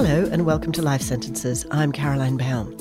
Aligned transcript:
Hello, 0.00 0.28
and 0.30 0.46
welcome 0.46 0.70
to 0.70 0.80
Life 0.80 1.02
Sentences. 1.02 1.66
I'm 1.72 1.90
Caroline 1.90 2.36
Baum. 2.36 2.72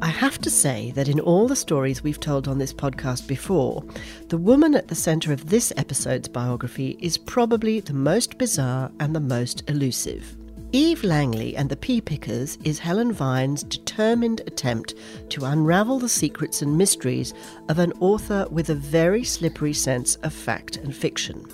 I 0.00 0.06
have 0.06 0.38
to 0.38 0.48
say 0.48 0.90
that 0.92 1.06
in 1.06 1.20
all 1.20 1.46
the 1.46 1.54
stories 1.54 2.02
we've 2.02 2.18
told 2.18 2.48
on 2.48 2.56
this 2.56 2.72
podcast 2.72 3.26
before, 3.26 3.84
the 4.30 4.38
woman 4.38 4.74
at 4.74 4.88
the 4.88 4.94
centre 4.94 5.34
of 5.34 5.50
this 5.50 5.74
episode's 5.76 6.28
biography 6.28 6.96
is 7.02 7.18
probably 7.18 7.80
the 7.80 7.92
most 7.92 8.38
bizarre 8.38 8.90
and 8.98 9.14
the 9.14 9.20
most 9.20 9.68
elusive. 9.68 10.34
Eve 10.72 11.04
Langley 11.04 11.54
and 11.54 11.68
the 11.68 11.76
Pea 11.76 12.00
Pickers 12.00 12.56
is 12.64 12.78
Helen 12.78 13.12
Vine's 13.12 13.62
determined 13.62 14.40
attempt 14.46 14.94
to 15.28 15.44
unravel 15.44 15.98
the 15.98 16.08
secrets 16.08 16.62
and 16.62 16.78
mysteries 16.78 17.34
of 17.68 17.78
an 17.78 17.92
author 18.00 18.46
with 18.50 18.70
a 18.70 18.74
very 18.74 19.22
slippery 19.22 19.74
sense 19.74 20.14
of 20.22 20.32
fact 20.32 20.78
and 20.78 20.96
fiction. 20.96 21.44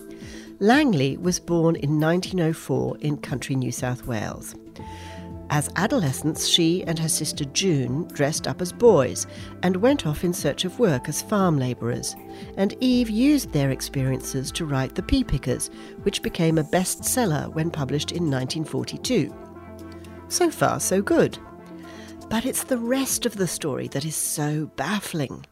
Langley 0.61 1.17
was 1.17 1.39
born 1.39 1.77
in 1.77 2.01
1904 2.01 2.99
in 2.99 3.17
country 3.17 3.55
New 3.55 3.71
South 3.71 4.07
Wales. 4.07 4.57
As 5.51 5.71
adolescents, 5.77 6.47
she 6.47 6.85
and 6.85 6.99
her 6.99 7.09
sister 7.09 7.45
June 7.47 8.07
dressed 8.09 8.47
up 8.47 8.61
as 8.61 8.71
boys 8.71 9.27
and 9.63 9.77
went 9.77 10.07
off 10.07 10.23
in 10.23 10.35
search 10.35 10.67
of 10.67 10.79
work 10.79 11.09
as 11.09 11.23
farm 11.23 11.59
labourers. 11.59 12.15
And 12.59 12.77
Eve 12.81 13.09
used 13.09 13.53
their 13.53 13.71
experiences 13.71 14.53
to 14.53 14.67
write 14.67 14.95
The 14.95 15.03
Pea 15.03 15.25
Pickers, 15.25 15.71
which 16.03 16.23
became 16.23 16.59
a 16.59 16.65
bestseller 16.65 17.53
when 17.55 17.71
published 17.71 18.13
in 18.13 18.31
1942. 18.31 19.35
So 20.29 20.51
far, 20.51 20.81
so 20.81 21.01
good. 21.01 21.39
But 22.29 22.45
it's 22.45 22.65
the 22.65 22.77
rest 22.77 23.25
of 23.25 23.37
the 23.37 23.49
story 23.49 23.89
that 23.89 24.05
is 24.05 24.17
so 24.17 24.67
baffling. 24.77 25.47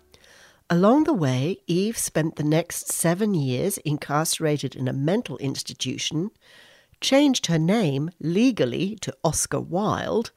Along 0.69 1.05
the 1.05 1.15
way, 1.15 1.59
Eve 1.67 1.97
spent 1.97 2.37
the 2.37 2.43
next 2.43 2.93
seven 2.93 3.33
years 3.33 3.79
incarcerated 3.79 4.77
in 4.77 4.89
a 4.89 4.93
mental 4.93 5.39
institution 5.39 6.33
changed 7.01 7.47
her 7.47 7.59
name 7.59 8.11
legally 8.21 8.97
to 9.03 9.17
Oscar 9.23 9.61
Wilde, 9.61 10.31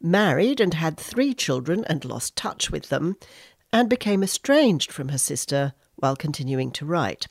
married 0.00 0.60
and 0.60 0.74
had 0.74 0.96
three 0.96 1.34
children 1.34 1.84
and 1.86 2.04
lost 2.04 2.36
touch 2.36 2.70
with 2.70 2.88
them, 2.88 3.16
and 3.72 3.88
became 3.88 4.22
estranged 4.22 4.92
from 4.92 5.08
her 5.08 5.18
sister 5.18 5.74
while 5.96 6.16
continuing 6.16 6.70
to 6.70 6.86
write. 6.86 7.26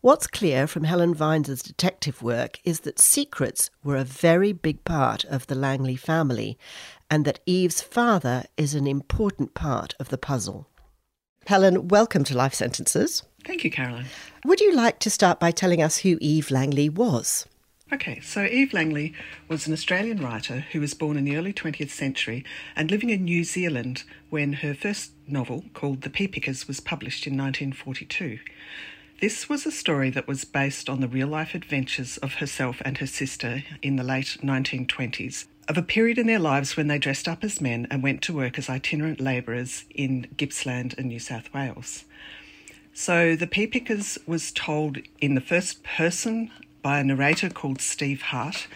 What's 0.00 0.26
clear 0.26 0.66
from 0.66 0.82
Helen 0.82 1.14
Vine's 1.14 1.62
detective 1.62 2.22
work 2.22 2.58
is 2.64 2.80
that 2.80 2.98
secrets 2.98 3.70
were 3.84 3.96
a 3.96 4.02
very 4.02 4.52
big 4.52 4.82
part 4.84 5.24
of 5.26 5.46
the 5.46 5.54
Langley 5.54 5.94
family, 5.94 6.58
and 7.08 7.24
that 7.24 7.38
Eve's 7.46 7.82
father 7.82 8.42
is 8.56 8.74
an 8.74 8.88
important 8.88 9.54
part 9.54 9.94
of 10.00 10.08
the 10.08 10.18
puzzle. 10.18 10.66
Helen, 11.46 11.86
welcome 11.86 12.24
to 12.24 12.36
Life 12.36 12.54
Sentences. 12.54 13.22
Thank 13.46 13.62
you, 13.62 13.70
Caroline. 13.70 14.06
Would 14.44 14.60
you 14.60 14.74
like 14.74 14.98
to 15.00 15.10
start 15.10 15.38
by 15.38 15.52
telling 15.52 15.80
us 15.80 15.98
who 15.98 16.18
Eve 16.20 16.50
Langley 16.50 16.88
was? 16.88 17.46
Okay, 17.92 18.20
so 18.20 18.44
Eve 18.44 18.72
Langley 18.72 19.12
was 19.48 19.66
an 19.66 19.74
Australian 19.74 20.16
writer 20.16 20.64
who 20.72 20.80
was 20.80 20.94
born 20.94 21.18
in 21.18 21.26
the 21.26 21.36
early 21.36 21.52
20th 21.52 21.90
century 21.90 22.42
and 22.74 22.90
living 22.90 23.10
in 23.10 23.24
New 23.24 23.44
Zealand 23.44 24.04
when 24.30 24.54
her 24.54 24.72
first 24.72 25.10
novel, 25.28 25.66
called 25.74 26.00
The 26.00 26.08
Pea 26.08 26.26
Pickers, 26.26 26.66
was 26.66 26.80
published 26.80 27.26
in 27.26 27.34
1942. 27.34 28.38
This 29.20 29.46
was 29.50 29.66
a 29.66 29.70
story 29.70 30.08
that 30.08 30.26
was 30.26 30.46
based 30.46 30.88
on 30.88 31.02
the 31.02 31.06
real 31.06 31.28
life 31.28 31.54
adventures 31.54 32.16
of 32.16 32.36
herself 32.36 32.80
and 32.82 32.96
her 32.96 33.06
sister 33.06 33.62
in 33.82 33.96
the 33.96 34.04
late 34.04 34.38
1920s, 34.42 35.44
of 35.68 35.76
a 35.76 35.82
period 35.82 36.16
in 36.16 36.26
their 36.26 36.38
lives 36.38 36.78
when 36.78 36.88
they 36.88 36.98
dressed 36.98 37.28
up 37.28 37.44
as 37.44 37.60
men 37.60 37.86
and 37.90 38.02
went 38.02 38.22
to 38.22 38.32
work 38.32 38.56
as 38.56 38.70
itinerant 38.70 39.20
labourers 39.20 39.84
in 39.94 40.28
Gippsland 40.38 40.94
and 40.96 41.08
New 41.08 41.20
South 41.20 41.52
Wales. 41.52 42.06
So 42.94 43.36
the 43.36 43.46
Pea 43.46 43.66
Pickers 43.66 44.18
was 44.26 44.50
told 44.50 44.98
in 45.20 45.34
the 45.34 45.40
first 45.40 45.82
person 45.82 46.50
by 46.82 46.98
a 46.98 47.04
narrator 47.04 47.48
called 47.48 47.80
Steve 47.80 48.22
Hart, 48.22 48.66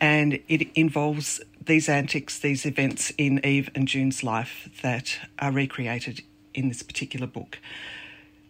and 0.00 0.40
it 0.48 0.68
involves 0.74 1.40
these 1.64 1.88
antics, 1.88 2.38
these 2.38 2.66
events 2.66 3.12
in 3.16 3.44
Eve 3.44 3.70
and 3.74 3.86
June's 3.86 4.22
life 4.24 4.68
that 4.82 5.18
are 5.38 5.52
recreated 5.52 6.22
in 6.54 6.68
this 6.68 6.82
particular 6.82 7.26
book. 7.26 7.58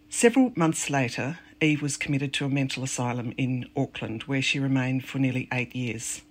Several 0.09 0.51
months 0.55 0.89
later, 0.89 1.39
Eve 1.61 1.81
was 1.81 1.95
committed 1.95 2.33
to 2.33 2.45
a 2.45 2.49
mental 2.49 2.83
asylum 2.83 3.33
in 3.37 3.69
Auckland, 3.75 4.23
where 4.23 4.41
she 4.41 4.59
remained 4.59 5.05
for 5.05 5.19
nearly 5.19 5.47
eight 5.53 5.75
years. 5.75 6.21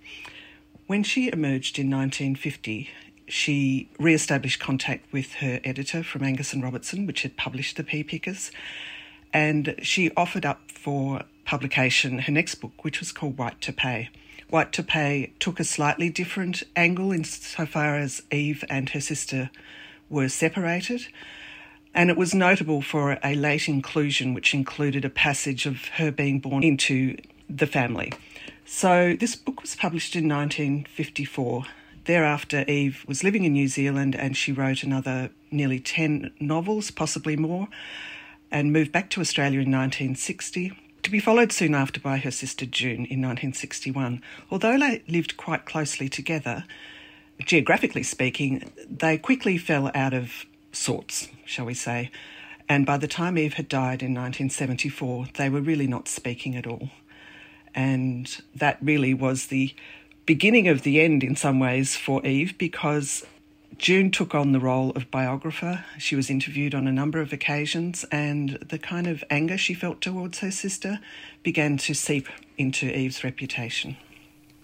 When 0.85 1.03
she 1.03 1.31
emerged 1.31 1.79
in 1.79 1.89
1950, 1.89 2.89
she 3.27 3.89
re 3.97 4.13
established 4.13 4.59
contact 4.59 5.11
with 5.11 5.33
her 5.35 5.59
editor 5.63 6.03
from 6.03 6.23
Angus 6.23 6.53
and 6.53 6.61
Robertson, 6.61 7.07
which 7.07 7.23
had 7.23 7.37
published 7.37 7.77
The 7.77 7.83
Pea 7.83 8.03
Pickers, 8.03 8.51
and 9.33 9.75
she 9.81 10.11
offered 10.15 10.45
up 10.45 10.71
for 10.71 11.23
publication 11.45 12.19
her 12.19 12.31
next 12.31 12.55
book, 12.55 12.83
which 12.83 12.99
was 12.99 13.11
called 13.11 13.37
White 13.37 13.59
Topee. 13.59 14.09
White 14.49 14.71
Topee 14.71 15.33
took 15.39 15.59
a 15.59 15.63
slightly 15.63 16.09
different 16.09 16.63
angle 16.75 17.11
insofar 17.11 17.97
as 17.97 18.21
Eve 18.31 18.63
and 18.69 18.89
her 18.89 19.01
sister 19.01 19.49
were 20.09 20.29
separated. 20.29 21.07
And 21.95 22.09
it 22.09 22.17
was 22.17 22.33
notable 22.33 22.81
for 22.81 23.19
a 23.23 23.35
late 23.35 23.67
inclusion, 23.67 24.33
which 24.33 24.53
included 24.53 25.05
a 25.05 25.09
passage 25.09 25.65
of 25.65 25.85
her 25.95 26.11
being 26.11 26.39
born 26.39 26.63
into 26.63 27.17
the 27.49 27.67
family. 27.67 28.13
So 28.65 29.15
this 29.19 29.35
book 29.35 29.61
was 29.61 29.75
published 29.75 30.15
in 30.15 30.27
1954. 30.27 31.65
Thereafter, 32.05 32.65
Eve 32.67 33.05
was 33.07 33.23
living 33.23 33.43
in 33.43 33.53
New 33.53 33.67
Zealand 33.67 34.15
and 34.15 34.35
she 34.35 34.51
wrote 34.51 34.83
another 34.83 35.29
nearly 35.51 35.79
10 35.79 36.31
novels, 36.39 36.91
possibly 36.91 37.35
more, 37.35 37.67
and 38.53 38.71
moved 38.71 38.91
back 38.91 39.09
to 39.09 39.19
Australia 39.19 39.59
in 39.59 39.71
1960 39.71 40.71
to 41.01 41.11
be 41.11 41.19
followed 41.19 41.51
soon 41.51 41.73
after 41.73 41.99
by 41.99 42.17
her 42.17 42.31
sister 42.31 42.67
June 42.67 43.05
in 43.07 43.19
1961. 43.19 44.21
Although 44.51 44.77
they 44.77 45.03
lived 45.07 45.35
quite 45.35 45.65
closely 45.65 46.07
together, 46.07 46.63
geographically 47.43 48.03
speaking, 48.03 48.71
they 48.87 49.17
quickly 49.17 49.57
fell 49.57 49.91
out 49.95 50.13
of 50.13 50.45
sorts, 50.71 51.27
shall 51.43 51.65
we 51.65 51.73
say. 51.73 52.11
And 52.69 52.85
by 52.85 52.97
the 52.97 53.07
time 53.07 53.37
Eve 53.37 53.55
had 53.55 53.67
died 53.67 54.01
in 54.01 54.13
1974, 54.13 55.27
they 55.33 55.49
were 55.49 55.59
really 55.59 55.87
not 55.87 56.07
speaking 56.07 56.55
at 56.55 56.67
all. 56.67 56.89
And 57.75 58.41
that 58.55 58.77
really 58.81 59.15
was 59.15 59.47
the 59.47 59.75
beginning 60.27 60.67
of 60.67 60.83
the 60.83 61.01
end 61.01 61.23
in 61.23 61.35
some 61.35 61.59
ways 61.59 61.97
for 61.97 62.25
Eve 62.25 62.57
because 62.57 63.25
June 63.77 64.11
took 64.11 64.35
on 64.35 64.51
the 64.51 64.59
role 64.59 64.91
of 64.91 65.09
biographer. 65.11 65.85
She 65.97 66.15
was 66.15 66.29
interviewed 66.29 66.75
on 66.75 66.87
a 66.87 66.91
number 66.91 67.19
of 67.19 67.33
occasions, 67.33 68.05
and 68.11 68.51
the 68.69 68.77
kind 68.77 69.07
of 69.07 69.23
anger 69.29 69.57
she 69.57 69.73
felt 69.73 70.01
towards 70.01 70.39
her 70.39 70.51
sister 70.51 70.99
began 71.41 71.77
to 71.77 71.93
seep 71.93 72.27
into 72.57 72.95
Eve's 72.97 73.23
reputation. 73.23 73.97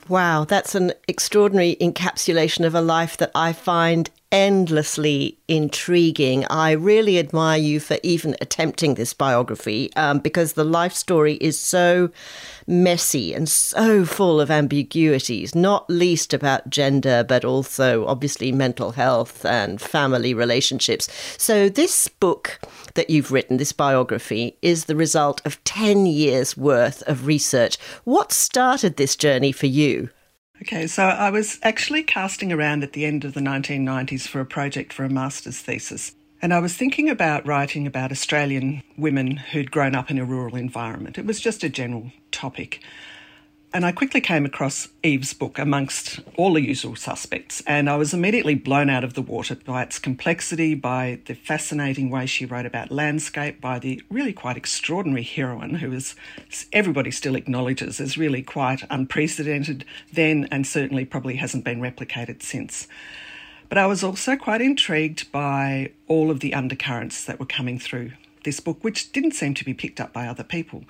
Wow, 0.08 0.44
that's 0.46 0.76
an 0.76 0.94
extraordinary 1.08 1.76
encapsulation 1.80 2.66
of 2.66 2.74
a 2.74 2.82
life 2.82 3.18
that 3.18 3.32
I 3.36 3.54
find 3.54 4.10
endlessly 4.32 5.38
intriguing. 5.48 6.46
I 6.46 6.72
really 6.72 7.18
admire 7.18 7.60
you 7.60 7.80
for 7.80 7.98
even 8.04 8.36
attempting 8.42 8.94
this 8.94 9.14
biography 9.14 9.92
um, 9.96 10.20
because 10.20 10.54
the 10.54 10.64
life 10.64 10.94
story 10.94 11.36
is 11.36 11.60
so 11.60 12.12
messy 12.68 13.34
and 13.34 13.50
so 13.50 14.06
full 14.06 14.40
of 14.40 14.52
ambiguities, 14.52 15.56
not 15.56 15.90
least 15.90 16.34
about 16.34 16.70
gender, 16.70 17.24
but 17.24 17.44
also 17.44 18.06
obviously 18.06 18.52
mental 18.52 18.92
health 18.92 19.44
and 19.46 19.82
family 19.82 20.34
relationships. 20.34 21.10
So, 21.38 21.68
this 21.68 22.08
book 22.08 22.60
that 22.94 23.10
you've 23.10 23.32
written, 23.32 23.58
this 23.58 23.72
biography, 23.72 24.58
is 24.62 24.86
the 24.86 24.96
result 24.96 25.42
of 25.46 25.64
10 25.64 26.06
years 26.06 26.56
worth 26.56 27.02
of 27.04 27.26
research. 27.26 27.78
What 28.04 28.32
started 28.32 28.98
this 28.98 29.16
journey 29.16 29.52
for 29.52 29.68
you? 29.68 30.10
Okay, 30.62 30.88
so 30.88 31.04
I 31.04 31.30
was 31.30 31.58
actually 31.64 32.04
casting 32.04 32.52
around 32.52 32.84
at 32.84 32.92
the 32.92 33.06
end 33.06 33.24
of 33.24 33.34
the 33.34 33.40
1990s 33.40 34.28
for 34.28 34.42
a 34.42 34.46
project 34.46 34.92
for 34.92 35.06
a 35.06 35.10
master's 35.10 35.60
thesis. 35.60 36.16
And 36.42 36.54
I 36.54 36.60
was 36.60 36.76
thinking 36.76 37.10
about 37.10 37.46
writing 37.46 37.88
about 37.88 38.12
Australian 38.12 38.84
women 38.98 39.38
who'd 39.38 39.72
grown 39.72 39.96
up 39.96 40.12
in 40.12 40.18
a 40.18 40.26
rural 40.26 40.56
environment. 40.56 41.18
It 41.18 41.26
was 41.26 41.40
just 41.40 41.64
a 41.64 41.70
general 41.70 42.12
topic. 42.32 42.82
And 43.72 43.86
I 43.86 43.92
quickly 43.92 44.20
came 44.20 44.48
across 44.48 44.88
Eve's 45.04 45.34
book 45.34 45.60
amongst 45.60 46.22
all 46.38 46.54
the 46.54 46.62
usual 46.62 46.96
suspects, 46.96 47.62
and 47.68 47.88
I 47.88 47.98
was 47.98 48.16
immediately 48.16 48.56
blown 48.56 48.90
out 48.90 49.04
of 49.04 49.14
the 49.14 49.22
water 49.22 49.56
by 49.56 49.84
its 49.84 50.00
complexity, 50.00 50.74
by 50.74 51.20
the 51.26 51.36
fascinating 51.36 52.10
way 52.10 52.26
she 52.26 52.48
wrote 52.48 52.66
about 52.66 52.90
landscape, 52.90 53.62
by 53.62 53.78
the 53.78 54.02
really 54.10 54.34
quite 54.34 54.58
extraordinary 54.58 55.22
heroine 55.22 55.76
who 55.76 55.92
is 55.92 56.16
everybody 56.74 57.12
still 57.12 57.36
acknowledges 57.36 58.00
as 58.00 58.18
really 58.18 58.42
quite 58.42 58.88
unprecedented 58.90 59.86
then 60.12 60.48
and 60.50 60.66
certainly 60.66 61.06
probably 61.06 61.36
hasn't 61.36 61.64
been 61.64 61.80
replicated 61.80 62.42
since. 62.42 62.88
But 63.70 63.78
I 63.78 63.86
was 63.86 64.04
also 64.04 64.36
quite 64.36 64.62
intrigued 64.62 65.32
by 65.32 65.92
all 66.08 66.32
of 66.32 66.40
the 66.40 66.56
undercurrents 66.56 67.24
that 67.26 67.40
were 67.40 67.46
coming 67.46 67.78
through 67.78 68.14
this 68.44 68.60
book, 68.60 68.84
which 68.84 69.12
didn't 69.12 69.34
seem 69.34 69.54
to 69.54 69.66
be 69.66 69.76
picked 69.76 70.02
up 70.02 70.12
by 70.12 70.26
other 70.26 70.44
people. 70.44 70.86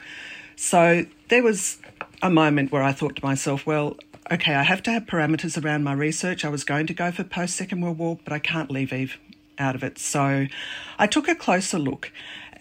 So 0.62 1.06
there 1.30 1.42
was 1.42 1.78
a 2.22 2.30
moment 2.30 2.70
where 2.70 2.84
I 2.84 2.92
thought 2.92 3.16
to 3.16 3.26
myself, 3.26 3.66
well, 3.66 3.96
okay, 4.30 4.54
I 4.54 4.64
have 4.64 4.84
to 4.84 4.92
have 4.92 5.06
parameters 5.06 5.64
around 5.64 5.86
my 5.86 5.94
research. 5.94 6.44
I 6.44 6.50
was 6.50 6.66
going 6.66 6.86
to 6.88 6.94
go 6.94 7.14
for 7.14 7.24
post 7.24 7.56
Second 7.56 7.80
World 7.80 7.98
War, 7.98 8.20
but 8.26 8.34
I 8.34 8.40
can't 8.40 8.70
leave 8.70 8.92
Eve 8.92 9.18
out 9.58 9.74
of 9.74 9.86
it. 9.86 9.98
So 9.98 10.48
I 11.00 11.08
took 11.08 11.30
a 11.30 11.34
closer 11.34 11.80
look. 11.80 12.12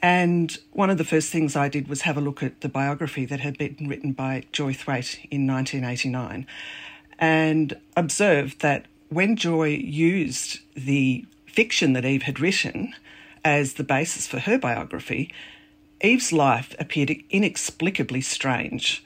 And 0.01 0.57
one 0.71 0.91
of 0.91 0.97
the 0.97 1.03
first 1.05 1.33
things 1.33 1.57
I 1.57 1.69
did 1.69 1.89
was 1.89 2.03
have 2.03 2.17
a 2.17 2.21
look 2.21 2.41
at 2.41 2.61
the 2.61 2.69
biography 2.69 3.25
that 3.25 3.41
had 3.41 3.59
been 3.59 3.89
written 3.89 4.13
by 4.13 4.45
Joy 4.53 4.75
Thwaite 4.75 5.19
in 5.29 5.45
1989. 5.45 6.47
and 7.19 7.77
observed 7.97 8.61
that 8.61 8.87
when 9.09 9.35
Joy 9.35 9.71
used 9.71 10.61
the 10.75 11.27
fiction 11.47 11.95
that 11.95 12.05
Eve 12.05 12.23
had 12.23 12.39
written 12.39 12.95
as 13.45 13.75
the 13.75 13.83
basis 13.83 14.29
for 14.29 14.39
her 14.39 14.57
biography, 14.57 15.33
Eve's 16.01 16.33
life 16.33 16.75
appeared 16.79 17.15
inexplicably 17.31 18.21
strange. 18.21 19.05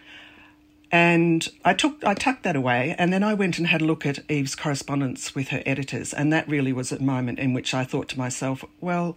And 0.91 1.49
I 1.65 1.73
took 1.73 2.05
I 2.05 2.13
tucked 2.13 2.43
that 2.43 2.55
away 2.55 2.95
and 2.99 3.13
then 3.13 3.23
I 3.23 3.33
went 3.33 3.57
and 3.59 3.67
had 3.67 3.81
a 3.81 3.87
look 3.87 4.05
at 4.05 4.31
Eve's 4.31 4.55
correspondence 4.55 5.35
with 5.35 5.49
her 5.49 5.63
editors 5.65 6.13
and 6.13 6.31
that 6.33 6.47
really 6.47 6.73
was 6.73 6.93
a 6.93 7.01
moment 7.01 7.39
in 7.39 7.55
which 7.55 7.73
I 7.73 7.85
thought 7.85 8.11
to 8.11 8.19
myself, 8.19 8.63
well, 8.81 9.17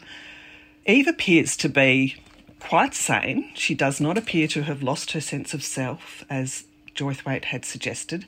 Eve 0.86 1.08
appears 1.08 1.58
to 1.58 1.68
be 1.68 2.16
quite 2.60 2.94
sane. 2.94 3.52
She 3.56 3.76
does 3.76 4.00
not 4.00 4.18
appear 4.18 4.48
to 4.50 4.64
have 4.64 4.82
lost 4.82 5.12
her 5.12 5.22
sense 5.22 5.54
of 5.54 5.64
self 5.64 6.24
as 6.30 6.64
Joy 6.94 7.14
Thwaite 7.14 7.46
had 7.46 7.66
suggested. 7.66 8.26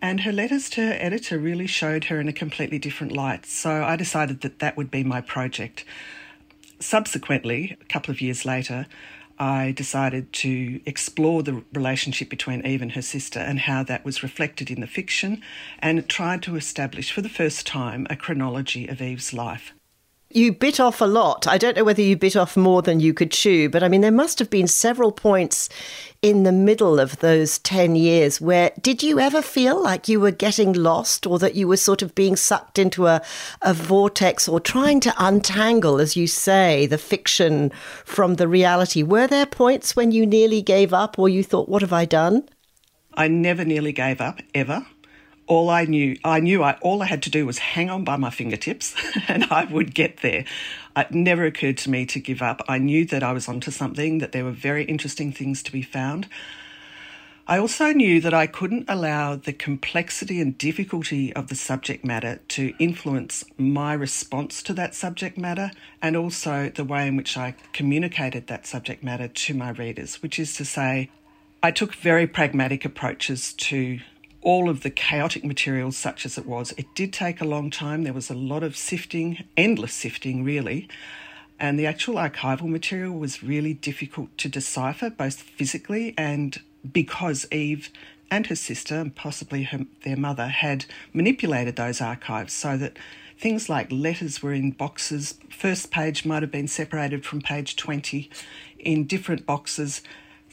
And 0.00 0.20
her 0.20 0.32
letters 0.32 0.70
to 0.70 0.86
her 0.86 0.96
editor 1.00 1.38
really 1.38 1.66
showed 1.66 2.04
her 2.04 2.20
in 2.20 2.28
a 2.28 2.32
completely 2.32 2.78
different 2.78 3.12
light. 3.12 3.46
So 3.46 3.82
I 3.82 3.96
decided 3.96 4.42
that 4.42 4.60
that 4.60 4.76
would 4.76 4.90
be 4.90 5.02
my 5.02 5.20
project. 5.20 5.84
Subsequently, 6.80 7.76
a 7.80 7.84
couple 7.84 8.12
of 8.12 8.20
years 8.20 8.44
later, 8.44 8.86
I 9.38 9.72
decided 9.72 10.32
to 10.34 10.80
explore 10.86 11.42
the 11.42 11.64
relationship 11.72 12.28
between 12.28 12.64
Eve 12.64 12.82
and 12.82 12.92
her 12.92 13.02
sister 13.02 13.40
and 13.40 13.58
how 13.60 13.82
that 13.84 14.04
was 14.04 14.22
reflected 14.22 14.70
in 14.70 14.80
the 14.80 14.86
fiction, 14.86 15.42
and 15.80 16.08
tried 16.08 16.42
to 16.44 16.56
establish 16.56 17.10
for 17.10 17.22
the 17.22 17.28
first 17.28 17.66
time 17.66 18.06
a 18.10 18.16
chronology 18.16 18.86
of 18.86 19.02
Eve's 19.02 19.32
life 19.32 19.72
you 20.34 20.52
bit 20.52 20.80
off 20.80 21.00
a 21.00 21.04
lot. 21.06 21.46
I 21.46 21.58
don't 21.58 21.76
know 21.76 21.84
whether 21.84 22.02
you 22.02 22.16
bit 22.16 22.36
off 22.36 22.56
more 22.56 22.82
than 22.82 23.00
you 23.00 23.14
could 23.14 23.30
chew, 23.30 23.68
but 23.68 23.82
I 23.82 23.88
mean, 23.88 24.00
there 24.00 24.10
must 24.10 24.38
have 24.40 24.50
been 24.50 24.66
several 24.66 25.12
points 25.12 25.68
in 26.22 26.42
the 26.42 26.52
middle 26.52 26.98
of 26.98 27.18
those 27.18 27.58
10 27.58 27.96
years 27.96 28.40
where 28.40 28.72
did 28.80 29.02
you 29.02 29.20
ever 29.20 29.42
feel 29.42 29.80
like 29.82 30.08
you 30.08 30.18
were 30.18 30.30
getting 30.30 30.72
lost 30.72 31.26
or 31.26 31.38
that 31.38 31.54
you 31.54 31.68
were 31.68 31.76
sort 31.76 32.00
of 32.00 32.14
being 32.14 32.34
sucked 32.34 32.78
into 32.78 33.06
a, 33.06 33.20
a 33.62 33.74
vortex 33.74 34.48
or 34.48 34.58
trying 34.58 35.00
to 35.00 35.14
untangle, 35.18 36.00
as 36.00 36.16
you 36.16 36.26
say, 36.26 36.86
the 36.86 36.98
fiction 36.98 37.70
from 38.04 38.36
the 38.36 38.48
reality? 38.48 39.02
Were 39.02 39.26
there 39.26 39.46
points 39.46 39.94
when 39.94 40.12
you 40.12 40.26
nearly 40.26 40.62
gave 40.62 40.92
up 40.92 41.18
or 41.18 41.28
you 41.28 41.44
thought, 41.44 41.68
what 41.68 41.82
have 41.82 41.92
I 41.92 42.06
done? 42.06 42.48
I 43.14 43.28
never 43.28 43.64
nearly 43.64 43.92
gave 43.92 44.20
up, 44.20 44.40
ever 44.54 44.84
all 45.46 45.68
I 45.70 45.84
knew, 45.84 46.16
I 46.24 46.40
knew 46.40 46.62
I, 46.62 46.72
all 46.80 47.02
I 47.02 47.06
had 47.06 47.22
to 47.24 47.30
do 47.30 47.46
was 47.46 47.58
hang 47.58 47.90
on 47.90 48.04
by 48.04 48.16
my 48.16 48.30
fingertips 48.30 48.94
and 49.28 49.44
I 49.44 49.64
would 49.64 49.94
get 49.94 50.18
there. 50.18 50.44
It 50.96 51.10
never 51.12 51.44
occurred 51.44 51.76
to 51.78 51.90
me 51.90 52.06
to 52.06 52.20
give 52.20 52.40
up. 52.40 52.62
I 52.68 52.78
knew 52.78 53.04
that 53.06 53.22
I 53.22 53.32
was 53.32 53.48
onto 53.48 53.70
something, 53.70 54.18
that 54.18 54.32
there 54.32 54.44
were 54.44 54.52
very 54.52 54.84
interesting 54.84 55.32
things 55.32 55.62
to 55.64 55.72
be 55.72 55.82
found. 55.82 56.28
I 57.46 57.58
also 57.58 57.92
knew 57.92 58.22
that 58.22 58.32
I 58.32 58.46
couldn't 58.46 58.86
allow 58.88 59.36
the 59.36 59.52
complexity 59.52 60.40
and 60.40 60.56
difficulty 60.56 61.30
of 61.34 61.48
the 61.48 61.54
subject 61.54 62.02
matter 62.02 62.40
to 62.48 62.72
influence 62.78 63.44
my 63.58 63.92
response 63.92 64.62
to 64.62 64.72
that 64.74 64.94
subject 64.94 65.36
matter 65.36 65.70
and 66.00 66.16
also 66.16 66.70
the 66.70 66.84
way 66.84 67.06
in 67.06 67.16
which 67.16 67.36
I 67.36 67.54
communicated 67.74 68.46
that 68.46 68.66
subject 68.66 69.04
matter 69.04 69.28
to 69.28 69.52
my 69.52 69.70
readers, 69.70 70.22
which 70.22 70.38
is 70.38 70.54
to 70.54 70.64
say, 70.64 71.10
I 71.62 71.70
took 71.70 71.94
very 71.94 72.26
pragmatic 72.26 72.86
approaches 72.86 73.52
to 73.54 74.00
all 74.44 74.68
of 74.68 74.82
the 74.82 74.90
chaotic 74.90 75.42
materials, 75.42 75.96
such 75.96 76.24
as 76.24 76.38
it 76.38 76.46
was. 76.46 76.72
It 76.76 76.94
did 76.94 77.12
take 77.12 77.40
a 77.40 77.46
long 77.46 77.70
time. 77.70 78.04
There 78.04 78.12
was 78.12 78.30
a 78.30 78.34
lot 78.34 78.62
of 78.62 78.76
sifting, 78.76 79.44
endless 79.56 79.94
sifting, 79.94 80.44
really. 80.44 80.86
And 81.58 81.78
the 81.78 81.86
actual 81.86 82.16
archival 82.16 82.68
material 82.68 83.14
was 83.14 83.42
really 83.42 83.72
difficult 83.72 84.36
to 84.38 84.48
decipher, 84.48 85.08
both 85.08 85.40
physically 85.40 86.14
and 86.18 86.60
because 86.92 87.46
Eve 87.50 87.90
and 88.30 88.46
her 88.48 88.56
sister, 88.56 88.96
and 88.96 89.14
possibly 89.14 89.64
her, 89.64 89.86
their 90.02 90.16
mother, 90.16 90.48
had 90.48 90.84
manipulated 91.12 91.76
those 91.76 92.00
archives 92.00 92.52
so 92.52 92.76
that 92.76 92.98
things 93.38 93.68
like 93.68 93.90
letters 93.90 94.42
were 94.42 94.52
in 94.52 94.72
boxes. 94.72 95.34
First 95.50 95.90
page 95.90 96.26
might 96.26 96.42
have 96.42 96.50
been 96.50 96.68
separated 96.68 97.24
from 97.24 97.40
page 97.40 97.76
20 97.76 98.28
in 98.78 99.06
different 99.06 99.46
boxes. 99.46 100.02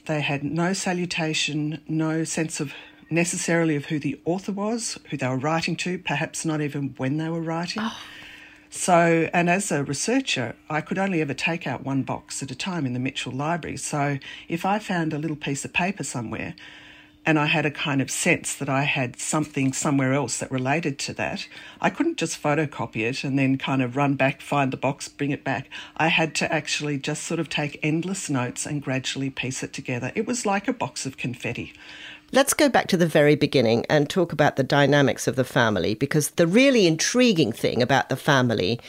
They 0.06 0.22
had 0.22 0.44
no 0.44 0.74
salutation, 0.74 1.82
no 1.88 2.24
sense 2.24 2.60
of 2.60 2.74
necessarily 3.12 3.76
of 3.76 3.86
who 3.86 4.00
the 4.00 4.20
author 4.26 4.52
was, 4.52 4.98
who 5.10 5.18
they 5.18 5.28
were 5.28 5.38
writing 5.38 5.76
to, 5.78 6.00
perhaps 6.00 6.46
not 6.46 6.62
even 6.62 6.94
when 6.98 7.18
they 7.18 7.30
were 7.30 7.42
writing. 7.42 7.84
Oh. 7.86 7.98
So, 8.74 9.30
and 9.34 9.50
as 9.50 9.70
a 9.70 9.84
researcher, 9.84 10.56
I 10.70 10.80
could 10.80 10.98
only 10.98 11.20
ever 11.20 11.34
take 11.34 11.68
out 11.68 11.84
one 11.84 12.04
box 12.04 12.42
at 12.42 12.52
a 12.52 12.56
time 12.56 12.86
in 12.86 12.94
the 12.94 13.00
Mitchell 13.00 13.34
Library. 13.34 13.76
So, 13.76 14.18
if 14.48 14.66
I 14.66 14.80
found 14.80 15.12
a 15.12 15.18
little 15.18 15.36
piece 15.36 15.66
of 15.66 15.74
paper 15.74 16.06
somewhere 16.06 16.56
and 17.26 17.38
I 17.38 17.48
had 17.48 17.66
a 17.66 17.72
kind 17.72 18.02
of 18.02 18.10
sense 18.10 18.56
that 18.56 18.70
I 18.70 18.84
had 18.84 19.20
something 19.20 19.74
somewhere 19.74 20.14
else 20.14 20.38
that 20.38 20.50
related 20.50 20.98
to 21.00 21.14
that, 21.16 21.48
I 21.82 21.90
couldn't 21.90 22.18
just 22.18 22.42
photocopy 22.42 23.08
it 23.08 23.26
and 23.26 23.38
then 23.38 23.58
kind 23.58 23.82
of 23.82 23.98
run 23.98 24.16
back, 24.16 24.42
find 24.42 24.72
the 24.72 24.78
box, 24.78 25.10
bring 25.10 25.32
it 25.32 25.44
back. 25.44 25.70
I 25.98 26.08
had 26.08 26.34
to 26.36 26.52
actually 26.52 26.98
just 26.98 27.24
sort 27.24 27.42
of 27.42 27.50
take 27.50 27.78
endless 27.84 28.30
notes 28.30 28.66
and 28.66 28.82
gradually 28.82 29.30
piece 29.30 29.64
it 29.64 29.74
together. 29.74 30.14
It 30.16 30.26
was 30.26 30.46
like 30.46 30.70
a 30.70 30.74
box 30.74 31.06
of 31.06 31.18
confetti. 31.18 31.74
Let's 32.34 32.54
go 32.54 32.70
back 32.70 32.88
to 32.88 32.98
the 32.98 33.08
very 33.08 33.36
beginning 33.36 33.86
and 33.90 34.10
talk 34.10 34.32
about 34.32 34.56
the 34.56 34.64
dynamics 34.64 35.28
of 35.28 35.36
the 35.36 35.44
family 35.44 35.96
because 35.96 36.32
the 36.32 36.48
really 36.48 36.88
intriguing 36.88 37.52
thing 37.52 37.82
about 37.82 38.08
the 38.08 38.16
family 38.16 38.80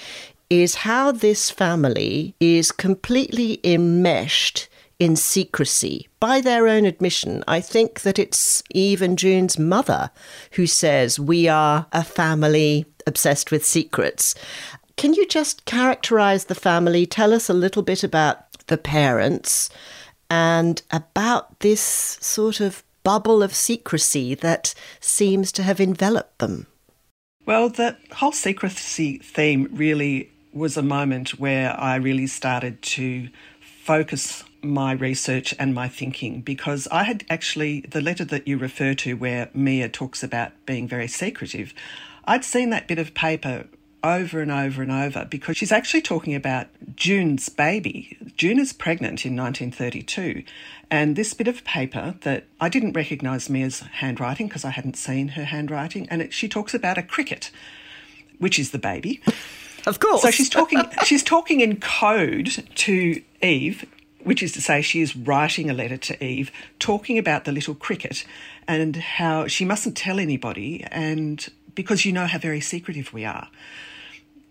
is 0.49 0.77
how 0.77 1.11
this 1.11 1.51
family 1.51 2.37
is 2.39 2.71
completely 2.71 3.59
enmeshed 3.65 4.69
in 5.01 5.17
secrecy. 5.17 6.09
By 6.21 6.41
their 6.41 6.69
own 6.69 6.85
admission, 6.85 7.43
I 7.49 7.61
think 7.61 8.03
that 8.03 8.17
it's 8.17 8.63
even 8.71 9.17
June's 9.17 9.59
mother 9.59 10.13
who 10.53 10.69
says, 10.69 11.19
We 11.19 11.49
are 11.49 11.87
a 11.93 12.05
family 12.05 12.87
obsessed 13.09 13.51
with 13.51 13.67
secrets. 13.67 14.37
Can 14.97 15.15
you 15.15 15.27
just 15.27 15.65
characterize 15.65 16.45
the 16.45 16.55
family? 16.55 17.07
Tell 17.07 17.33
us 17.33 17.49
a 17.49 17.55
little 17.55 17.83
bit 17.83 18.05
about 18.05 18.53
the 18.69 18.79
parents 18.79 19.69
and 20.31 20.81
about 20.93 21.59
this 21.59 21.81
sort 21.81 22.61
of 22.61 22.85
bubble 23.03 23.43
of 23.43 23.55
secrecy 23.55 24.35
that 24.37 24.75
seems 25.01 25.53
to 25.53 25.63
have 25.63 25.81
enveloped 25.81 26.39
them? 26.39 26.67
Well, 27.45 27.69
the 27.69 27.97
whole 28.13 28.33
secrecy 28.33 29.19
theme 29.19 29.69
really 29.73 30.31
was 30.53 30.77
a 30.77 30.83
moment 30.83 31.41
where 31.41 31.79
I 31.79 31.97
really 31.97 32.27
started 32.27 32.83
to 32.83 33.29
focus 33.61 34.45
my 34.63 34.93
research 34.93 35.55
and 35.59 35.75
my 35.75 35.89
thinking 35.89 36.41
because 36.41 36.87
I 36.93 37.03
had 37.03 37.25
actually, 37.29 37.81
the 37.81 38.01
letter 38.01 38.25
that 38.27 38.47
you 38.47 38.59
refer 38.59 38.95
to 38.95 39.15
where 39.15 39.51
Mia 39.55 39.89
talks 39.89 40.23
about 40.23 40.53
being 40.67 40.87
very 40.87 41.09
secretive, 41.09 41.75
I'd 42.25 42.45
seen 42.45 42.71
that 42.71 42.87
bit 42.87 42.99
of 42.99 43.15
paper 43.15 43.67
over 44.05 44.41
and 44.41 44.51
over 44.51 44.83
and 44.83 44.91
over 44.91 45.25
because 45.25 45.57
she's 45.57 45.73
actually 45.73 46.03
talking 46.03 46.35
about 46.35 46.67
June's 46.97 47.49
baby. 47.49 48.17
June 48.37 48.59
is 48.59 48.73
pregnant 48.73 49.25
in 49.25 49.37
1932, 49.37 50.43
and 50.91 51.17
this 51.17 51.35
bit 51.35 51.49
of 51.49 51.65
paper 51.65 52.15
that 52.23 52.45
I 52.61 52.69
didn't 52.69 52.93
recognise 52.93 53.49
Mia's 53.49 53.81
handwriting 53.81 54.49
because 54.49 54.65
I 54.65 54.71
hadn't 54.71 54.97
seen 54.97 55.29
her 55.29 55.45
handwriting, 55.45 56.09
and 56.09 56.23
it, 56.23 56.33
she 56.33 56.49
talks 56.49 56.75
about 56.75 56.99
a 56.99 57.03
cricket, 57.03 57.51
which 58.39 58.59
is 58.59 58.71
the 58.71 58.79
baby. 58.79 59.21
Of 59.87 60.01
course. 60.01 60.23
So 60.23 60.31
she's 60.31 60.49
talking. 60.49 60.81
she's 61.05 61.23
talking 61.23 61.61
in 61.61 61.81
code 61.81 62.65
to 62.75 63.23
Eve, 63.43 63.85
which 64.23 64.43
is 64.43 64.53
to 64.53 64.61
say, 64.61 64.83
she 64.83 65.01
is 65.01 65.17
writing 65.17 65.71
a 65.71 65.75
letter 65.75 65.97
to 65.97 66.25
Eve, 66.25 66.51
talking 66.79 67.19
about 67.19 67.45
the 67.45 67.53
little 67.53 67.75
cricket 67.75 68.25
and 68.69 68.97
how 68.97 69.47
she 69.47 69.65
mustn't 69.65 69.97
tell 69.97 70.21
anybody, 70.21 70.85
and 70.91 71.49
because 71.75 72.05
you 72.05 72.13
know 72.13 72.27
how 72.27 72.39
very 72.39 72.61
secretive 72.61 73.13
we 73.13 73.25
are. 73.25 73.49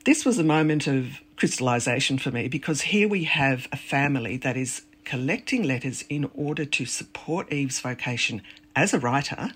This 0.04 0.26
was 0.26 0.40
a 0.40 0.44
moment 0.44 0.88
of 0.88 1.22
crystallization 1.36 2.18
for 2.18 2.32
me 2.32 2.48
because 2.48 2.82
here 2.82 3.08
we 3.08 3.26
have 3.26 3.68
a 3.72 3.78
family 3.78 4.36
that 4.38 4.58
is 4.58 4.82
collecting 5.06 5.62
letters 5.62 6.04
in 6.10 6.28
order 6.34 6.66
to 6.66 6.86
support 6.86 7.54
Eve's 7.54 7.80
vocation 7.80 8.42
as 8.76 8.96
a 8.96 9.00
writer. 9.00 9.52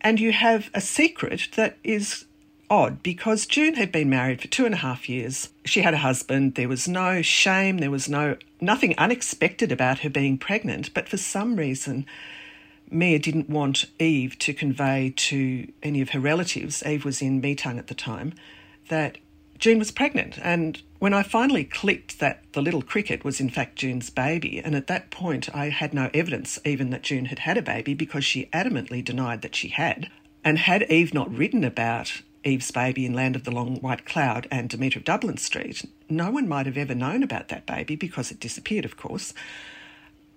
And 0.00 0.18
you 0.18 0.32
have 0.32 0.68
a 0.74 0.80
secret 0.80 1.48
that 1.54 1.76
is 1.84 2.24
odd 2.68 3.04
because 3.04 3.46
June 3.46 3.74
had 3.74 3.92
been 3.92 4.10
married 4.10 4.40
for 4.40 4.48
two 4.48 4.64
and 4.64 4.74
a 4.74 4.78
half 4.78 5.08
years. 5.08 5.50
She 5.64 5.82
had 5.82 5.94
a 5.94 5.98
husband. 5.98 6.56
There 6.56 6.68
was 6.68 6.88
no 6.88 7.22
shame. 7.22 7.78
There 7.78 7.92
was 7.92 8.08
no 8.08 8.36
nothing 8.60 8.98
unexpected 8.98 9.70
about 9.70 10.00
her 10.00 10.10
being 10.10 10.38
pregnant. 10.38 10.92
But 10.92 11.08
for 11.08 11.18
some 11.18 11.54
reason, 11.54 12.04
Mia 12.90 13.20
didn't 13.20 13.48
want 13.48 13.86
Eve 14.00 14.36
to 14.40 14.52
convey 14.52 15.12
to 15.16 15.70
any 15.84 16.00
of 16.00 16.10
her 16.10 16.20
relatives. 16.20 16.82
Eve 16.84 17.04
was 17.04 17.22
in 17.22 17.40
Metung 17.40 17.78
at 17.78 17.86
the 17.86 17.94
time 17.94 18.34
that 18.88 19.18
June 19.58 19.78
was 19.78 19.90
pregnant. 19.90 20.38
And 20.42 20.82
when 20.98 21.14
I 21.14 21.22
finally 21.22 21.64
clicked 21.64 22.18
that 22.18 22.42
the 22.52 22.62
little 22.62 22.82
cricket 22.82 23.24
was 23.24 23.40
in 23.40 23.50
fact 23.50 23.76
June's 23.76 24.10
baby, 24.10 24.58
and 24.58 24.74
at 24.74 24.86
that 24.88 25.10
point 25.10 25.54
I 25.54 25.68
had 25.68 25.94
no 25.94 26.10
evidence 26.12 26.58
even 26.64 26.90
that 26.90 27.02
June 27.02 27.26
had 27.26 27.40
had 27.40 27.56
a 27.56 27.62
baby 27.62 27.94
because 27.94 28.24
she 28.24 28.46
adamantly 28.46 29.04
denied 29.04 29.42
that 29.42 29.54
she 29.54 29.68
had. 29.68 30.10
And 30.44 30.58
had 30.58 30.82
Eve 30.90 31.14
not 31.14 31.34
written 31.34 31.64
about 31.64 32.22
Eve's 32.44 32.70
baby 32.70 33.06
in 33.06 33.14
Land 33.14 33.36
of 33.36 33.44
the 33.44 33.50
Long 33.50 33.76
White 33.76 34.04
Cloud 34.04 34.46
and 34.50 34.68
Demeter 34.68 34.98
of 34.98 35.04
Dublin 35.04 35.38
Street, 35.38 35.86
no 36.10 36.30
one 36.30 36.46
might 36.46 36.66
have 36.66 36.76
ever 36.76 36.94
known 36.94 37.22
about 37.22 37.48
that 37.48 37.66
baby 37.66 37.96
because 37.96 38.30
it 38.30 38.40
disappeared, 38.40 38.84
of 38.84 38.96
course. 38.96 39.32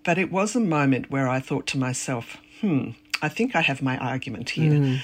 But 0.04 0.18
it 0.18 0.32
was 0.32 0.56
a 0.56 0.62
moment 0.62 1.12
where 1.12 1.27
I 1.27 1.42
thought 1.42 1.68
to 1.68 1.77
myself, 1.77 2.38
hmm, 2.62 2.92
I 3.22 3.27
think 3.27 3.56
I 3.56 3.62
have 3.62 3.82
my 3.82 3.98
argument 3.98 4.51
here. 4.51 4.72
Mm. 4.72 5.00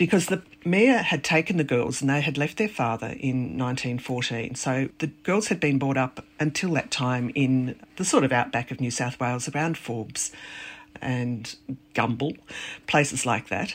Because 0.00 0.28
the 0.28 0.40
Mia 0.64 1.02
had 1.02 1.22
taken 1.22 1.58
the 1.58 1.62
girls 1.62 2.00
and 2.00 2.08
they 2.08 2.22
had 2.22 2.38
left 2.38 2.56
their 2.56 2.70
father 2.70 3.08
in 3.08 3.58
1914. 3.58 4.54
So 4.54 4.88
the 4.96 5.08
girls 5.08 5.48
had 5.48 5.60
been 5.60 5.78
brought 5.78 5.98
up 5.98 6.24
until 6.38 6.72
that 6.72 6.90
time 6.90 7.30
in 7.34 7.78
the 7.96 8.04
sort 8.06 8.24
of 8.24 8.32
outback 8.32 8.70
of 8.70 8.80
New 8.80 8.90
South 8.90 9.20
Wales 9.20 9.46
around 9.54 9.76
Forbes 9.76 10.32
and 11.02 11.54
Gumble, 11.92 12.32
places 12.86 13.26
like 13.26 13.50
that. 13.50 13.74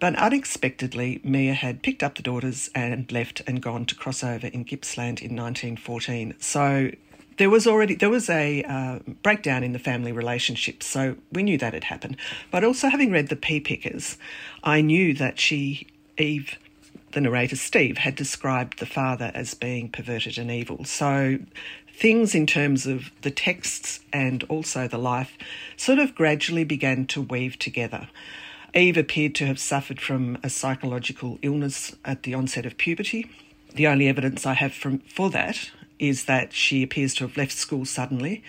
But 0.00 0.16
unexpectedly, 0.16 1.20
Mia 1.22 1.52
had 1.52 1.82
picked 1.82 2.02
up 2.02 2.14
the 2.14 2.22
daughters 2.22 2.70
and 2.74 3.12
left 3.12 3.42
and 3.46 3.60
gone 3.60 3.84
to 3.86 3.94
crossover 3.94 4.50
in 4.50 4.64
Gippsland 4.64 5.20
in 5.20 5.36
1914. 5.36 6.34
So 6.38 6.92
there 7.38 7.48
was 7.48 7.66
already 7.66 7.94
there 7.94 8.10
was 8.10 8.28
a 8.28 8.62
uh, 8.64 8.98
breakdown 9.22 9.64
in 9.64 9.72
the 9.72 9.78
family 9.78 10.12
relationship, 10.12 10.82
so 10.82 11.16
we 11.32 11.42
knew 11.42 11.56
that 11.58 11.72
had 11.72 11.84
happened. 11.84 12.16
But 12.50 12.64
also, 12.64 12.88
having 12.88 13.10
read 13.10 13.28
the 13.28 13.36
Pea 13.36 13.60
Pickers, 13.60 14.18
I 14.62 14.80
knew 14.80 15.14
that 15.14 15.38
she, 15.38 15.86
Eve, 16.18 16.58
the 17.12 17.20
narrator 17.20 17.56
Steve, 17.56 17.98
had 17.98 18.16
described 18.16 18.78
the 18.78 18.86
father 18.86 19.30
as 19.34 19.54
being 19.54 19.88
perverted 19.88 20.36
and 20.36 20.50
evil. 20.50 20.84
So 20.84 21.38
things 21.94 22.34
in 22.34 22.46
terms 22.46 22.86
of 22.86 23.10
the 23.22 23.30
texts 23.30 24.00
and 24.12 24.44
also 24.44 24.86
the 24.86 24.98
life 24.98 25.36
sort 25.76 25.98
of 25.98 26.14
gradually 26.14 26.64
began 26.64 27.06
to 27.06 27.22
weave 27.22 27.58
together. 27.58 28.08
Eve 28.74 28.96
appeared 28.96 29.34
to 29.36 29.46
have 29.46 29.58
suffered 29.58 30.00
from 30.00 30.38
a 30.42 30.50
psychological 30.50 31.38
illness 31.42 31.94
at 32.04 32.24
the 32.24 32.34
onset 32.34 32.66
of 32.66 32.76
puberty. 32.76 33.30
The 33.74 33.86
only 33.86 34.08
evidence 34.08 34.44
I 34.44 34.54
have 34.54 34.74
from, 34.74 34.98
for 35.00 35.30
that 35.30 35.70
is 35.98 36.24
that 36.24 36.52
she 36.52 36.82
appears 36.82 37.14
to 37.14 37.24
have 37.26 37.36
left 37.36 37.52
school 37.52 37.84
suddenly, 37.84 38.42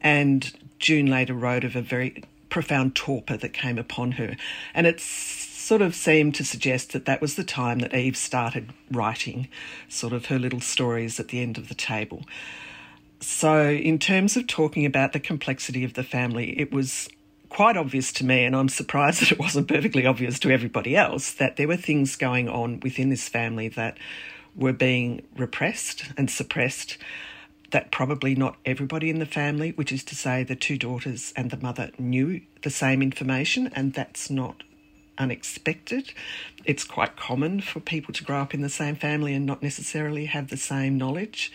and 0.00 0.52
June 0.78 1.06
later 1.06 1.34
wrote 1.34 1.64
of 1.64 1.76
a 1.76 1.82
very 1.82 2.22
profound 2.48 2.94
torpor 2.94 3.36
that 3.36 3.52
came 3.52 3.78
upon 3.78 4.12
her. 4.12 4.36
And 4.74 4.86
it 4.86 5.00
sort 5.00 5.82
of 5.82 5.94
seemed 5.94 6.34
to 6.34 6.44
suggest 6.44 6.92
that 6.92 7.04
that 7.04 7.20
was 7.20 7.36
the 7.36 7.44
time 7.44 7.78
that 7.78 7.94
Eve 7.94 8.16
started 8.16 8.72
writing 8.90 9.48
sort 9.88 10.12
of 10.12 10.26
her 10.26 10.38
little 10.38 10.60
stories 10.60 11.20
at 11.20 11.28
the 11.28 11.40
end 11.40 11.58
of 11.58 11.68
the 11.68 11.74
table. 11.74 12.24
So, 13.20 13.68
in 13.68 13.98
terms 13.98 14.36
of 14.36 14.46
talking 14.46 14.86
about 14.86 15.12
the 15.12 15.20
complexity 15.20 15.84
of 15.84 15.92
the 15.92 16.02
family, 16.02 16.58
it 16.58 16.72
was 16.72 17.08
quite 17.50 17.76
obvious 17.76 18.12
to 18.14 18.24
me, 18.24 18.44
and 18.44 18.56
I'm 18.56 18.70
surprised 18.70 19.20
that 19.20 19.32
it 19.32 19.38
wasn't 19.38 19.68
perfectly 19.68 20.06
obvious 20.06 20.38
to 20.40 20.50
everybody 20.50 20.96
else, 20.96 21.32
that 21.34 21.56
there 21.56 21.68
were 21.68 21.76
things 21.76 22.16
going 22.16 22.48
on 22.48 22.80
within 22.80 23.10
this 23.10 23.28
family 23.28 23.68
that 23.68 23.98
were 24.54 24.72
being 24.72 25.22
repressed 25.36 26.04
and 26.16 26.30
suppressed 26.30 26.98
that 27.70 27.92
probably 27.92 28.34
not 28.34 28.56
everybody 28.64 29.10
in 29.10 29.18
the 29.18 29.26
family, 29.26 29.70
which 29.70 29.92
is 29.92 30.02
to 30.04 30.16
say 30.16 30.42
the 30.42 30.56
two 30.56 30.76
daughters 30.76 31.32
and 31.36 31.50
the 31.50 31.56
mother, 31.56 31.90
knew 31.98 32.40
the 32.62 32.70
same 32.70 33.00
information, 33.00 33.70
and 33.74 33.92
that's 33.94 34.28
not 34.28 34.62
unexpected. 35.18 36.12
It's 36.64 36.84
quite 36.84 37.16
common 37.16 37.60
for 37.60 37.78
people 37.78 38.12
to 38.14 38.24
grow 38.24 38.40
up 38.40 38.54
in 38.54 38.62
the 38.62 38.68
same 38.68 38.96
family 38.96 39.34
and 39.34 39.46
not 39.46 39.62
necessarily 39.62 40.26
have 40.26 40.48
the 40.48 40.56
same 40.56 40.98
knowledge. 40.98 41.52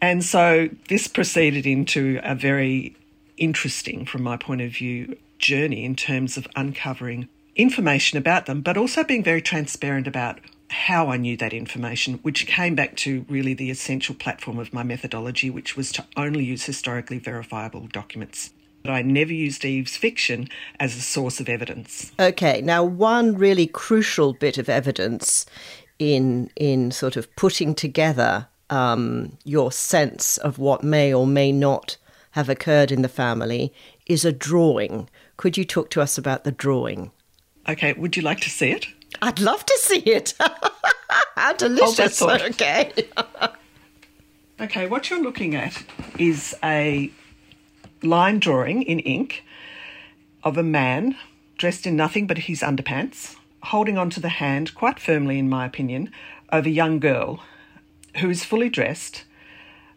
And 0.00 0.24
so 0.24 0.68
this 0.88 1.08
proceeded 1.08 1.66
into 1.66 2.20
a 2.22 2.34
very 2.34 2.96
interesting, 3.36 4.06
from 4.06 4.22
my 4.22 4.36
point 4.36 4.60
of 4.60 4.72
view, 4.72 5.16
journey 5.38 5.84
in 5.84 5.96
terms 5.96 6.36
of 6.36 6.46
uncovering 6.54 7.28
information 7.56 8.18
about 8.18 8.46
them, 8.46 8.60
but 8.60 8.76
also 8.76 9.02
being 9.02 9.24
very 9.24 9.42
transparent 9.42 10.06
about 10.06 10.38
how 10.70 11.08
I 11.08 11.16
knew 11.16 11.36
that 11.36 11.52
information, 11.52 12.14
which 12.22 12.46
came 12.46 12.74
back 12.74 12.96
to 12.98 13.26
really 13.28 13.54
the 13.54 13.70
essential 13.70 14.14
platform 14.14 14.58
of 14.58 14.72
my 14.72 14.82
methodology, 14.82 15.50
which 15.50 15.76
was 15.76 15.90
to 15.92 16.06
only 16.16 16.44
use 16.44 16.64
historically 16.64 17.18
verifiable 17.18 17.88
documents. 17.88 18.50
But 18.82 18.92
I 18.92 19.02
never 19.02 19.32
used 19.32 19.64
Eve's 19.64 19.96
fiction 19.96 20.48
as 20.78 20.96
a 20.96 21.00
source 21.00 21.40
of 21.40 21.48
evidence. 21.48 22.12
Okay, 22.18 22.62
now 22.62 22.84
one 22.84 23.36
really 23.36 23.66
crucial 23.66 24.32
bit 24.32 24.58
of 24.58 24.68
evidence 24.68 25.44
in 25.98 26.50
in 26.56 26.90
sort 26.90 27.16
of 27.16 27.34
putting 27.36 27.74
together 27.74 28.48
um, 28.70 29.36
your 29.44 29.72
sense 29.72 30.38
of 30.38 30.58
what 30.58 30.82
may 30.82 31.12
or 31.12 31.26
may 31.26 31.52
not 31.52 31.96
have 32.32 32.48
occurred 32.48 32.92
in 32.92 33.02
the 33.02 33.08
family 33.08 33.74
is 34.06 34.24
a 34.24 34.32
drawing. 34.32 35.10
Could 35.36 35.58
you 35.58 35.64
talk 35.64 35.90
to 35.90 36.00
us 36.00 36.16
about 36.16 36.44
the 36.44 36.52
drawing? 36.52 37.10
Okay, 37.68 37.92
would 37.92 38.16
you 38.16 38.22
like 38.22 38.40
to 38.40 38.50
see 38.50 38.70
it? 38.70 38.86
I'd 39.22 39.40
love 39.40 39.64
to 39.66 39.78
see 39.80 40.00
it. 40.00 40.34
How 41.36 41.52
delicious. 41.54 42.20
Oh, 42.22 42.30
okay. 42.30 42.92
okay, 44.60 44.86
what 44.86 45.10
you're 45.10 45.22
looking 45.22 45.54
at 45.54 45.82
is 46.18 46.56
a 46.62 47.10
line 48.02 48.38
drawing 48.38 48.82
in 48.82 49.00
ink 49.00 49.44
of 50.42 50.56
a 50.56 50.62
man 50.62 51.16
dressed 51.58 51.86
in 51.86 51.96
nothing 51.96 52.26
but 52.26 52.38
his 52.38 52.62
underpants, 52.62 53.36
holding 53.64 53.98
onto 53.98 54.20
the 54.20 54.30
hand, 54.30 54.74
quite 54.74 54.98
firmly, 54.98 55.38
in 55.38 55.48
my 55.48 55.66
opinion, 55.66 56.10
of 56.48 56.66
a 56.66 56.70
young 56.70 56.98
girl 56.98 57.42
who 58.16 58.30
is 58.30 58.44
fully 58.44 58.68
dressed, 58.68 59.24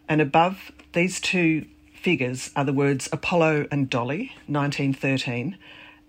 and 0.08 0.20
above 0.20 0.70
these 0.92 1.20
two 1.20 1.64
figures 1.94 2.50
are 2.54 2.64
the 2.64 2.72
words 2.72 3.08
Apollo 3.12 3.66
and 3.70 3.88
Dolly, 3.88 4.32
1913, 4.46 5.56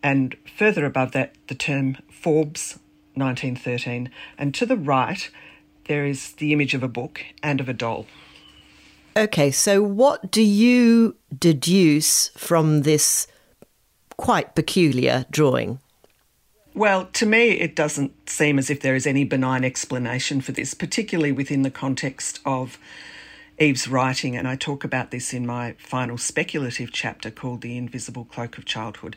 and 0.03 0.35
further 0.57 0.85
above 0.85 1.13
that, 1.13 1.33
the 1.47 1.55
term 1.55 1.97
Forbes, 2.11 2.77
1913, 3.15 4.09
and 4.37 4.53
to 4.53 4.65
the 4.65 4.77
right, 4.77 5.29
there 5.87 6.05
is 6.05 6.33
the 6.33 6.53
image 6.53 6.73
of 6.73 6.83
a 6.83 6.87
book 6.87 7.21
and 7.41 7.59
of 7.59 7.69
a 7.69 7.73
doll. 7.73 8.05
Okay, 9.17 9.49
so 9.49 9.81
what 9.81 10.29
do 10.31 10.41
you 10.41 11.15
deduce 11.37 12.29
from 12.29 12.81
this 12.81 13.27
quite 14.17 14.55
peculiar 14.55 15.25
drawing? 15.31 15.79
Well, 16.73 17.05
to 17.13 17.25
me, 17.25 17.51
it 17.51 17.73
doesn't 17.73 18.29
seem 18.29 18.59
as 18.59 18.69
if 18.69 18.81
there 18.81 18.95
is 18.95 19.07
any 19.07 19.23
benign 19.23 19.63
explanation 19.63 20.41
for 20.41 20.51
this, 20.51 20.73
particularly 20.73 21.31
within 21.31 21.61
the 21.61 21.71
context 21.71 22.41
of 22.45 22.77
Eve's 23.57 23.87
writing. 23.87 24.35
And 24.35 24.45
I 24.45 24.57
talk 24.57 24.83
about 24.83 25.11
this 25.11 25.33
in 25.33 25.45
my 25.45 25.75
final 25.77 26.17
speculative 26.17 26.91
chapter 26.91 27.31
called 27.31 27.61
The 27.61 27.77
Invisible 27.77 28.25
Cloak 28.25 28.57
of 28.57 28.65
Childhood. 28.65 29.15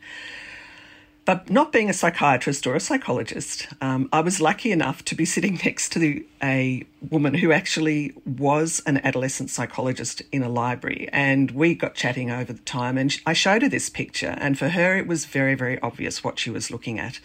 But 1.29 1.51
not 1.51 1.73
being 1.73 1.91
a 1.91 1.93
psychiatrist 1.93 2.67
or 2.67 2.75
a 2.75 2.81
psychologist, 2.81 3.69
um, 3.83 4.09
I 4.15 4.23
was 4.23 4.41
lucky 4.41 4.73
enough 4.73 5.05
to 5.05 5.15
be 5.15 5.27
sitting 5.27 5.61
next 5.65 5.93
to 5.93 5.99
the, 5.99 6.25
a 6.43 6.87
woman 7.11 7.35
who 7.35 7.53
actually 7.53 8.15
was 8.25 8.81
an 8.87 8.97
adolescent 9.05 9.51
psychologist 9.51 10.23
in 10.33 10.43
a 10.43 10.49
library. 10.49 11.07
And 11.13 11.51
we 11.51 11.75
got 11.75 11.95
chatting 11.95 12.31
over 12.31 12.55
the 12.55 12.61
time, 12.61 12.97
and 12.97 13.15
I 13.27 13.35
showed 13.35 13.61
her 13.61 13.69
this 13.69 13.91
picture. 13.91 14.37
And 14.39 14.59
for 14.59 14.71
her, 14.71 14.97
it 14.97 15.07
was 15.07 15.27
very, 15.27 15.55
very 15.55 15.79
obvious 15.83 16.25
what 16.25 16.39
she 16.39 16.49
was 16.49 16.71
looking 16.71 16.99
at. 16.99 17.21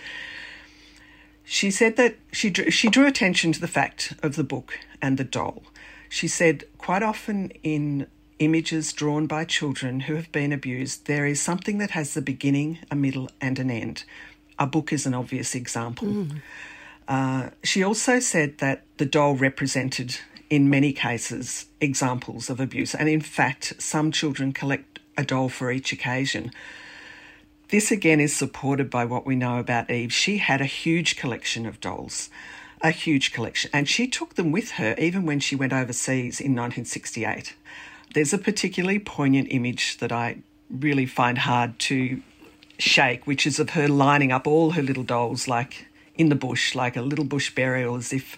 She 1.46 1.72
said 1.72 1.96
that 1.96 2.18
she 2.34 2.50
drew, 2.50 2.70
she 2.72 2.90
drew 2.90 3.08
attention 3.08 3.54
to 3.54 3.62
the 3.62 3.70
fact 3.70 4.16
of 4.22 4.36
the 4.36 4.44
book 4.44 4.80
and 5.02 5.18
the 5.18 5.24
doll. 5.24 5.64
She 6.10 6.28
said 6.28 6.66
quite 6.78 7.04
often 7.04 7.52
in 7.64 8.08
images 8.44 8.94
drawn 8.94 9.28
by 9.28 9.46
children 9.46 10.02
who 10.02 10.16
have 10.16 10.32
been 10.32 10.52
abused, 10.52 11.06
there 11.06 11.26
is 11.26 11.42
something 11.42 11.78
that 11.78 11.92
has 11.92 12.14
the 12.14 12.22
beginning, 12.22 12.80
a 12.92 12.96
middle, 12.96 13.30
and 13.42 13.60
an 13.60 13.70
end. 13.70 14.04
A 14.60 14.68
book 14.68 14.94
is 14.94 15.06
an 15.06 15.14
obvious 15.14 15.56
example. 15.56 16.08
Mm. 16.08 16.42
Uh, 17.08 17.50
she 17.64 17.84
also 17.84 18.20
said 18.20 18.60
that 18.60 18.84
the 18.98 19.06
doll 19.06 19.36
represented, 19.36 20.18
in 20.50 20.70
many 20.70 20.94
cases, 20.94 21.66
examples 21.82 22.50
of 22.50 22.60
abuse, 22.60 22.96
and 22.96 23.10
in 23.10 23.22
fact, 23.22 23.74
some 23.80 24.12
children 24.12 24.54
collect 24.54 25.00
a 25.18 25.24
doll 25.24 25.50
for 25.50 25.72
each 25.72 25.92
occasion. 25.92 26.52
This 27.70 27.92
again 27.92 28.20
is 28.20 28.36
supported 28.36 28.90
by 28.90 29.06
what 29.06 29.26
we 29.26 29.36
know 29.36 29.58
about 29.58 29.90
Eve. 29.90 30.14
She 30.14 30.38
had 30.38 30.62
a 30.62 30.66
huge 30.66 31.16
collection 31.18 31.66
of 31.66 31.82
dolls, 31.82 32.30
a 32.82 32.92
huge 32.92 33.34
collection, 33.34 33.72
and 33.74 33.90
she 33.90 34.08
took 34.08 34.36
them 34.36 34.52
with 34.52 34.72
her 34.72 34.96
even 34.98 35.26
when 35.26 35.40
she 35.40 35.56
went 35.56 35.74
overseas 35.74 36.40
in 36.40 36.56
1968 36.56 37.56
there's 38.14 38.34
a 38.34 38.38
particularly 38.38 39.00
poignant 39.00 39.48
image 39.52 39.98
that 39.98 40.12
I 40.12 40.38
really 40.70 41.06
find 41.06 41.38
hard 41.38 41.78
to 41.80 42.22
shake, 42.78 43.28
which 43.28 43.46
is 43.46 43.60
of 43.60 43.72
her 43.72 43.88
lining 43.88 44.32
up 44.32 44.48
all 44.48 44.72
her 44.72 44.82
little 44.82 45.04
dolls 45.04 45.48
like 45.48 45.88
in 46.16 46.30
the 46.30 46.36
bush, 46.36 46.76
like 46.76 46.96
a 46.96 47.02
little 47.02 47.26
bush 47.26 47.54
burial, 47.54 47.96
as 47.96 48.14
if 48.14 48.38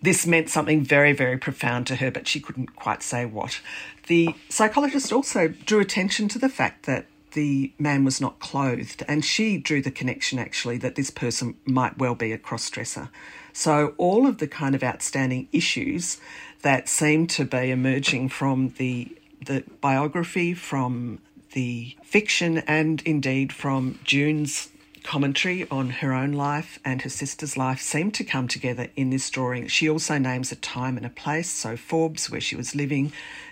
this 0.00 0.26
meant 0.26 0.48
something 0.48 0.82
very, 0.82 1.12
very 1.12 1.38
profound 1.38 1.86
to 1.86 1.96
her, 1.96 2.10
but 2.10 2.26
she 2.26 2.40
couldn't 2.40 2.74
quite 2.74 3.02
say 3.02 3.24
what. 3.24 3.60
The 4.08 4.34
psychologist 4.48 5.12
also 5.12 5.48
drew 5.48 5.80
attention 5.80 6.28
to 6.28 6.38
the 6.38 6.48
fact 6.48 6.86
that 6.86 7.06
the 7.34 7.72
man 7.78 8.04
was 8.04 8.20
not 8.20 8.40
clothed, 8.40 9.04
and 9.08 9.24
she 9.24 9.56
drew 9.56 9.80
the 9.80 9.90
connection 9.90 10.38
actually 10.38 10.76
that 10.78 10.96
this 10.96 11.10
person 11.10 11.54
might 11.64 11.98
well 11.98 12.14
be 12.14 12.32
a 12.32 12.38
cross 12.38 12.68
dresser. 12.68 13.08
So, 13.52 13.94
all 13.96 14.26
of 14.26 14.38
the 14.38 14.48
kind 14.48 14.74
of 14.74 14.82
outstanding 14.82 15.48
issues 15.52 16.18
that 16.62 16.88
seem 16.88 17.26
to 17.28 17.44
be 17.44 17.70
emerging 17.70 18.28
from 18.30 18.70
the 18.78 19.16
the 19.44 19.64
biography, 19.80 20.54
from 20.54 21.18
the 21.52 21.96
fiction, 22.04 22.58
and 22.58 23.02
indeed 23.02 23.52
from 23.52 23.98
June's 24.04 24.68
commentary 25.02 25.68
on 25.68 25.90
her 25.90 26.12
own 26.12 26.32
life 26.32 26.78
and 26.84 27.02
her 27.02 27.08
sister's 27.08 27.56
life 27.56 27.80
seem 27.80 28.10
to 28.12 28.24
come 28.24 28.46
together 28.46 28.88
in 28.96 29.10
this 29.10 29.28
drawing. 29.30 29.66
She 29.66 29.88
also 29.88 30.18
names 30.18 30.52
a 30.52 30.56
time 30.56 30.96
and 30.96 31.04
a 31.04 31.10
place, 31.10 31.50
so 31.50 31.76
Forbes, 31.76 32.30
where 32.30 32.40
she 32.40 32.54
was 32.54 32.74
living, 32.74 33.06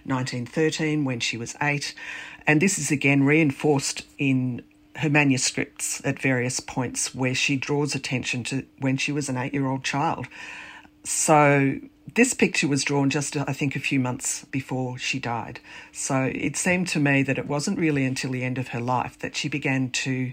1913, 0.05 1.05
when 1.05 1.21
she 1.21 1.37
was 1.37 1.57
eight. 1.61 1.95
And 2.47 2.62
this 2.62 2.79
is 2.79 2.90
again 2.90 3.25
reinforced 3.25 4.07
in 4.19 4.62
her 4.97 5.11
manuscripts 5.11 6.00
at 6.05 6.21
various 6.21 6.61
points 6.61 7.14
where 7.14 7.35
she 7.35 7.57
draws 7.57 7.95
attention 7.95 8.45
to 8.45 8.64
when 8.79 8.97
she 8.97 9.12
was 9.12 9.29
an 9.29 9.37
eight 9.37 9.55
year 9.55 9.67
old 9.67 9.85
child. 9.85 10.26
So 11.05 11.81
this 12.14 12.35
picture 12.35 12.69
was 12.69 12.85
drawn 12.85 13.11
just, 13.11 13.37
I 13.37 13.52
think, 13.52 13.76
a 13.76 13.81
few 13.81 14.00
months 14.00 14.45
before 14.47 14.99
she 14.99 15.19
died. 15.19 15.61
So 15.93 16.31
it 16.35 16.57
seemed 16.57 16.88
to 16.88 17.00
me 17.00 17.23
that 17.23 17.38
it 17.38 17.47
wasn't 17.47 17.79
really 17.79 18.05
until 18.05 18.33
the 18.33 18.45
end 18.45 18.59
of 18.59 18.69
her 18.69 18.81
life 18.81 19.19
that 19.21 19.37
she 19.37 19.49
began 19.49 19.90
to 19.90 20.33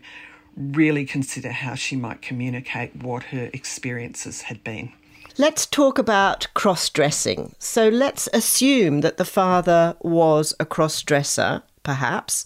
really 0.55 1.05
consider 1.05 1.51
how 1.51 1.75
she 1.75 1.95
might 1.95 2.21
communicate 2.21 2.95
what 2.95 3.23
her 3.23 3.49
experiences 3.53 4.43
had 4.43 4.63
been. 4.63 4.91
Let's 5.37 5.67
talk 5.67 5.99
about 5.99 6.47
cross 6.55 6.89
dressing. 6.89 7.53
So 7.59 7.89
let's 7.89 8.27
assume 8.33 9.01
that 9.01 9.17
the 9.17 9.25
father 9.25 9.95
was 10.01 10.55
a 10.59 10.65
cross 10.65 11.03
dresser, 11.03 11.61
perhaps. 11.83 12.43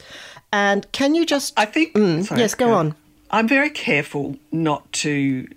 And 0.52 0.92
can 0.92 1.16
you 1.16 1.26
just. 1.26 1.58
I 1.58 1.66
think. 1.66 1.94
Mm, 1.94 2.26
sorry, 2.26 2.42
yes, 2.42 2.54
go, 2.54 2.68
go 2.68 2.74
on. 2.74 2.96
I'm 3.30 3.48
very 3.48 3.70
careful 3.70 4.36
not 4.52 4.92
to 4.94 5.48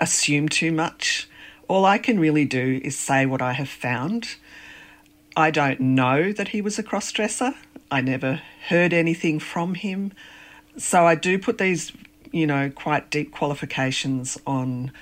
assume 0.00 0.50
too 0.50 0.70
much. 0.70 1.28
All 1.72 1.86
I 1.86 1.96
can 1.96 2.20
really 2.20 2.44
do 2.44 2.82
is 2.84 2.98
say 2.98 3.24
what 3.24 3.40
I 3.40 3.54
have 3.54 3.68
found. 3.70 4.36
I 5.34 5.50
don't 5.50 5.80
know 5.80 6.30
that 6.30 6.48
he 6.48 6.60
was 6.60 6.78
a 6.78 6.82
cross 6.82 7.10
dresser. 7.10 7.54
I 7.90 8.02
never 8.02 8.42
heard 8.68 8.92
anything 8.92 9.38
from 9.38 9.72
him. 9.72 10.12
So 10.76 11.06
I 11.06 11.14
do 11.14 11.38
put 11.38 11.56
these, 11.56 11.90
you 12.30 12.46
know, 12.46 12.68
quite 12.68 13.08
deep 13.08 13.32
qualifications 13.32 14.36
on 14.46 14.92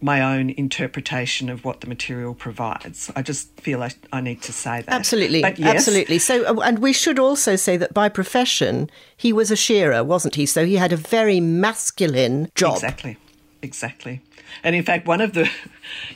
my 0.00 0.22
own 0.22 0.48
interpretation 0.48 1.50
of 1.50 1.62
what 1.62 1.82
the 1.82 1.86
material 1.86 2.32
provides. 2.32 3.12
I 3.14 3.20
just 3.20 3.50
feel 3.60 3.82
I, 3.82 3.90
I 4.10 4.22
need 4.22 4.40
to 4.44 4.52
say 4.52 4.80
that. 4.80 4.94
Absolutely, 4.94 5.40
yes, 5.40 5.58
absolutely. 5.60 6.18
So, 6.18 6.44
uh, 6.46 6.60
and 6.62 6.78
we 6.78 6.94
should 6.94 7.18
also 7.18 7.54
say 7.54 7.76
that 7.76 7.92
by 7.92 8.08
profession, 8.08 8.88
he 9.14 9.30
was 9.30 9.50
a 9.50 9.56
shearer, 9.56 10.02
wasn't 10.02 10.36
he? 10.36 10.46
So 10.46 10.64
he 10.64 10.76
had 10.76 10.90
a 10.90 10.96
very 10.96 11.38
masculine 11.38 12.50
job. 12.54 12.76
Exactly, 12.76 13.18
exactly. 13.60 14.22
And 14.62 14.74
in 14.74 14.82
fact, 14.82 15.06
one 15.06 15.20
of 15.20 15.32
the, 15.32 15.50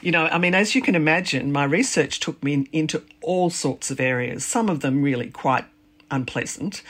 you 0.01 0.13
know, 0.13 0.27
I 0.27 0.39
mean, 0.39 0.55
as 0.55 0.75
you 0.75 0.83
can 0.83 0.95
imagine, 0.95 1.53
my 1.53 1.65
research 1.65 2.21
took 2.21 2.43
me 2.43 2.55
in, 2.55 2.69
into 2.73 3.03
all 3.21 3.51
sorts 3.51 3.91
of 3.91 4.01
areas, 4.01 4.45
some 4.45 4.69
of 4.69 4.81
them 4.81 5.03
really 5.03 5.31
quite 5.31 5.65
unpleasant. 6.11 6.83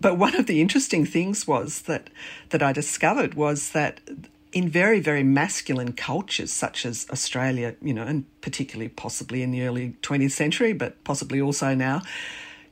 But 0.00 0.18
one 0.18 0.34
of 0.34 0.46
the 0.46 0.60
interesting 0.60 1.06
things 1.06 1.46
was 1.46 1.82
that 1.82 2.10
that 2.50 2.62
I 2.62 2.72
discovered 2.72 3.34
was 3.34 3.70
that 3.70 4.00
in 4.52 4.68
very, 4.68 5.00
very 5.00 5.22
masculine 5.22 5.92
cultures 5.92 6.50
such 6.50 6.84
as 6.84 7.06
Australia, 7.10 7.74
you 7.80 7.94
know, 7.94 8.02
and 8.02 8.24
particularly 8.40 8.88
possibly 8.88 9.42
in 9.42 9.50
the 9.50 9.62
early 9.62 9.96
20th 10.02 10.32
century, 10.32 10.72
but 10.72 11.02
possibly 11.04 11.40
also 11.40 11.74
now, 11.74 12.02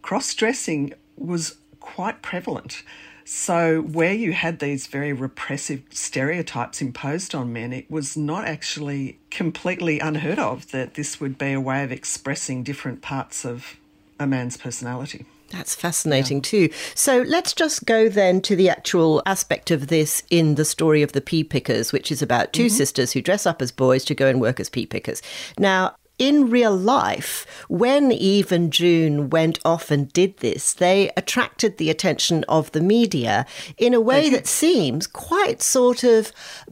cross 0.03 0.35
dressing 0.35 0.93
was 1.17 1.57
quite 1.79 2.21
prevalent. 2.23 2.83
So, 3.33 3.83
where 3.83 4.13
you 4.13 4.33
had 4.33 4.59
these 4.59 4.89
very 4.89 5.13
repressive 5.13 5.85
stereotypes 5.91 6.83
imposed 6.83 7.33
on 7.33 7.53
men, 7.53 7.73
it 7.73 7.89
was 7.89 8.17
not 8.17 8.45
actually 8.45 9.21
completely 9.31 10.01
unheard 10.01 10.41
of 10.41 10.73
that 10.73 10.95
this 10.95 11.21
would 11.21 11.39
be 11.39 11.53
a 11.53 11.61
way 11.61 11.85
of 11.85 11.93
expressing 11.93 12.65
different 12.65 13.03
parts 13.03 13.45
of 13.45 13.77
a 14.19 14.27
man's 14.27 14.57
personality. 14.57 15.27
That's 15.51 15.77
fascinating 15.77 16.39
yeah. 16.39 16.43
too. 16.43 16.71
So 16.97 17.23
let's 17.23 17.53
just 17.53 17.87
go 17.87 18.09
then 18.09 18.41
to 18.43 18.57
the 18.57 18.69
actual 18.69 19.23
aspect 19.27 19.71
of 19.71 19.87
this 19.87 20.25
in 20.29 20.57
the 20.57 20.65
story 20.65 21.03
of 21.03 21.13
the 21.13 21.21
pea 21.21 21.45
pickers, 21.45 21.93
which 21.93 22.11
is 22.11 22.23
about 22.23 22.53
2 22.53 22.67
mm-hmm. 22.67 22.77
sisters 22.77 23.13
who 23.13 23.23
dress 23.23 23.47
up 23.47 23.63
as 23.63 23.71
boys 23.71 24.05
to 24.07 24.15
go 24.17 24.27
and 24.27 24.41
work 24.41 24.59
as 24.59 24.69
pea 24.69 24.87
pickers. 24.87 25.23
Now, 25.57 25.95
in 26.21 26.51
real 26.51 26.77
life, 26.77 27.65
when 27.69 28.13
Eve 28.13 28.53
and 28.53 28.71
June 28.71 29.31
went 29.31 29.59
off 29.65 29.91
and 29.91 30.13
did 30.13 30.37
this, 30.37 30.75
they 30.75 31.11
attracted 31.17 31.79
the 31.79 31.89
attention 31.89 32.45
of 32.45 32.71
the 32.73 32.83
media 32.83 33.47
in 33.79 33.95
a 33.95 34.01
way 34.01 34.29
that 34.29 34.47
seems 34.47 35.07
quite 35.07 35.63
sort 35.63 36.05
of 36.05 36.31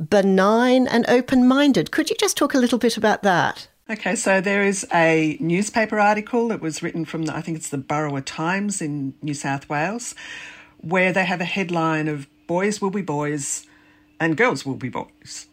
benign 0.09 0.87
and 0.87 1.09
open 1.09 1.49
minded. 1.49 1.91
Could 1.91 2.11
you 2.11 2.17
just 2.21 2.37
talk 2.37 2.53
a 2.53 2.59
little 2.59 2.79
bit 2.79 2.99
about 2.99 3.23
that? 3.23 3.69
Okay, 3.91 4.15
so 4.17 4.43
there 4.43 4.63
is 4.63 4.87
a 4.93 5.39
newspaper 5.41 5.99
article 5.99 6.49
that 6.49 6.61
was 6.61 6.83
written 6.83 7.07
from, 7.07 7.23
the, 7.23 7.35
I 7.35 7.41
think 7.41 7.57
it's 7.57 7.71
the 7.71 7.79
Burrawa 7.79 8.23
Times 8.23 8.83
in 8.83 9.15
New 9.23 9.33
South 9.33 9.67
Wales, 9.71 10.15
where 10.77 11.11
they 11.11 11.25
have 11.25 11.41
a 11.41 11.47
headline 11.47 12.07
of 12.07 12.29
Boys 12.47 12.83
Will 12.83 12.91
Be 12.91 13.01
Boys 13.01 13.67
and 14.21 14.37
Girls 14.37 14.67
Will 14.67 14.75
Be 14.75 14.91
Boys. 14.91 15.47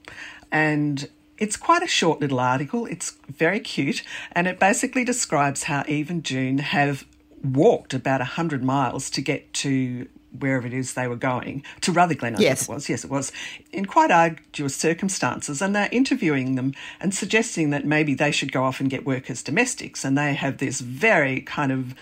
And 0.51 1.10
it's 1.38 1.58
quite 1.58 1.84
a 1.84 1.88
short 1.88 2.19
little 2.19 2.39
article, 2.39 2.86
it's 2.86 3.17
very 3.30 3.60
cute, 3.60 4.04
and 4.32 4.48
it 4.48 4.60
basically 4.60 5.04
describes 5.04 5.63
how 5.63 5.84
Eve 5.88 6.10
and 6.10 6.24
June 6.24 6.60
have 6.60 7.06
walked 7.43 7.93
about 7.93 8.19
100 8.21 8.63
miles 8.63 9.10
to 9.12 9.21
get 9.21 9.54
to 9.54 10.08
wherever 10.39 10.67
it 10.67 10.74
is 10.74 10.93
they 10.93 11.08
were 11.08 11.15
going 11.15 11.63
to 11.82 11.91
Rutherglen, 11.91 12.36
I 12.36 12.39
yes. 12.39 12.60
think 12.60 12.69
it 12.69 12.74
was. 12.74 12.89
Yes, 12.89 13.04
it 13.04 13.10
was 13.10 13.32
in 13.71 13.86
quite 13.86 14.12
arduous 14.12 14.76
circumstances, 14.76 15.62
and 15.62 15.76
they're 15.76 15.89
interviewing 15.91 16.56
them 16.56 16.74
and 17.00 17.13
suggesting 17.13 17.69
that 17.69 17.86
maybe 17.86 18.13
they 18.13 18.32
should 18.32 18.52
go 18.52 18.63
off 18.63 18.80
and 18.80 18.89
get 18.89 19.06
work 19.06 19.30
as 19.30 19.43
domestics, 19.43 20.04
and 20.04 20.17
they 20.17 20.34
have 20.34 20.58
this 20.58 20.82
very 20.82 21.41
kind 21.41 21.71
of 21.71 21.95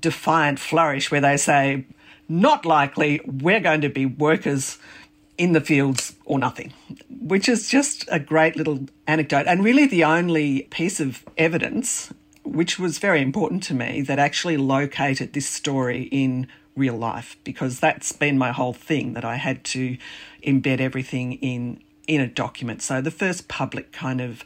defiant 0.00 0.58
flourish 0.58 1.10
where 1.10 1.20
they 1.20 1.36
say, 1.36 1.84
"Not 2.28 2.66
likely. 2.66 3.20
We're 3.24 3.60
going 3.60 3.80
to 3.82 3.88
be 3.88 4.06
workers." 4.06 4.78
In 5.42 5.52
the 5.52 5.60
fields 5.60 6.14
or 6.24 6.38
nothing, 6.38 6.72
which 7.08 7.48
is 7.48 7.68
just 7.68 8.04
a 8.08 8.20
great 8.20 8.54
little 8.54 8.86
anecdote, 9.06 9.46
and 9.48 9.64
really 9.64 9.86
the 9.86 10.04
only 10.04 10.62
piece 10.70 11.00
of 11.00 11.24
evidence 11.36 12.12
which 12.44 12.78
was 12.78 12.98
very 12.98 13.20
important 13.22 13.62
to 13.64 13.74
me 13.74 14.02
that 14.02 14.18
actually 14.18 14.56
located 14.56 15.32
this 15.32 15.48
story 15.48 16.02
in 16.10 16.46
real 16.76 16.96
life 16.96 17.36
because 17.44 17.80
that's 17.80 18.12
been 18.12 18.38
my 18.38 18.52
whole 18.52 18.72
thing 18.72 19.14
that 19.14 19.24
I 19.24 19.36
had 19.36 19.64
to 19.64 19.96
embed 20.42 20.80
everything 20.80 21.34
in 21.34 21.82
in 22.06 22.20
a 22.20 22.26
document. 22.26 22.82
So 22.82 23.00
the 23.00 23.10
first 23.10 23.48
public 23.48 23.92
kind 23.92 24.20
of 24.20 24.44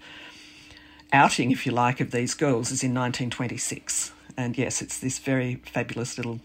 outing, 1.13 1.51
if 1.51 1.67
you 1.67 1.73
like, 1.73 2.01
of 2.01 2.11
these 2.11 2.35
girls 2.35 2.71
is 2.71 2.83
in 2.83 2.95
1926. 2.95 4.13
And 4.37 4.59
yes, 4.59 4.83
it's 4.83 4.99
this 4.99 5.19
very 5.19 5.57
fabulous 5.73 6.19
little 6.19 6.41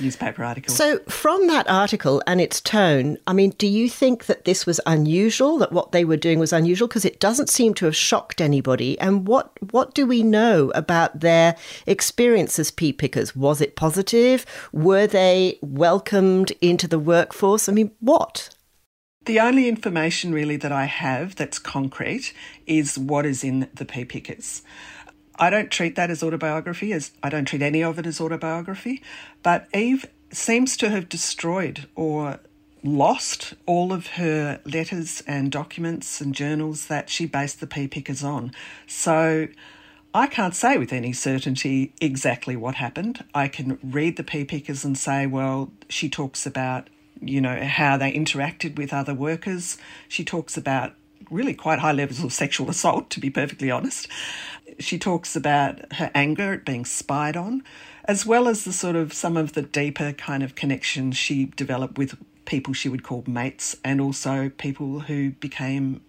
newspaper 0.00 0.44
article. 0.44 0.74
So, 0.74 0.98
from 1.08 1.46
that 1.48 1.68
article 1.68 2.22
and 2.26 2.40
its 2.40 2.60
tone, 2.60 3.18
I 3.26 3.32
mean, 3.32 3.50
do 3.58 3.66
you 3.66 3.88
think 3.88 4.26
that 4.26 4.44
this 4.44 4.66
was 4.66 4.80
unusual? 4.86 5.58
That 5.58 5.72
what 5.72 5.92
they 5.92 6.04
were 6.04 6.16
doing 6.16 6.38
was 6.38 6.52
unusual 6.52 6.88
because 6.88 7.04
it 7.04 7.20
doesn't 7.20 7.48
seem 7.48 7.74
to 7.74 7.84
have 7.86 7.96
shocked 7.96 8.40
anybody. 8.40 8.98
And 8.98 9.26
what 9.26 9.52
what 9.72 9.94
do 9.94 10.06
we 10.06 10.22
know 10.22 10.70
about 10.74 11.20
their 11.20 11.56
experience 11.86 12.58
as 12.58 12.70
pea 12.70 12.92
pickers? 12.92 13.36
Was 13.36 13.60
it 13.60 13.76
positive? 13.76 14.46
Were 14.72 15.06
they 15.06 15.58
welcomed 15.62 16.52
into 16.60 16.88
the 16.88 16.98
workforce? 16.98 17.68
I 17.68 17.72
mean, 17.72 17.92
what? 18.00 18.50
The 19.24 19.38
only 19.38 19.68
information 19.68 20.34
really 20.34 20.56
that 20.56 20.72
I 20.72 20.86
have 20.86 21.36
that's 21.36 21.60
concrete 21.60 22.34
is 22.66 22.98
what 22.98 23.24
is 23.24 23.44
in 23.44 23.68
the 23.72 23.84
pea 23.84 24.04
pickers. 24.04 24.62
I 25.38 25.50
don't 25.50 25.70
treat 25.70 25.96
that 25.96 26.10
as 26.10 26.22
autobiography, 26.22 26.92
as 26.92 27.12
I 27.22 27.28
don't 27.28 27.46
treat 27.46 27.62
any 27.62 27.82
of 27.82 27.98
it 27.98 28.06
as 28.06 28.20
autobiography. 28.20 29.02
But 29.42 29.68
Eve 29.74 30.06
seems 30.30 30.76
to 30.78 30.90
have 30.90 31.08
destroyed 31.08 31.86
or 31.94 32.40
lost 32.84 33.54
all 33.64 33.92
of 33.92 34.08
her 34.08 34.60
letters 34.64 35.22
and 35.26 35.52
documents 35.52 36.20
and 36.20 36.34
journals 36.34 36.86
that 36.86 37.08
she 37.08 37.26
based 37.26 37.60
the 37.60 37.66
pea 37.66 37.86
pickers 37.86 38.24
on. 38.24 38.52
So 38.86 39.48
I 40.14 40.26
can't 40.26 40.54
say 40.54 40.76
with 40.78 40.92
any 40.92 41.12
certainty 41.12 41.94
exactly 42.00 42.56
what 42.56 42.74
happened. 42.74 43.24
I 43.34 43.48
can 43.48 43.78
read 43.82 44.16
the 44.16 44.24
pea 44.24 44.44
pickers 44.44 44.84
and 44.84 44.98
say, 44.98 45.26
well, 45.26 45.72
she 45.88 46.08
talks 46.08 46.44
about, 46.44 46.88
you 47.20 47.40
know, 47.40 47.64
how 47.64 47.96
they 47.96 48.12
interacted 48.12 48.76
with 48.76 48.92
other 48.92 49.14
workers. 49.14 49.78
She 50.08 50.24
talks 50.24 50.56
about 50.56 50.94
really 51.30 51.54
quite 51.54 51.78
high 51.78 51.92
levels 51.92 52.22
of 52.22 52.32
sexual 52.32 52.68
assault, 52.68 53.08
to 53.10 53.20
be 53.20 53.30
perfectly 53.30 53.70
honest. 53.70 54.08
She 54.82 54.98
talks 54.98 55.36
about 55.36 55.92
her 55.94 56.10
anger 56.14 56.54
at 56.54 56.64
being 56.64 56.84
spied 56.84 57.36
on, 57.36 57.62
as 58.04 58.26
well 58.26 58.48
as 58.48 58.64
the 58.64 58.72
sort 58.72 58.96
of 58.96 59.12
some 59.12 59.36
of 59.36 59.52
the 59.52 59.62
deeper 59.62 60.12
kind 60.12 60.42
of 60.42 60.54
connections 60.54 61.16
she 61.16 61.46
developed 61.56 61.98
with 61.98 62.16
people 62.44 62.74
she 62.74 62.88
would 62.88 63.02
call 63.02 63.24
mates 63.26 63.76
and 63.84 64.00
also 64.00 64.50
people 64.50 65.00
who 65.00 65.30
became 65.32 66.00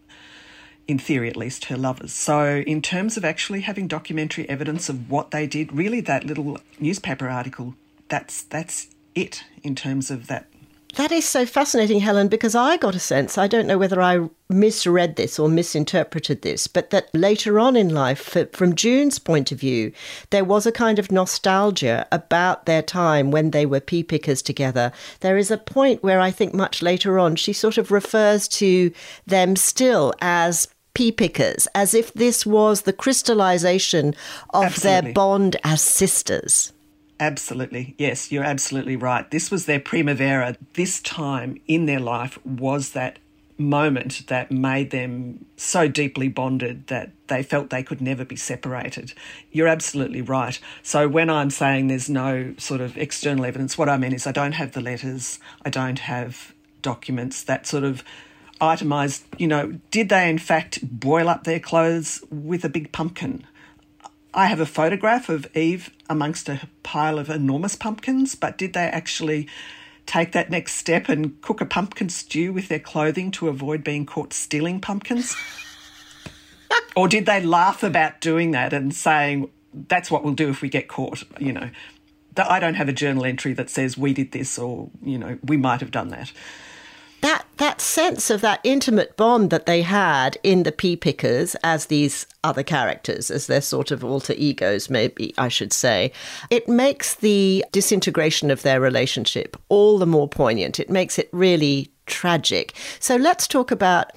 in 0.88 1.00
theory 1.00 1.30
at 1.30 1.38
least, 1.38 1.66
her 1.66 1.78
lovers. 1.78 2.12
So, 2.12 2.64
in 2.68 2.82
terms 2.82 3.16
of 3.16 3.24
actually 3.24 3.62
having 3.62 3.88
documentary 3.88 4.48
evidence 4.50 4.90
of 4.90 5.10
what 5.10 5.32
they 5.32 5.48
did, 5.48 5.72
really 5.72 6.02
that 6.02 6.26
little 6.26 6.58
newspaper 6.80 7.30
article, 7.30 7.76
that's 8.10 8.44
that's 8.44 8.88
it 9.16 9.46
in 9.64 9.76
terms 9.76 10.12
of 10.12 10.28
that 10.28 10.48
that 10.96 11.12
is 11.12 11.26
so 11.26 11.46
fascinating, 11.46 12.00
Helen, 12.00 12.28
because 12.28 12.56
I 12.56 12.78
got 12.78 12.96
a 12.96 13.00
sense, 13.00 13.38
I 13.38 13.48
don't 13.48 13.68
know 13.68 13.78
whether 13.78 14.02
I 14.02 14.30
misread 14.50 15.16
this 15.16 15.40
or 15.40 15.50
misinterpreted 15.50 16.42
this, 16.42 16.68
but 16.68 16.90
that 16.92 17.10
later 17.14 17.60
on 17.60 17.76
in 17.76 17.90
life, 17.90 18.36
from 18.54 18.76
June's 18.76 19.18
point 19.18 19.52
of 19.52 19.60
view, 19.60 19.92
there 20.30 20.44
was 20.44 20.66
a 20.66 20.72
kind 20.72 21.00
of 21.00 21.12
nostalgia 21.12 22.08
about 22.12 22.66
their 22.66 22.82
time 22.82 23.32
when 23.32 23.52
they 23.52 23.66
were 23.66 23.80
pea 23.80 24.04
pickers 24.04 24.42
together. 24.42 24.92
There 25.22 25.38
is 25.38 25.50
a 25.50 25.58
point 25.58 26.04
where 26.04 26.20
I 26.20 26.32
think 26.32 26.54
much 26.54 26.82
later 26.82 27.18
on 27.18 27.36
she 27.38 27.54
sort 27.54 27.78
of 27.78 27.92
refers 27.92 28.48
to 28.50 28.92
them 29.26 29.56
still 29.56 30.14
as 30.22 30.68
pea 30.94 31.12
pickers, 31.12 31.68
as 31.74 31.94
if 31.94 32.14
this 32.14 32.46
was 32.46 32.82
the 32.82 32.94
crystallization 32.94 34.14
of 34.54 34.66
Absolutely. 34.66 35.02
their 35.02 35.14
bond 35.14 35.56
as 35.64 35.82
sisters. 35.82 36.73
Absolutely. 37.24 37.96
Yes, 37.98 38.34
you're 38.34 38.44
absolutely 38.44 38.98
right. 38.98 39.32
This 39.32 39.50
was 39.50 39.66
their 39.66 39.80
primavera. 39.80 40.58
This 40.74 41.00
time 41.00 41.62
in 41.70 41.86
their 41.86 42.02
life 42.02 42.38
was 42.46 42.90
that 42.90 43.18
moment 43.58 44.28
that 44.28 44.52
made 44.52 44.92
them 44.92 45.46
so 45.56 45.88
deeply 45.88 46.28
bonded 46.28 46.88
that 46.88 47.12
they 47.28 47.42
felt 47.42 47.70
they 47.70 47.82
could 47.82 48.02
never 48.02 48.26
be 48.26 48.36
separated. 48.36 49.14
You're 49.54 49.70
absolutely 49.70 50.22
right. 50.22 50.60
So 50.82 51.08
when 51.08 51.30
I'm 51.30 51.50
saying 51.50 51.88
there's 51.88 52.10
no 52.10 52.56
sort 52.58 52.82
of 52.82 52.98
external 52.98 53.46
evidence, 53.46 53.78
what 53.78 53.88
I 53.88 53.96
mean 53.96 54.12
is 54.12 54.28
I 54.28 54.34
don't 54.34 54.52
have 54.52 54.74
the 54.74 54.82
letters, 54.82 55.40
I 55.64 55.70
don't 55.70 56.00
have 56.00 56.54
documents 56.82 57.42
that 57.44 57.66
sort 57.66 57.86
of 57.86 58.04
itemised, 58.60 59.24
you 59.38 59.48
know, 59.48 59.80
did 59.92 60.10
they 60.10 60.30
in 60.30 60.40
fact 60.40 60.80
boil 61.00 61.30
up 61.30 61.46
their 61.46 61.62
clothes 61.62 62.22
with 62.30 62.66
a 62.66 62.70
big 62.70 62.92
pumpkin? 62.92 63.48
I 64.34 64.48
have 64.48 64.60
a 64.60 64.66
photograph 64.66 65.30
of 65.30 65.56
Eve 65.56 65.92
amongst 66.10 66.50
a 66.50 66.68
pile 66.82 67.20
of 67.20 67.30
enormous 67.30 67.76
pumpkins, 67.76 68.36
but 68.36 68.58
did 68.58 68.74
they 68.74 68.86
actually 68.86 69.48
take 70.06 70.32
that 70.32 70.50
next 70.50 70.74
step 70.76 71.08
and 71.08 71.40
cook 71.42 71.62
a 71.62 71.66
pumpkin 71.66 72.10
stew 72.10 72.52
with 72.52 72.68
their 72.68 72.80
clothing 72.80 73.32
to 73.32 73.48
avoid 73.48 73.84
being 73.84 74.06
caught 74.06 74.34
stealing 74.34 74.82
pumpkins? 74.82 75.36
or 76.96 77.08
did 77.08 77.26
they 77.26 77.42
laugh 77.42 77.84
about 77.84 78.20
doing 78.22 78.52
that 78.52 78.74
and 78.74 78.94
saying, 78.94 79.50
that's 79.88 80.10
what 80.10 80.24
we'll 80.24 80.34
do 80.34 80.50
if 80.50 80.62
we 80.62 80.70
get 80.70 80.88
caught, 80.88 81.24
you 81.40 81.54
know? 81.54 81.70
I 82.36 82.60
don't 82.60 82.76
have 82.76 82.90
a 82.90 82.94
journal 82.94 83.26
entry 83.26 83.54
that 83.54 83.70
says 83.70 83.96
we 83.96 84.14
did 84.14 84.32
this 84.32 84.58
or, 84.58 84.90
you 85.04 85.20
know, 85.20 85.38
we 85.44 85.56
might 85.56 85.82
have 85.82 85.92
done 85.92 86.10
that 86.10 86.10
that 86.10 86.32
that 87.58 87.82
sense 87.82 88.30
of 88.30 88.42
that 88.42 88.60
intimate 88.64 89.16
bond 89.18 89.50
that 89.50 89.66
they 89.66 89.82
had 89.82 90.38
in 90.44 90.64
the 90.64 90.72
pea 90.72 90.96
pickers 90.96 91.56
as 91.64 91.88
these 91.88 92.26
other 92.44 92.64
characters 92.64 93.32
as 93.32 93.48
their 93.48 93.62
sort 93.62 93.92
of 93.92 94.04
alter 94.04 94.34
egos 94.36 94.90
maybe 94.90 95.34
i 95.38 95.48
should 95.48 95.72
say 95.72 96.12
it 96.50 96.68
makes 96.68 97.16
the 97.16 97.64
disintegration 97.72 98.52
of 98.52 98.62
their 98.64 98.82
relationship 98.82 99.58
all 99.70 99.98
the 99.98 100.06
more 100.06 100.28
poignant. 100.28 100.80
It 100.80 100.90
makes 100.90 101.18
it 101.18 101.30
really 101.32 101.92
tragic. 102.06 102.74
So 103.00 103.16
let's 103.16 103.48
talk 103.48 103.72
about 103.72 104.12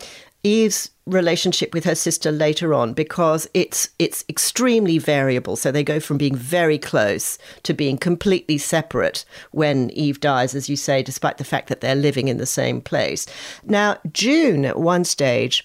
Eve's 0.47 0.91
relationship 1.07 1.75
with 1.75 1.85
her 1.85 1.97
sister 1.97 2.31
later 2.31 2.73
on 2.73 2.93
because 2.93 3.49
it's 3.53 3.89
it's 3.99 4.25
extremely 4.29 4.97
variable. 4.97 5.57
So 5.57 5.73
they 5.73 5.83
go 5.83 5.99
from 5.99 6.19
being 6.19 6.37
very 6.37 6.79
close 6.79 7.37
to 7.65 7.75
being 7.75 7.99
completely 7.99 8.57
separate 8.57 9.25
when 9.51 9.91
Eve 9.91 10.21
dies, 10.21 10.55
as 10.55 10.69
you 10.69 10.77
say, 10.77 11.03
despite 11.03 11.39
the 11.39 11.45
fact 11.45 11.69
that 11.69 11.81
they're 11.81 11.97
living 11.97 12.29
in 12.29 12.37
the 12.37 12.47
same 12.47 12.81
place. 12.81 13.27
Now, 13.65 13.99
June 14.13 14.65
at 14.65 14.79
one 14.79 15.05
stage 15.05 15.65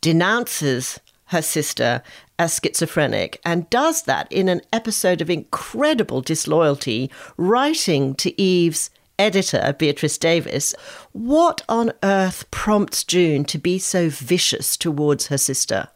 denounces 0.00 0.98
her 1.26 1.42
sister 1.42 2.02
as 2.36 2.60
schizophrenic 2.60 3.40
and 3.44 3.70
does 3.70 4.02
that 4.02 4.30
in 4.32 4.48
an 4.48 4.60
episode 4.72 5.20
of 5.20 5.30
incredible 5.30 6.20
disloyalty, 6.20 7.12
writing 7.36 8.16
to 8.16 8.40
Eve's 8.40 8.90
editor, 9.18 9.74
Beatrice 9.78 10.18
Davis, 10.18 10.74
what 11.12 11.62
on 11.68 11.92
earth 12.02 12.50
prompts 12.50 13.04
June 13.04 13.44
to 13.46 13.58
be 13.58 13.78
so 13.78 14.08
vicious 14.08 14.76
towards 14.76 15.28
her 15.28 15.38
sister? 15.38 15.88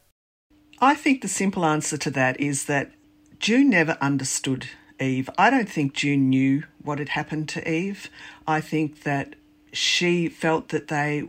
I 0.80 0.94
think 0.94 1.22
the 1.22 1.28
simple 1.28 1.64
answer 1.64 1.96
to 1.98 2.10
that 2.12 2.40
is 2.40 2.66
that 2.66 2.92
June 3.38 3.70
never 3.70 3.96
understood 4.00 4.68
Eve. 5.00 5.30
I 5.38 5.50
don't 5.50 5.68
think 5.68 5.94
June 5.94 6.28
knew 6.28 6.64
what 6.82 6.98
had 6.98 7.10
happened 7.10 7.48
to 7.50 7.70
Eve. 7.70 8.10
I 8.46 8.60
think 8.60 9.02
that 9.02 9.34
she 9.72 10.28
felt 10.28 10.68
that 10.68 10.88
they 10.88 11.24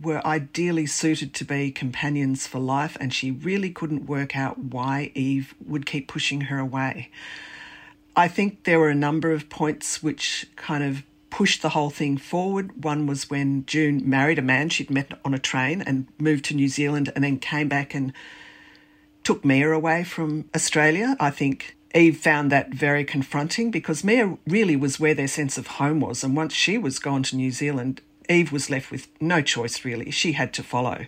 were 0.00 0.26
ideally 0.26 0.86
suited 0.86 1.34
to 1.34 1.44
be 1.44 1.70
companions 1.70 2.46
for 2.46 2.58
life, 2.58 2.96
and 3.00 3.12
she 3.12 3.30
really 3.30 3.70
couldn't 3.70 4.06
work 4.06 4.36
out 4.36 4.58
why 4.58 5.12
Eve 5.14 5.54
would 5.64 5.86
keep 5.86 6.08
pushing 6.08 6.42
her 6.42 6.58
away. 6.58 7.10
I 8.16 8.28
think 8.28 8.64
there 8.64 8.78
were 8.78 8.90
a 8.90 8.94
number 8.94 9.32
of 9.32 9.48
points 9.48 10.02
which 10.02 10.46
kind 10.56 10.84
of 10.84 11.02
pushed 11.32 11.62
the 11.62 11.70
whole 11.70 11.88
thing 11.88 12.18
forward. 12.18 12.84
One 12.84 13.06
was 13.06 13.30
when 13.30 13.64
June 13.64 14.02
married 14.08 14.38
a 14.38 14.42
man 14.42 14.68
she'd 14.68 14.90
met 14.90 15.18
on 15.24 15.32
a 15.32 15.38
train 15.38 15.80
and 15.80 16.06
moved 16.18 16.44
to 16.44 16.54
New 16.54 16.68
Zealand 16.68 17.10
and 17.14 17.24
then 17.24 17.38
came 17.38 17.68
back 17.68 17.94
and 17.94 18.12
took 19.24 19.42
Mia 19.42 19.72
away 19.72 20.04
from 20.04 20.44
Australia. 20.54 21.16
I 21.18 21.30
think 21.30 21.74
Eve 21.94 22.18
found 22.18 22.52
that 22.52 22.74
very 22.74 23.02
confronting 23.02 23.70
because 23.70 24.04
Mia 24.04 24.36
really 24.46 24.76
was 24.76 25.00
where 25.00 25.14
their 25.14 25.26
sense 25.26 25.56
of 25.56 25.66
home 25.66 26.00
was. 26.00 26.22
And 26.22 26.36
once 26.36 26.52
she 26.52 26.76
was 26.76 26.98
gone 26.98 27.22
to 27.24 27.36
New 27.36 27.50
Zealand, 27.50 28.02
Eve 28.28 28.52
was 28.52 28.68
left 28.68 28.90
with 28.90 29.08
no 29.18 29.40
choice 29.40 29.86
really. 29.86 30.10
She 30.10 30.32
had 30.32 30.52
to 30.52 30.62
follow, 30.62 31.06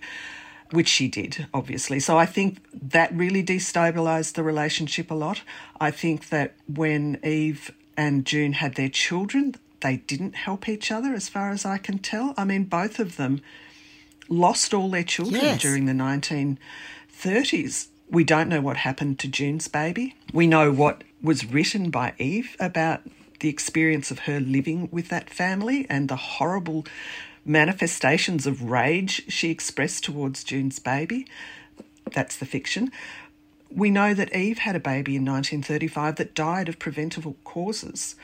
which 0.71 0.89
she 0.89 1.07
did, 1.07 1.49
obviously. 1.53 2.01
So 2.01 2.17
I 2.17 2.25
think 2.25 2.65
that 2.73 3.15
really 3.15 3.45
destabilized 3.45 4.33
the 4.33 4.43
relationship 4.43 5.11
a 5.11 5.15
lot. 5.15 5.43
I 5.79 5.91
think 5.91 6.31
that 6.31 6.55
when 6.67 7.19
Eve 7.23 7.73
and 7.95 8.25
June 8.25 8.55
had 8.55 8.75
their 8.77 8.89
children, 8.89 9.55
they 9.85 9.99
didn't 9.99 10.35
help 10.35 10.67
each 10.67 10.91
other, 10.91 11.13
as 11.13 11.29
far 11.29 11.51
as 11.51 11.67
I 11.67 11.77
can 11.77 11.99
tell. 11.99 12.33
I 12.39 12.45
mean, 12.45 12.65
both 12.65 12.99
of 12.99 13.17
them 13.17 13.43
lost 14.31 14.73
all 14.73 14.91
their 14.91 15.05
children 15.05 15.43
yes. 15.43 15.61
during 15.61 15.85
the 15.85 15.93
1930s. 15.93 17.89
We 18.11 18.25
don't 18.25 18.49
know 18.49 18.63
what 18.63 18.79
happened 18.79 19.19
to 19.19 19.29
June's 19.29 19.69
baby. 19.69 20.17
We 20.33 20.47
know 20.47 20.73
what 20.73 21.05
was 21.23 21.45
written 21.45 21.91
by 21.91 22.15
Eve 22.19 22.57
about 22.59 23.03
the 23.41 23.51
experience 23.51 24.11
of 24.11 24.21
her 24.21 24.41
living 24.41 24.89
with 24.91 25.11
that 25.11 25.29
family 25.29 25.87
and 25.91 26.09
the 26.09 26.17
horrible 26.17 26.87
manifestations 27.45 28.47
of 28.47 28.63
rage 28.63 29.31
she 29.31 29.51
expressed 29.51 30.03
towards 30.03 30.45
June's 30.45 30.79
baby. 30.79 31.27
That's 32.15 32.39
the 32.39 32.47
fiction. 32.47 32.91
We 33.71 33.91
know 33.91 34.15
that 34.15 34.35
Eve 34.35 34.59
had 34.59 34.77
a 34.77 34.81
baby 34.81 35.17
in 35.17 35.27
1935 35.27 36.17
that 36.17 36.35
died 36.35 36.71
of 36.71 36.79
preventable 36.79 37.37
causes. 37.45 38.15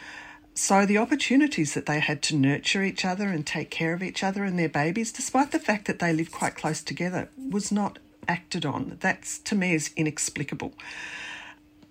So 0.62 0.84
the 0.84 0.98
opportunities 0.98 1.72
that 1.72 1.86
they 1.86 2.00
had 2.00 2.20
to 2.24 2.36
nurture 2.36 2.82
each 2.82 3.02
other 3.02 3.28
and 3.28 3.46
take 3.46 3.70
care 3.70 3.94
of 3.94 4.02
each 4.02 4.22
other 4.22 4.44
and 4.44 4.58
their 4.58 4.68
babies, 4.68 5.10
despite 5.10 5.52
the 5.52 5.58
fact 5.58 5.86
that 5.86 6.00
they 6.00 6.12
lived 6.12 6.32
quite 6.32 6.54
close 6.54 6.82
together, 6.82 7.30
was 7.50 7.72
not 7.72 7.98
acted 8.28 8.66
on. 8.66 8.98
That's 9.00 9.38
to 9.38 9.54
me 9.54 9.72
is 9.72 9.90
inexplicable. 9.96 10.74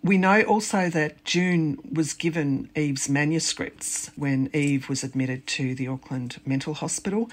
We 0.04 0.20
know 0.20 0.44
also 0.44 0.88
that 0.92 1.26
June 1.26 1.80
was 1.92 2.14
given 2.14 2.70
Eve's 2.76 3.10
manuscripts 3.10 4.12
when 4.16 4.52
Eve 4.54 4.88
was 4.88 5.04
admitted 5.04 5.48
to 5.48 5.74
the 5.74 5.88
Auckland 5.88 6.40
Mental 6.46 6.76
Hospital. 6.76 7.28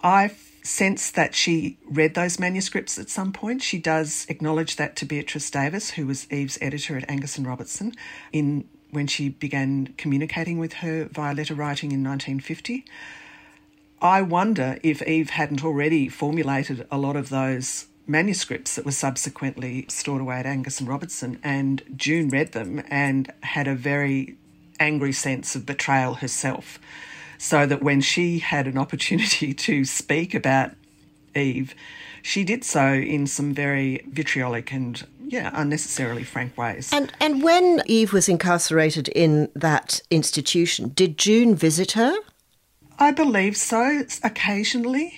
I 0.00 0.30
sense 0.62 1.10
that 1.10 1.34
she 1.34 1.76
read 1.90 2.14
those 2.14 2.38
manuscripts 2.38 2.98
at 2.98 3.10
some 3.10 3.32
point. 3.32 3.62
She 3.62 3.78
does 3.78 4.26
acknowledge 4.28 4.76
that 4.76 4.94
to 4.96 5.06
Beatrice 5.06 5.50
Davis, 5.50 5.90
who 5.90 6.06
was 6.06 6.30
Eve's 6.30 6.56
editor 6.62 6.96
at 6.96 7.10
Angus 7.10 7.36
and 7.36 7.48
Robertson, 7.48 7.94
in 8.32 8.68
when 8.90 9.06
she 9.06 9.28
began 9.28 9.94
communicating 9.96 10.58
with 10.58 10.74
her 10.74 11.04
via 11.06 11.34
letter 11.34 11.54
writing 11.54 11.92
in 11.92 12.04
1950. 12.04 12.84
I 14.00 14.22
wonder 14.22 14.78
if 14.82 15.02
Eve 15.02 15.30
hadn't 15.30 15.64
already 15.64 16.08
formulated 16.08 16.86
a 16.90 16.98
lot 16.98 17.16
of 17.16 17.28
those 17.30 17.86
manuscripts 18.06 18.76
that 18.76 18.84
were 18.84 18.92
subsequently 18.92 19.86
stored 19.88 20.20
away 20.20 20.38
at 20.38 20.46
Angus 20.46 20.80
and 20.80 20.88
Robertson, 20.88 21.38
and 21.42 21.82
June 21.96 22.28
read 22.28 22.52
them 22.52 22.82
and 22.88 23.32
had 23.42 23.66
a 23.66 23.74
very 23.74 24.36
angry 24.78 25.12
sense 25.12 25.56
of 25.56 25.66
betrayal 25.66 26.14
herself. 26.14 26.78
So 27.38 27.66
that 27.66 27.82
when 27.82 28.00
she 28.00 28.38
had 28.38 28.66
an 28.66 28.78
opportunity 28.78 29.52
to 29.68 29.84
speak 29.84 30.34
about 30.34 30.72
Eve, 31.34 31.74
she 32.26 32.42
did 32.42 32.64
so 32.64 32.92
in 32.92 33.24
some 33.24 33.54
very 33.54 34.04
vitriolic 34.10 34.72
and 34.72 35.06
yeah, 35.28 35.52
unnecessarily 35.54 36.24
frank 36.24 36.58
ways. 36.58 36.90
And 36.92 37.12
and 37.20 37.40
when 37.40 37.82
Eve 37.86 38.12
was 38.12 38.28
incarcerated 38.28 39.06
in 39.08 39.48
that 39.54 40.00
institution, 40.10 40.88
did 40.88 41.18
June 41.18 41.54
visit 41.54 41.92
her? 41.92 42.16
I 42.98 43.12
believe 43.12 43.56
so. 43.56 44.02
Occasionally, 44.24 45.16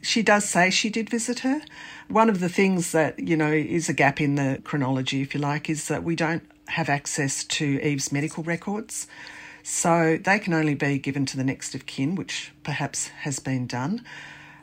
she 0.00 0.22
does 0.22 0.48
say 0.48 0.70
she 0.70 0.88
did 0.88 1.10
visit 1.10 1.40
her. 1.40 1.60
One 2.08 2.30
of 2.30 2.40
the 2.40 2.48
things 2.48 2.92
that 2.92 3.18
you 3.18 3.36
know 3.36 3.52
is 3.52 3.90
a 3.90 3.92
gap 3.94 4.18
in 4.18 4.36
the 4.36 4.58
chronology, 4.64 5.20
if 5.20 5.34
you 5.34 5.40
like, 5.40 5.68
is 5.68 5.88
that 5.88 6.04
we 6.04 6.16
don't 6.16 6.42
have 6.68 6.88
access 6.88 7.44
to 7.44 7.78
Eve's 7.82 8.10
medical 8.10 8.42
records. 8.42 9.06
So 9.62 10.18
they 10.24 10.38
can 10.38 10.54
only 10.54 10.74
be 10.74 10.98
given 10.98 11.26
to 11.26 11.36
the 11.36 11.44
next 11.44 11.74
of 11.74 11.84
kin, 11.84 12.14
which 12.14 12.52
perhaps 12.62 13.08
has 13.08 13.40
been 13.40 13.66
done. 13.66 14.02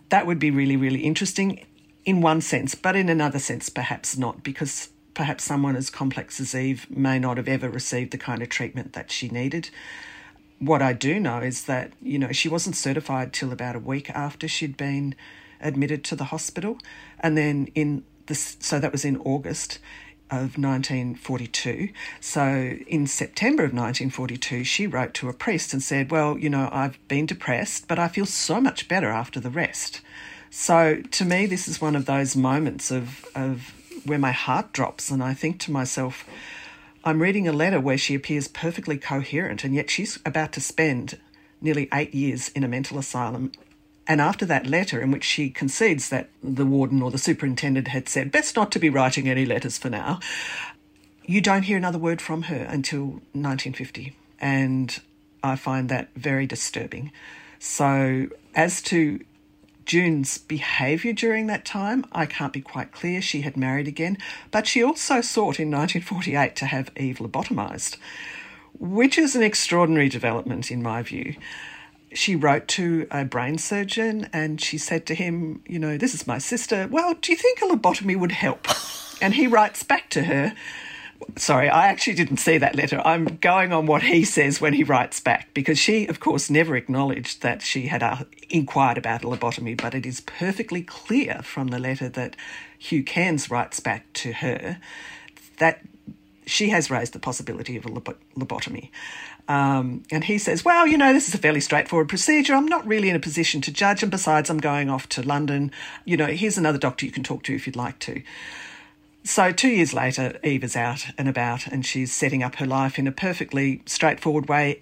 That 0.09 0.25
would 0.25 0.39
be 0.39 0.49
really, 0.49 0.75
really 0.75 1.01
interesting 1.01 1.65
in 2.05 2.21
one 2.21 2.41
sense, 2.41 2.75
but 2.75 2.95
in 2.95 3.09
another 3.09 3.39
sense, 3.39 3.69
perhaps 3.69 4.17
not, 4.17 4.43
because 4.43 4.89
perhaps 5.13 5.43
someone 5.43 5.75
as 5.75 5.89
complex 5.89 6.39
as 6.39 6.55
Eve 6.55 6.87
may 6.89 7.19
not 7.19 7.37
have 7.37 7.47
ever 7.47 7.69
received 7.69 8.11
the 8.11 8.17
kind 8.17 8.41
of 8.41 8.49
treatment 8.49 8.93
that 8.93 9.11
she 9.11 9.29
needed. 9.29 9.69
What 10.59 10.81
I 10.81 10.93
do 10.93 11.19
know 11.19 11.39
is 11.39 11.65
that, 11.65 11.93
you 12.01 12.17
know, 12.17 12.31
she 12.31 12.49
wasn't 12.49 12.75
certified 12.75 13.33
till 13.33 13.51
about 13.51 13.75
a 13.75 13.79
week 13.79 14.09
after 14.09 14.47
she'd 14.47 14.77
been 14.77 15.15
admitted 15.61 16.03
to 16.05 16.15
the 16.15 16.25
hospital. 16.25 16.77
And 17.19 17.37
then 17.37 17.67
in 17.75 18.03
this, 18.27 18.57
so 18.59 18.79
that 18.79 18.91
was 18.91 19.05
in 19.05 19.17
August 19.17 19.79
of 20.31 20.57
1942. 20.57 21.89
So 22.19 22.77
in 22.87 23.07
September 23.07 23.63
of 23.63 23.71
1942, 23.73 24.63
she 24.63 24.87
wrote 24.87 25.13
to 25.15 25.29
a 25.29 25.33
priest 25.33 25.73
and 25.73 25.83
said, 25.83 26.11
Well, 26.11 26.37
you 26.37 26.49
know, 26.49 26.69
I've 26.71 26.97
been 27.07 27.25
depressed, 27.25 27.87
but 27.87 27.99
I 27.99 28.07
feel 28.07 28.25
so 28.25 28.59
much 28.59 28.87
better 28.87 29.09
after 29.09 29.39
the 29.39 29.49
rest. 29.49 30.01
So 30.55 31.01
to 31.01 31.25
me, 31.25 31.47
this 31.47 31.67
is 31.67 31.81
one 31.81 31.95
of 31.95 32.05
those 32.05 32.35
moments 32.35 32.91
of, 32.91 33.25
of 33.33 33.73
where 34.05 34.19
my 34.19 34.31
heart 34.31 34.71
drops, 34.71 35.09
and 35.09 35.23
I 35.23 35.33
think 35.33 35.59
to 35.61 35.71
myself, 35.71 36.25
I'm 37.03 37.23
reading 37.23 37.47
a 37.47 37.51
letter 37.51 37.79
where 37.81 37.97
she 37.97 38.13
appears 38.13 38.47
perfectly 38.47 38.99
coherent, 38.99 39.63
and 39.63 39.73
yet 39.73 39.89
she's 39.89 40.19
about 40.23 40.53
to 40.53 40.61
spend 40.61 41.17
nearly 41.59 41.89
eight 41.91 42.13
years 42.13 42.49
in 42.49 42.63
a 42.63 42.67
mental 42.67 42.99
asylum. 42.99 43.51
And 44.07 44.21
after 44.21 44.45
that 44.45 44.67
letter, 44.67 45.01
in 45.01 45.09
which 45.09 45.23
she 45.23 45.49
concedes 45.49 46.09
that 46.09 46.29
the 46.43 46.67
warden 46.67 47.01
or 47.01 47.09
the 47.09 47.17
superintendent 47.17 47.87
had 47.87 48.07
said, 48.07 48.31
best 48.31 48.55
not 48.55 48.71
to 48.73 48.79
be 48.79 48.91
writing 48.91 49.27
any 49.27 49.47
letters 49.47 49.79
for 49.79 49.89
now, 49.89 50.19
you 51.25 51.41
don't 51.41 51.63
hear 51.63 51.77
another 51.77 51.97
word 51.97 52.21
from 52.21 52.43
her 52.43 52.63
until 52.69 53.05
1950. 53.33 54.15
And 54.39 55.01
I 55.43 55.55
find 55.55 55.89
that 55.89 56.09
very 56.15 56.45
disturbing. 56.45 57.11
So, 57.57 58.27
as 58.53 58.83
to 58.83 59.19
June's 59.85 60.37
behaviour 60.37 61.13
during 61.13 61.47
that 61.47 61.65
time, 61.65 62.05
I 62.11 62.25
can't 62.25 62.53
be 62.53 62.61
quite 62.61 62.91
clear. 62.91 63.21
She 63.21 63.41
had 63.41 63.57
married 63.57 63.87
again, 63.87 64.17
but 64.51 64.67
she 64.67 64.83
also 64.83 65.21
sought 65.21 65.59
in 65.59 65.69
1948 65.69 66.55
to 66.57 66.65
have 66.65 66.91
Eve 66.97 67.17
lobotomised, 67.17 67.97
which 68.77 69.17
is 69.17 69.35
an 69.35 69.43
extraordinary 69.43 70.09
development 70.09 70.71
in 70.71 70.81
my 70.81 71.01
view. 71.01 71.35
She 72.13 72.35
wrote 72.35 72.67
to 72.69 73.07
a 73.11 73.25
brain 73.25 73.57
surgeon 73.57 74.29
and 74.31 74.61
she 74.61 74.77
said 74.77 75.05
to 75.07 75.15
him, 75.15 75.63
You 75.67 75.79
know, 75.79 75.97
this 75.97 76.13
is 76.13 76.27
my 76.27 76.37
sister. 76.37 76.87
Well, 76.89 77.15
do 77.19 77.31
you 77.31 77.37
think 77.37 77.61
a 77.61 77.65
lobotomy 77.65 78.15
would 78.17 78.31
help? 78.31 78.67
And 79.21 79.33
he 79.33 79.47
writes 79.47 79.83
back 79.83 80.09
to 80.11 80.23
her, 80.23 80.53
sorry, 81.35 81.69
I 81.69 81.87
actually 81.87 82.15
didn't 82.15 82.37
see 82.37 82.57
that 82.57 82.75
letter. 82.75 83.01
I'm 83.03 83.37
going 83.37 83.73
on 83.73 83.85
what 83.85 84.03
he 84.03 84.23
says 84.23 84.61
when 84.61 84.73
he 84.73 84.83
writes 84.83 85.19
back 85.19 85.53
because 85.53 85.77
she, 85.77 86.07
of 86.07 86.19
course, 86.19 86.49
never 86.49 86.75
acknowledged 86.75 87.41
that 87.41 87.61
she 87.61 87.87
had 87.87 88.03
uh, 88.03 88.23
inquired 88.49 88.97
about 88.97 89.23
a 89.23 89.27
lobotomy, 89.27 89.79
but 89.79 89.93
it 89.93 90.05
is 90.05 90.21
perfectly 90.21 90.81
clear 90.81 91.41
from 91.43 91.67
the 91.67 91.79
letter 91.79 92.09
that 92.09 92.35
Hugh 92.77 93.03
Cairns 93.03 93.49
writes 93.49 93.79
back 93.79 94.11
to 94.13 94.33
her 94.33 94.79
that 95.57 95.81
she 96.45 96.69
has 96.69 96.89
raised 96.89 97.13
the 97.13 97.19
possibility 97.19 97.77
of 97.77 97.85
a 97.85 97.89
lobotomy. 97.89 98.89
Um, 99.47 100.03
and 100.11 100.23
he 100.23 100.37
says, 100.37 100.63
Well, 100.63 100.87
you 100.87 100.97
know, 100.97 101.13
this 101.13 101.27
is 101.27 101.33
a 101.33 101.37
fairly 101.37 101.59
straightforward 101.59 102.09
procedure. 102.09 102.53
I'm 102.53 102.67
not 102.67 102.85
really 102.87 103.09
in 103.09 103.15
a 103.15 103.19
position 103.19 103.61
to 103.61 103.71
judge. 103.71 104.01
And 104.01 104.11
besides, 104.11 104.49
I'm 104.49 104.59
going 104.59 104.89
off 104.89 105.09
to 105.09 105.21
London. 105.21 105.71
You 106.05 106.17
know, 106.17 106.27
here's 106.27 106.57
another 106.57 106.77
doctor 106.77 107.05
you 107.05 107.11
can 107.11 107.23
talk 107.23 107.43
to 107.43 107.55
if 107.55 107.67
you'd 107.67 107.75
like 107.75 107.99
to. 107.99 108.21
So, 109.25 109.53
two 109.53 109.69
years 109.69 109.93
later, 109.93 110.37
Eve 110.43 110.65
is 110.65 110.75
out 110.75 111.05
and 111.17 111.29
about 111.29 111.65
and 111.67 111.85
she's 111.85 112.11
setting 112.11 112.43
up 112.43 112.55
her 112.55 112.65
life 112.65 112.99
in 112.99 113.07
a 113.07 113.11
perfectly 113.11 113.81
straightforward 113.85 114.49
way, 114.49 114.77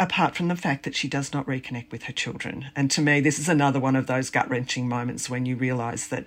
apart 0.00 0.34
from 0.34 0.48
the 0.48 0.56
fact 0.56 0.82
that 0.82 0.96
she 0.96 1.06
does 1.06 1.32
not 1.32 1.46
reconnect 1.46 1.92
with 1.92 2.04
her 2.04 2.12
children. 2.12 2.66
And 2.74 2.90
to 2.90 3.00
me, 3.00 3.20
this 3.20 3.38
is 3.38 3.48
another 3.48 3.78
one 3.78 3.94
of 3.94 4.08
those 4.08 4.30
gut 4.30 4.50
wrenching 4.50 4.88
moments 4.88 5.30
when 5.30 5.46
you 5.46 5.56
realise 5.56 6.08
that. 6.08 6.26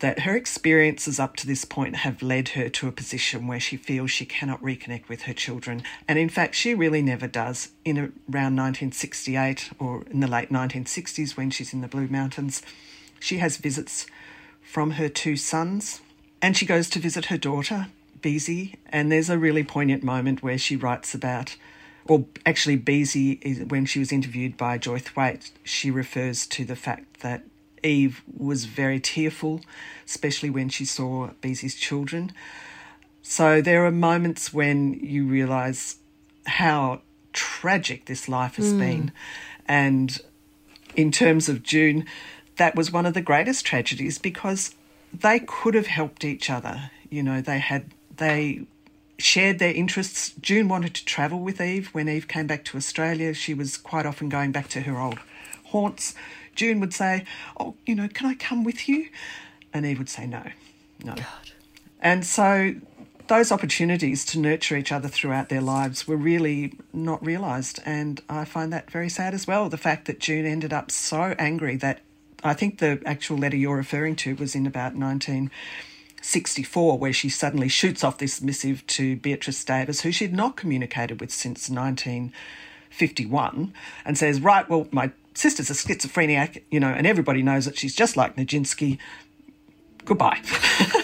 That 0.00 0.20
her 0.20 0.34
experiences 0.34 1.20
up 1.20 1.36
to 1.36 1.46
this 1.46 1.64
point 1.64 1.94
have 1.94 2.22
led 2.22 2.48
her 2.50 2.68
to 2.70 2.88
a 2.88 2.92
position 2.92 3.46
where 3.46 3.60
she 3.60 3.76
feels 3.76 4.10
she 4.10 4.26
cannot 4.26 4.60
reconnect 4.60 5.08
with 5.08 5.22
her 5.22 5.32
children. 5.32 5.84
And 6.08 6.18
in 6.18 6.28
fact, 6.28 6.56
she 6.56 6.74
really 6.74 7.02
never 7.02 7.28
does. 7.28 7.68
In 7.84 7.96
around 7.96 8.56
1968 8.56 9.70
or 9.78 10.02
in 10.10 10.18
the 10.18 10.26
late 10.26 10.50
1960s, 10.50 11.36
when 11.36 11.50
she's 11.50 11.72
in 11.72 11.82
the 11.82 11.86
Blue 11.86 12.08
Mountains, 12.08 12.62
she 13.20 13.38
has 13.38 13.58
visits 13.58 14.08
from 14.60 14.92
her 14.92 15.08
two 15.08 15.36
sons, 15.36 16.00
and 16.42 16.56
she 16.56 16.66
goes 16.66 16.90
to 16.90 16.98
visit 16.98 17.26
her 17.26 17.38
daughter, 17.38 17.86
Beezy, 18.20 18.74
and 18.90 19.10
there's 19.10 19.30
a 19.30 19.38
really 19.38 19.62
poignant 19.62 20.02
moment 20.02 20.42
where 20.42 20.58
she 20.58 20.74
writes 20.74 21.14
about, 21.14 21.56
or 22.06 22.26
actually, 22.44 22.76
Beezy, 22.76 23.64
when 23.68 23.86
she 23.86 24.00
was 24.00 24.10
interviewed 24.10 24.56
by 24.56 24.76
Joy 24.76 24.98
Thwaite, 24.98 25.52
she 25.62 25.88
refers 25.90 26.46
to 26.48 26.64
the 26.64 26.74
fact 26.74 27.20
that 27.20 27.44
Eve 27.84 28.22
was 28.36 28.64
very 28.64 28.98
tearful, 28.98 29.60
especially 30.04 30.50
when 30.50 30.68
she 30.68 30.84
saw 30.84 31.30
Beezy's 31.40 31.76
children. 31.76 32.32
So 33.22 33.62
there 33.62 33.86
are 33.86 33.92
moments 33.92 34.52
when 34.52 34.94
you 34.94 35.24
realise 35.24 35.98
how 36.46 37.02
tragic 37.32 38.06
this 38.06 38.28
life 38.28 38.56
has 38.56 38.72
mm. 38.72 38.78
been. 38.78 39.12
And 39.66 40.20
in 40.96 41.12
terms 41.12 41.48
of 41.48 41.62
June, 41.62 42.04
that 42.56 42.74
was 42.74 42.92
one 42.92 43.06
of 43.06 43.14
the 43.14 43.22
greatest 43.22 43.64
tragedies 43.64 44.18
because 44.18 44.74
they 45.12 45.40
could 45.40 45.74
have 45.74 45.86
helped 45.86 46.24
each 46.24 46.50
other. 46.50 46.90
You 47.10 47.22
know, 47.22 47.40
they 47.40 47.58
had 47.58 47.92
they 48.16 48.66
shared 49.18 49.58
their 49.58 49.72
interests. 49.72 50.32
June 50.40 50.68
wanted 50.68 50.94
to 50.94 51.04
travel 51.04 51.40
with 51.40 51.60
Eve 51.60 51.88
when 51.92 52.08
Eve 52.08 52.28
came 52.28 52.46
back 52.46 52.64
to 52.66 52.76
Australia. 52.76 53.34
She 53.34 53.54
was 53.54 53.76
quite 53.76 54.06
often 54.06 54.28
going 54.28 54.52
back 54.52 54.68
to 54.68 54.80
her 54.82 54.98
old 54.98 55.18
haunts. 55.66 56.14
June 56.54 56.80
would 56.80 56.92
say, 56.92 57.24
"Oh, 57.58 57.74
you 57.86 57.94
know, 57.94 58.08
can 58.08 58.26
I 58.26 58.34
come 58.34 58.64
with 58.64 58.88
you?" 58.88 59.08
And 59.72 59.86
Eve 59.86 59.98
would 59.98 60.08
say, 60.08 60.26
"No, 60.26 60.44
no." 61.02 61.14
God. 61.14 61.52
And 62.00 62.26
so 62.26 62.74
those 63.28 63.52
opportunities 63.52 64.24
to 64.26 64.38
nurture 64.38 64.76
each 64.76 64.92
other 64.92 65.08
throughout 65.08 65.48
their 65.48 65.60
lives 65.60 66.06
were 66.06 66.16
really 66.16 66.74
not 66.92 67.24
realised. 67.24 67.80
And 67.86 68.20
I 68.28 68.44
find 68.44 68.72
that 68.72 68.90
very 68.90 69.08
sad 69.08 69.32
as 69.32 69.46
well. 69.46 69.68
The 69.68 69.78
fact 69.78 70.06
that 70.06 70.20
June 70.20 70.44
ended 70.44 70.72
up 70.72 70.90
so 70.90 71.34
angry 71.38 71.76
that 71.76 72.00
I 72.42 72.54
think 72.54 72.78
the 72.78 73.00
actual 73.06 73.38
letter 73.38 73.56
you're 73.56 73.76
referring 73.76 74.16
to 74.16 74.34
was 74.34 74.54
in 74.54 74.66
about 74.66 74.94
1964, 74.94 76.98
where 76.98 77.12
she 77.12 77.28
suddenly 77.28 77.68
shoots 77.68 78.02
off 78.02 78.16
this 78.18 78.40
missive 78.42 78.84
to 78.88 79.14
Beatrice 79.16 79.64
Davis, 79.64 80.00
who 80.02 80.12
she'd 80.12 80.32
not 80.32 80.56
communicated 80.56 81.20
with 81.20 81.30
since 81.30 81.70
1951, 81.70 83.72
and 84.04 84.18
says, 84.18 84.40
Right, 84.40 84.68
well, 84.68 84.88
my 84.90 85.12
sister's 85.34 85.70
a 85.70 85.74
schizophrenic, 85.74 86.64
you 86.70 86.80
know, 86.80 86.90
and 86.90 87.06
everybody 87.06 87.42
knows 87.42 87.64
that 87.64 87.78
she's 87.78 87.94
just 87.94 88.16
like 88.16 88.36
Nijinsky. 88.36 88.98
Goodbye. 90.04 90.42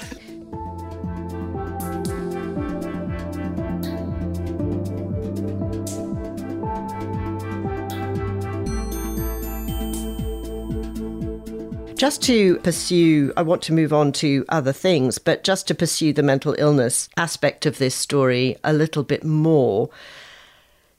Just 11.99 12.23
to 12.23 12.59
pursue, 12.59 13.33
I 13.37 13.43
want 13.43 13.61
to 13.63 13.73
move 13.73 13.93
on 13.93 14.13
to 14.13 14.45
other 14.49 14.73
things, 14.73 15.19
but 15.19 15.43
just 15.43 15.67
to 15.67 15.75
pursue 15.75 16.13
the 16.13 16.23
mental 16.23 16.55
illness 16.57 17.09
aspect 17.17 17.67
of 17.67 17.79
this 17.79 17.93
story 17.93 18.57
a 18.63 18.73
little 18.73 19.03
bit 19.03 19.25
more, 19.25 19.91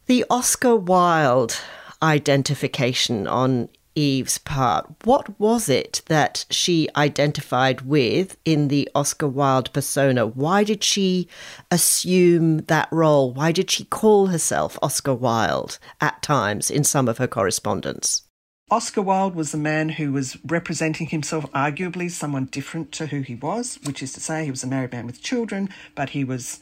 the 0.08 0.26
Oscar 0.30 0.76
Wilde 0.76 1.58
identification 2.04 3.28
on 3.28 3.70
Eve's 3.96 4.40
part. 4.40 4.94
What 5.06 5.40
was 5.40 5.70
it 5.70 6.02
that 6.08 6.46
she 6.50 6.90
identified 6.98 7.80
with 7.84 8.36
in 8.44 8.68
the 8.68 8.90
Oscar 8.94 9.30
Wilde 9.30 9.72
persona? 9.72 10.28
Why 10.28 10.66
did 10.66 10.84
she 10.84 11.30
assume 11.72 12.58
that 12.66 12.90
role? 12.92 13.32
Why 13.32 13.54
did 13.54 13.72
she 13.72 13.86
call 13.86 14.28
herself 14.28 14.78
Oscar 14.82 15.14
Wilde 15.14 15.80
at 16.02 16.22
times 16.22 16.70
in 16.70 16.84
some 16.84 17.08
of 17.08 17.20
her 17.20 17.28
correspondence? 17.28 18.24
Oscar 18.72 19.02
Wilde 19.02 19.34
was 19.34 19.54
a 19.54 19.58
man 19.58 19.90
who 19.90 20.12
was 20.12 20.38
representing 20.46 21.08
himself 21.08 21.52
arguably 21.54 22.10
someone 22.10 22.46
different 22.46 22.92
to 22.94 23.08
who 23.08 23.22
he 23.22 23.36
was, 23.36 23.80
which 23.84 24.04
is 24.04 24.14
to 24.14 24.20
say, 24.20 24.46
he 24.46 24.52
was 24.52 24.64
a 24.64 24.68
married 24.68 24.92
man 24.92 25.08
with 25.08 25.22
children, 25.22 25.70
but 25.96 26.10
he 26.10 26.24
was 26.24 26.60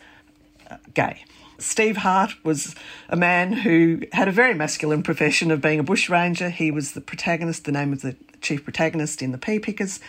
uh, 0.71 0.77
gay. 0.93 1.25
Steve 1.59 1.97
Hart 1.97 2.33
was 2.45 2.75
a 3.09 3.15
man 3.15 3.51
who 3.51 4.01
had 4.13 4.27
a 4.27 4.31
very 4.31 4.53
masculine 4.53 5.03
profession 5.03 5.51
of 5.51 5.59
being 5.59 5.79
a 5.79 5.83
bushranger. 5.83 6.49
He 6.49 6.71
was 6.71 6.93
the 6.93 7.01
protagonist, 7.01 7.65
the 7.65 7.71
name 7.71 7.91
of 7.91 8.01
the 8.01 8.15
chief 8.41 8.63
protagonist 8.63 9.21
in 9.21 9.31
The 9.31 9.37
Pea 9.37 9.59
Pickers. 9.59 9.99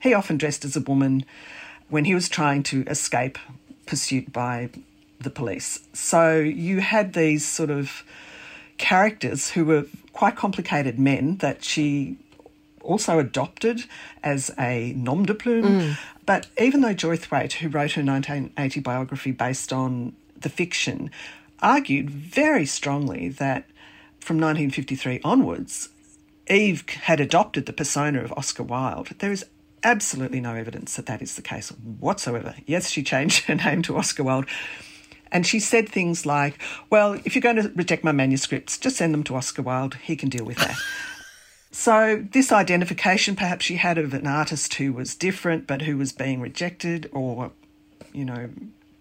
He 0.00 0.14
often 0.14 0.36
dressed 0.36 0.64
as 0.64 0.76
a 0.76 0.80
woman 0.80 1.24
when 1.88 2.04
he 2.04 2.14
was 2.14 2.28
trying 2.28 2.62
to 2.64 2.84
escape 2.86 3.38
pursuit 3.86 4.32
by 4.32 4.70
the 5.18 5.30
police. 5.30 5.80
So 5.92 6.38
you 6.38 6.80
had 6.80 7.14
these 7.14 7.44
sort 7.44 7.70
of 7.70 8.04
characters 8.80 9.50
who 9.50 9.66
were 9.66 9.84
quite 10.14 10.36
complicated 10.36 10.98
men 10.98 11.36
that 11.36 11.62
she 11.62 12.16
also 12.80 13.18
adopted 13.18 13.84
as 14.22 14.50
a 14.58 14.94
nom 14.96 15.26
de 15.26 15.34
plume. 15.34 15.64
Mm. 15.64 15.98
But 16.24 16.46
even 16.58 16.80
though 16.80 16.94
Joy 16.94 17.16
Thwaite, 17.16 17.52
who 17.54 17.68
wrote 17.68 17.92
her 17.92 18.02
1980 18.02 18.80
biography 18.80 19.32
based 19.32 19.70
on 19.70 20.14
the 20.40 20.48
fiction, 20.48 21.10
argued 21.60 22.08
very 22.08 22.64
strongly 22.64 23.28
that 23.28 23.66
from 24.18 24.38
1953 24.38 25.20
onwards, 25.24 25.90
Eve 26.48 26.88
had 26.88 27.20
adopted 27.20 27.66
the 27.66 27.74
persona 27.74 28.22
of 28.22 28.32
Oscar 28.32 28.62
Wilde. 28.62 29.08
There 29.18 29.30
is 29.30 29.44
absolutely 29.84 30.40
no 30.40 30.54
evidence 30.54 30.96
that 30.96 31.04
that 31.04 31.20
is 31.20 31.36
the 31.36 31.42
case 31.42 31.68
whatsoever. 31.68 32.54
Yes, 32.64 32.88
she 32.88 33.02
changed 33.02 33.44
her 33.46 33.56
name 33.56 33.82
to 33.82 33.98
Oscar 33.98 34.24
Wilde, 34.24 34.46
and 35.32 35.46
she 35.46 35.60
said 35.60 35.88
things 35.88 36.26
like, 36.26 36.60
Well, 36.88 37.14
if 37.24 37.34
you're 37.34 37.42
going 37.42 37.56
to 37.56 37.70
reject 37.74 38.04
my 38.04 38.12
manuscripts, 38.12 38.78
just 38.78 38.96
send 38.96 39.14
them 39.14 39.24
to 39.24 39.36
Oscar 39.36 39.62
Wilde. 39.62 39.94
He 39.94 40.16
can 40.16 40.28
deal 40.28 40.44
with 40.44 40.58
that. 40.58 40.76
so, 41.70 42.24
this 42.32 42.52
identification 42.52 43.36
perhaps 43.36 43.64
she 43.64 43.76
had 43.76 43.98
of 43.98 44.14
an 44.14 44.26
artist 44.26 44.74
who 44.74 44.92
was 44.92 45.14
different 45.14 45.66
but 45.66 45.82
who 45.82 45.96
was 45.96 46.12
being 46.12 46.40
rejected, 46.40 47.08
or, 47.12 47.52
you 48.12 48.24
know, 48.24 48.50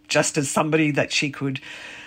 just 0.08 0.38
as 0.38 0.50
somebody 0.50 0.92
that 0.92 1.12
she 1.12 1.30
could 1.30 1.62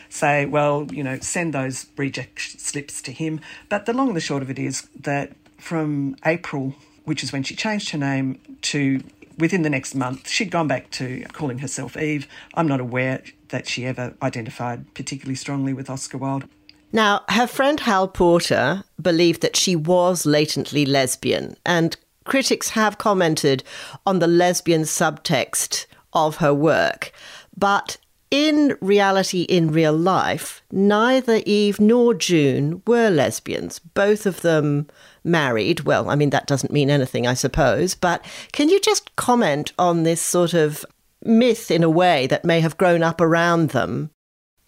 say, 0.09 0.45
well, 0.45 0.87
you 0.93 1.03
know, 1.03 1.19
send 1.21 1.55
those 1.55 1.87
reject 1.97 2.61
slips 2.61 3.01
to 3.03 3.13
him. 3.13 3.41
But 3.69 3.87
the 3.87 3.93
long 3.93 4.09
and 4.09 4.17
the 4.17 4.21
short 4.21 4.43
of 4.43 4.51
it 4.51 4.59
is 4.59 4.89
that 5.01 5.33
from 5.59 6.17
April, 6.27 6.75
which 7.05 7.23
is 7.23 7.33
when 7.33 7.43
she 7.43 7.57
changed 7.57 7.91
her 7.91 7.99
name, 7.99 8.39
to 8.63 9.03
within 9.39 9.63
the 9.63 9.71
next 9.71 9.95
month, 9.95 10.29
she'd 10.29 10.51
gone 10.51 10.69
back 10.69 10.91
to 10.91 11.25
calling 11.33 11.59
herself 11.59 11.97
Eve. 11.97 12.29
I'm 12.55 12.69
not 12.69 12.81
aware 12.81 13.23
that 13.53 13.69
she 13.69 13.87
ever 13.87 14.15
identified 14.21 14.93
particularly 14.95 15.37
strongly 15.37 15.73
with 15.73 15.88
Oscar 15.88 16.19
Wilde. 16.19 16.49
Now, 16.93 17.23
her 17.29 17.47
friend 17.47 17.81
Hal 17.81 18.09
Porter 18.09 18.85
believed 19.01 19.41
that 19.41 19.57
she 19.57 19.77
was 19.77 20.27
latently 20.27 20.85
lesbian, 20.85 21.57
and 21.65 21.97
critics 22.25 22.71
have 22.71 22.99
commented 22.99 23.62
on 24.05 24.19
the 24.19 24.27
lesbian 24.27 24.83
subtext 24.83 25.87
of 26.12 26.37
her 26.37 26.53
work. 26.53 27.12
But 27.57 27.97
in 28.31 28.77
reality, 28.81 29.43
in 29.43 29.73
real 29.73 29.93
life, 29.93 30.62
neither 30.71 31.43
Eve 31.47 31.81
nor 31.81 32.15
June 32.15 32.83
were 32.87 33.11
lesbians. 33.11 33.79
Both 33.79 34.27
of 34.27 34.41
them 34.41 34.88
married. 35.25 35.81
Well, 35.81 36.11
I 36.11 36.15
mean, 36.15 36.31
that 36.31 36.47
doesn't 36.47 36.73
mean 36.73 36.91
anything, 36.91 37.27
I 37.27 37.35
suppose. 37.35 37.95
But 37.95 38.25
can 38.53 38.69
you 38.69 38.81
just 38.81 39.15
comment 39.17 39.73
on 39.79 40.03
this 40.03 40.21
sort 40.21 40.55
of 40.55 40.85
myth, 41.25 41.71
in 41.71 41.83
a 41.83 41.91
way, 41.91 42.27
that 42.27 42.45
may 42.45 42.61
have 42.61 42.77
grown 42.77 43.03
up 43.03 43.21
around 43.21 43.71
them? 43.71 44.11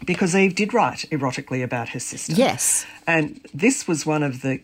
Because 0.04 0.34
Eve 0.34 0.54
did 0.54 0.74
write 0.74 1.06
erotically 1.10 1.62
about 1.62 1.90
her 1.90 2.00
sister. 2.00 2.32
Yes. 2.32 2.84
And 3.06 3.40
this 3.54 3.86
was 3.86 4.04
one 4.04 4.22
of 4.22 4.42
the 4.42 4.60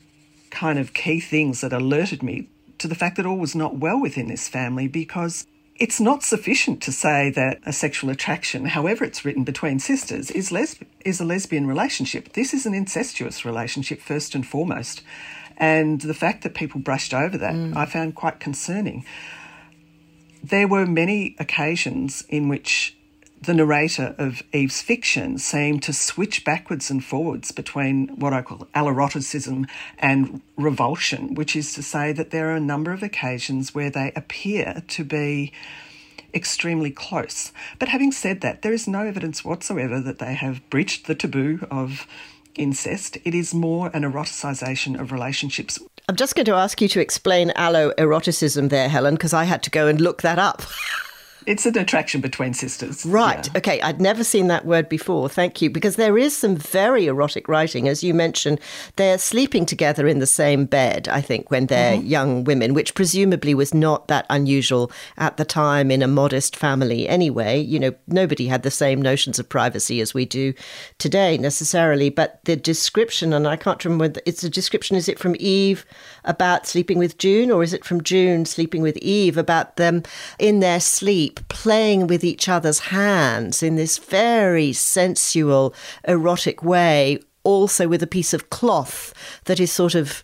kind 0.50 0.78
of 0.78 0.92
key 0.92 1.20
things 1.20 1.60
that 1.60 1.72
alerted 1.72 2.22
me 2.22 2.48
to 2.78 2.88
the 2.88 2.94
fact 2.94 3.16
that 3.16 3.26
all 3.26 3.38
was 3.38 3.54
not 3.54 3.76
well 3.76 4.00
within 4.00 4.28
this 4.28 4.48
family 4.48 4.88
because 4.88 5.46
it's 5.76 6.00
not 6.00 6.22
sufficient 6.22 6.82
to 6.82 6.92
say 6.92 7.30
that 7.30 7.58
a 7.64 7.72
sexual 7.72 8.10
attraction, 8.10 8.66
however 8.66 9.04
it's 9.04 9.24
written 9.24 9.44
between 9.44 9.78
sisters, 9.78 10.30
is, 10.30 10.50
lesb- 10.50 10.86
is 11.04 11.20
a 11.20 11.24
lesbian 11.24 11.66
relationship. 11.66 12.34
This 12.34 12.52
is 12.52 12.66
an 12.66 12.74
incestuous 12.74 13.44
relationship, 13.44 14.00
first 14.00 14.34
and 14.34 14.46
foremost. 14.46 15.02
And 15.56 16.00
the 16.00 16.14
fact 16.14 16.42
that 16.42 16.54
people 16.54 16.80
brushed 16.80 17.14
over 17.14 17.38
that, 17.38 17.54
mm. 17.54 17.76
I 17.76 17.86
found 17.86 18.14
quite 18.14 18.40
concerning. 18.40 19.04
There 20.42 20.68
were 20.68 20.86
many 20.86 21.36
occasions 21.38 22.24
in 22.28 22.48
which 22.48 22.96
the 23.42 23.54
narrator 23.54 24.14
of 24.18 24.42
Eve's 24.52 24.82
fiction 24.82 25.38
seemed 25.38 25.82
to 25.82 25.92
switch 25.92 26.44
backwards 26.44 26.90
and 26.90 27.02
forwards 27.02 27.52
between 27.52 28.08
what 28.08 28.32
I 28.32 28.42
call 28.42 28.68
alloeroticism 28.74 29.66
and 29.98 30.42
revulsion, 30.56 31.34
which 31.34 31.56
is 31.56 31.72
to 31.74 31.82
say 31.82 32.12
that 32.12 32.30
there 32.30 32.50
are 32.50 32.56
a 32.56 32.60
number 32.60 32.92
of 32.92 33.02
occasions 33.02 33.74
where 33.74 33.90
they 33.90 34.12
appear 34.14 34.82
to 34.88 35.04
be 35.04 35.52
extremely 36.34 36.90
close. 36.90 37.52
But 37.78 37.88
having 37.88 38.12
said 38.12 38.40
that, 38.42 38.62
there 38.62 38.72
is 38.72 38.86
no 38.86 39.06
evidence 39.06 39.44
whatsoever 39.44 40.00
that 40.00 40.18
they 40.18 40.34
have 40.34 40.68
breached 40.68 41.06
the 41.06 41.14
taboo 41.14 41.66
of 41.70 42.06
incest. 42.56 43.16
It 43.24 43.34
is 43.34 43.54
more 43.54 43.90
an 43.94 44.02
eroticisation 44.02 45.00
of 45.00 45.12
relationships. 45.12 45.78
I'm 46.10 46.16
just 46.16 46.34
going 46.34 46.46
to 46.46 46.54
ask 46.54 46.80
you 46.80 46.88
to 46.88 47.00
explain 47.00 47.50
alloeroticism 47.50 48.68
there, 48.68 48.88
Helen, 48.88 49.14
because 49.14 49.32
I 49.32 49.44
had 49.44 49.62
to 49.62 49.70
go 49.70 49.86
and 49.86 50.00
look 50.00 50.22
that 50.22 50.40
up. 50.40 50.60
It's 51.46 51.66
an 51.66 51.78
attraction 51.78 52.20
between 52.20 52.54
sisters. 52.54 53.04
Right. 53.06 53.46
Yeah. 53.46 53.58
Okay. 53.58 53.80
I'd 53.80 54.00
never 54.00 54.24
seen 54.24 54.48
that 54.48 54.64
word 54.64 54.88
before. 54.88 55.28
Thank 55.28 55.62
you. 55.62 55.70
Because 55.70 55.96
there 55.96 56.18
is 56.18 56.36
some 56.36 56.56
very 56.56 57.06
erotic 57.06 57.48
writing. 57.48 57.88
As 57.88 58.02
you 58.02 58.14
mentioned, 58.14 58.60
they're 58.96 59.18
sleeping 59.18 59.66
together 59.66 60.06
in 60.06 60.18
the 60.18 60.26
same 60.26 60.66
bed, 60.66 61.08
I 61.08 61.20
think, 61.20 61.50
when 61.50 61.66
they're 61.66 61.96
mm-hmm. 61.96 62.06
young 62.06 62.44
women, 62.44 62.74
which 62.74 62.94
presumably 62.94 63.54
was 63.54 63.72
not 63.74 64.08
that 64.08 64.26
unusual 64.30 64.90
at 65.16 65.36
the 65.36 65.44
time 65.44 65.90
in 65.90 66.02
a 66.02 66.08
modest 66.08 66.56
family 66.56 67.08
anyway. 67.08 67.60
You 67.60 67.78
know, 67.80 67.94
nobody 68.06 68.46
had 68.46 68.62
the 68.62 68.70
same 68.70 69.00
notions 69.00 69.38
of 69.38 69.48
privacy 69.48 70.00
as 70.00 70.14
we 70.14 70.26
do 70.26 70.54
today 70.98 71.38
necessarily. 71.38 72.10
But 72.10 72.40
the 72.44 72.56
description, 72.56 73.32
and 73.32 73.46
I 73.46 73.56
can't 73.56 73.84
remember, 73.84 74.20
it's 74.26 74.44
a 74.44 74.50
description, 74.50 74.96
is 74.96 75.08
it 75.08 75.18
from 75.18 75.36
Eve 75.38 75.86
about 76.24 76.66
sleeping 76.66 76.98
with 76.98 77.18
June, 77.18 77.50
or 77.50 77.62
is 77.62 77.72
it 77.72 77.84
from 77.84 78.02
June 78.02 78.44
sleeping 78.44 78.82
with 78.82 78.96
Eve 78.98 79.36
about 79.36 79.76
them 79.76 80.02
in 80.38 80.60
their 80.60 80.80
sleep? 80.80 81.40
playing 81.48 82.06
with 82.06 82.24
each 82.24 82.48
other's 82.48 82.78
hands 82.78 83.62
in 83.62 83.76
this 83.76 83.98
very 83.98 84.72
sensual, 84.72 85.74
erotic 86.08 86.62
way, 86.62 87.18
also 87.44 87.86
with 87.86 88.02
a 88.02 88.06
piece 88.06 88.32
of 88.32 88.48
cloth 88.48 89.12
that 89.44 89.60
is 89.60 89.70
sort 89.70 89.94
of 89.94 90.22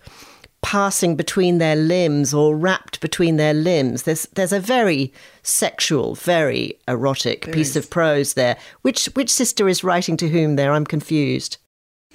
passing 0.63 1.15
between 1.15 1.59
their 1.59 1.77
limbs 1.77 2.33
or 2.33 2.57
wrapped 2.57 3.01
between 3.01 3.37
their 3.37 3.53
limbs. 3.53 4.05
There's 4.05 4.23
there's 4.35 4.53
a 4.53 4.61
very 4.61 5.13
sexual, 5.43 6.15
very 6.15 6.79
erotic 6.89 7.45
there 7.45 7.55
piece 7.55 7.71
is. 7.71 7.77
of 7.77 7.91
prose 7.91 8.35
there. 8.35 8.57
Which 8.83 9.07
which 9.15 9.31
sister 9.31 9.69
is 9.69 9.85
writing 9.85 10.17
to 10.17 10.29
whom 10.29 10.57
there? 10.57 10.73
I'm 10.73 10.87
confused. 10.87 11.59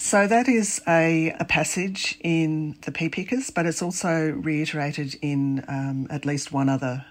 So 0.04 0.26
that 0.26 0.50
is 0.50 0.82
a, 0.88 1.34
a 1.40 1.46
passage 1.46 2.18
in 2.22 2.76
the 2.82 2.92
Pea 2.92 3.08
Pickers, 3.08 3.52
but 3.52 3.68
it's 3.68 3.84
also 3.84 4.32
reiterated 4.32 5.16
in 5.22 5.64
um, 5.68 6.08
at 6.10 6.26
least 6.26 6.52
one 6.52 6.70
other 6.70 7.06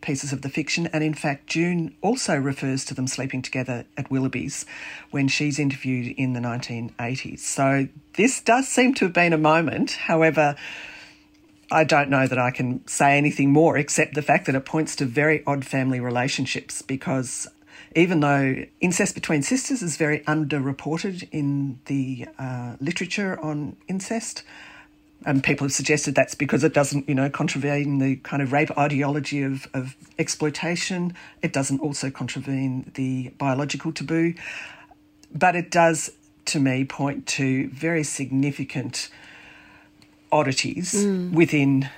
pieces 0.00 0.32
of 0.32 0.42
the 0.42 0.48
fiction. 0.48 0.86
And 0.92 1.02
in 1.02 1.12
fact, 1.12 1.48
June 1.48 1.96
also 2.02 2.36
refers 2.36 2.84
to 2.84 2.94
them 2.94 3.08
sleeping 3.08 3.42
together 3.42 3.84
at 3.96 4.12
Willoughby's 4.12 4.64
when 5.10 5.26
she's 5.26 5.58
interviewed 5.58 6.14
in 6.16 6.34
the 6.34 6.40
1980s. 6.40 7.40
So 7.40 7.88
this 8.14 8.40
does 8.40 8.68
seem 8.68 8.94
to 8.94 9.06
have 9.06 9.12
been 9.12 9.32
a 9.32 9.38
moment. 9.38 9.90
However, 9.90 10.54
I 11.70 11.82
don't 11.82 12.08
know 12.08 12.28
that 12.28 12.38
I 12.38 12.52
can 12.52 12.86
say 12.86 13.18
anything 13.18 13.50
more 13.50 13.76
except 13.76 14.14
the 14.14 14.22
fact 14.22 14.46
that 14.46 14.54
it 14.54 14.64
points 14.64 14.94
to 14.96 15.04
very 15.04 15.42
odd 15.48 15.64
family 15.66 15.98
relationships 15.98 16.80
because 16.80 17.48
even 17.96 18.20
though 18.20 18.64
incest 18.80 19.14
between 19.14 19.42
sisters 19.42 19.82
is 19.82 19.96
very 19.96 20.20
underreported 20.20 21.26
in 21.32 21.80
the 21.86 22.26
uh, 22.38 22.76
literature 22.78 23.40
on 23.40 23.76
incest, 23.88 24.42
and 25.24 25.42
people 25.42 25.64
have 25.64 25.72
suggested 25.72 26.14
that's 26.14 26.34
because 26.34 26.62
it 26.62 26.74
doesn't, 26.74 27.08
you 27.08 27.14
know, 27.14 27.30
contravene 27.30 27.98
the 27.98 28.16
kind 28.16 28.42
of 28.42 28.52
rape 28.52 28.70
ideology 28.76 29.42
of, 29.42 29.66
of 29.72 29.96
exploitation. 30.18 31.14
It 31.40 31.54
doesn't 31.54 31.80
also 31.80 32.10
contravene 32.10 32.92
the 32.94 33.30
biological 33.38 33.92
taboo. 33.92 34.34
But 35.34 35.56
it 35.56 35.70
does, 35.70 36.12
to 36.46 36.60
me, 36.60 36.84
point 36.84 37.26
to 37.28 37.68
very 37.70 38.04
significant 38.04 39.08
oddities 40.30 40.92
mm. 40.94 41.32
within 41.32 41.88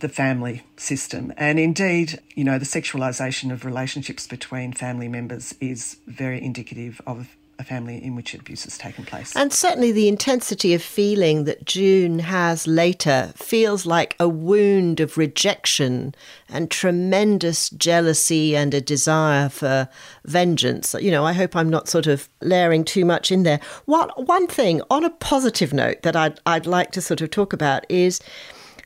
the 0.00 0.08
family 0.08 0.62
system. 0.76 1.32
And 1.36 1.58
indeed, 1.58 2.20
you 2.34 2.44
know, 2.44 2.58
the 2.58 2.64
sexualisation 2.64 3.52
of 3.52 3.64
relationships 3.64 4.26
between 4.26 4.72
family 4.72 5.08
members 5.08 5.54
is 5.60 5.98
very 6.06 6.42
indicative 6.42 7.00
of 7.06 7.36
a 7.58 7.64
family 7.64 8.02
in 8.02 8.14
which 8.14 8.34
abuse 8.34 8.64
has 8.64 8.78
taken 8.78 9.04
place. 9.04 9.34
And 9.34 9.52
certainly 9.52 9.90
the 9.90 10.06
intensity 10.06 10.74
of 10.74 10.82
feeling 10.82 11.44
that 11.44 11.64
June 11.64 12.20
has 12.20 12.68
later 12.68 13.32
feels 13.34 13.84
like 13.84 14.14
a 14.20 14.28
wound 14.28 15.00
of 15.00 15.18
rejection 15.18 16.14
and 16.48 16.70
tremendous 16.70 17.68
jealousy 17.70 18.56
and 18.56 18.72
a 18.74 18.80
desire 18.80 19.48
for 19.48 19.88
vengeance. 20.24 20.94
You 21.00 21.10
know, 21.10 21.24
I 21.24 21.32
hope 21.32 21.56
I'm 21.56 21.68
not 21.68 21.88
sort 21.88 22.06
of 22.06 22.28
layering 22.40 22.84
too 22.84 23.04
much 23.04 23.32
in 23.32 23.42
there. 23.42 23.60
One, 23.86 24.10
one 24.10 24.46
thing 24.46 24.80
on 24.88 25.04
a 25.04 25.10
positive 25.10 25.72
note 25.72 26.02
that 26.02 26.14
I'd, 26.14 26.38
I'd 26.46 26.66
like 26.66 26.92
to 26.92 27.00
sort 27.00 27.20
of 27.20 27.30
talk 27.30 27.52
about 27.52 27.84
is 27.88 28.20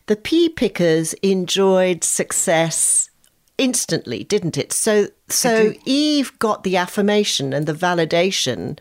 the 0.07 0.17
pea 0.17 0.49
pickers 0.49 1.13
enjoyed 1.15 2.05
success 2.05 3.11
instantly, 3.59 4.25
didn't 4.25 4.59
it? 4.59 4.73
So 4.73 5.09
so 5.29 5.75
Eve 5.85 6.39
got 6.39 6.65
the 6.65 6.77
affirmation 6.77 7.53
and 7.53 7.67
the 7.67 7.75
validation 7.75 8.79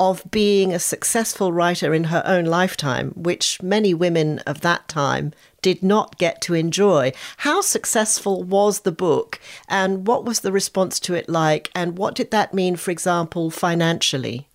of 0.00 0.22
being 0.30 0.72
a 0.72 0.78
successful 0.78 1.52
writer 1.52 1.92
in 1.92 2.04
her 2.04 2.22
own 2.24 2.44
lifetime, 2.44 3.10
which 3.16 3.60
many 3.62 3.92
women 3.92 4.38
of 4.40 4.60
that 4.60 4.86
time 4.86 5.32
did 5.60 5.82
not 5.82 6.18
get 6.18 6.40
to 6.42 6.54
enjoy. 6.54 7.12
How 7.38 7.60
successful 7.60 8.44
was 8.44 8.80
the 8.80 8.92
book 8.92 9.40
and 9.68 10.06
what 10.06 10.24
was 10.24 10.40
the 10.40 10.52
response 10.52 11.00
to 11.00 11.14
it 11.14 11.28
like 11.28 11.70
and 11.74 11.98
what 11.98 12.14
did 12.14 12.30
that 12.30 12.54
mean 12.54 12.76
for 12.76 12.92
example 12.92 13.50
financially? 13.50 14.47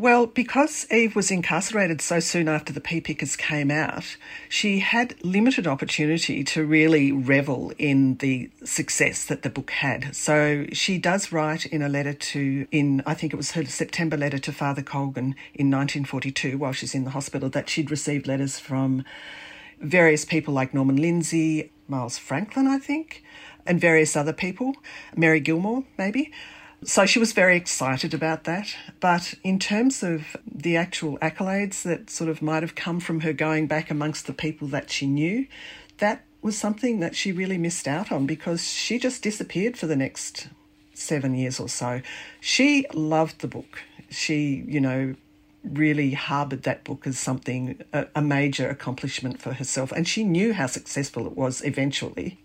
Well, 0.00 0.24
because 0.24 0.90
Eve 0.90 1.14
was 1.14 1.30
incarcerated 1.30 2.00
so 2.00 2.20
soon 2.20 2.48
after 2.48 2.72
the 2.72 2.80
Pea 2.80 3.02
Pickers 3.02 3.36
came 3.36 3.70
out, 3.70 4.16
she 4.48 4.78
had 4.78 5.14
limited 5.22 5.66
opportunity 5.66 6.42
to 6.42 6.64
really 6.64 7.12
revel 7.12 7.74
in 7.76 8.14
the 8.14 8.48
success 8.64 9.26
that 9.26 9.42
the 9.42 9.50
book 9.50 9.72
had. 9.72 10.16
So 10.16 10.64
she 10.72 10.96
does 10.96 11.32
write 11.32 11.66
in 11.66 11.82
a 11.82 11.88
letter 11.90 12.14
to, 12.14 12.66
in 12.70 13.02
I 13.04 13.12
think 13.12 13.34
it 13.34 13.36
was 13.36 13.50
her 13.50 13.66
September 13.66 14.16
letter 14.16 14.38
to 14.38 14.52
Father 14.52 14.80
Colgan 14.80 15.36
in 15.52 15.70
1942 15.70 16.56
while 16.56 16.72
she's 16.72 16.94
in 16.94 17.04
the 17.04 17.10
hospital, 17.10 17.50
that 17.50 17.68
she'd 17.68 17.90
received 17.90 18.26
letters 18.26 18.58
from 18.58 19.04
various 19.82 20.24
people 20.24 20.54
like 20.54 20.72
Norman 20.72 20.96
Lindsay, 20.96 21.72
Miles 21.88 22.16
Franklin, 22.16 22.66
I 22.66 22.78
think, 22.78 23.22
and 23.66 23.78
various 23.78 24.16
other 24.16 24.32
people, 24.32 24.76
Mary 25.14 25.40
Gilmore, 25.40 25.84
maybe. 25.98 26.32
So 26.82 27.04
she 27.04 27.18
was 27.18 27.32
very 27.32 27.56
excited 27.56 28.14
about 28.14 28.44
that. 28.44 28.74
But 29.00 29.34
in 29.44 29.58
terms 29.58 30.02
of 30.02 30.36
the 30.50 30.76
actual 30.76 31.18
accolades 31.18 31.82
that 31.82 32.08
sort 32.08 32.30
of 32.30 32.40
might 32.40 32.62
have 32.62 32.74
come 32.74 33.00
from 33.00 33.20
her 33.20 33.32
going 33.32 33.66
back 33.66 33.90
amongst 33.90 34.26
the 34.26 34.32
people 34.32 34.66
that 34.68 34.90
she 34.90 35.06
knew, 35.06 35.46
that 35.98 36.24
was 36.40 36.56
something 36.56 37.00
that 37.00 37.14
she 37.14 37.32
really 37.32 37.58
missed 37.58 37.86
out 37.86 38.10
on 38.10 38.26
because 38.26 38.64
she 38.64 38.98
just 38.98 39.22
disappeared 39.22 39.76
for 39.76 39.86
the 39.86 39.96
next 39.96 40.48
seven 40.94 41.34
years 41.34 41.60
or 41.60 41.68
so. 41.68 42.00
She 42.40 42.86
loved 42.94 43.40
the 43.40 43.48
book. 43.48 43.82
She, 44.08 44.64
you 44.66 44.80
know, 44.80 45.14
really 45.62 46.12
harboured 46.12 46.62
that 46.62 46.84
book 46.84 47.06
as 47.06 47.18
something, 47.18 47.82
a, 47.92 48.06
a 48.14 48.22
major 48.22 48.68
accomplishment 48.68 49.40
for 49.40 49.52
herself. 49.52 49.92
And 49.92 50.08
she 50.08 50.24
knew 50.24 50.54
how 50.54 50.66
successful 50.66 51.26
it 51.26 51.36
was 51.36 51.62
eventually. 51.62 52.38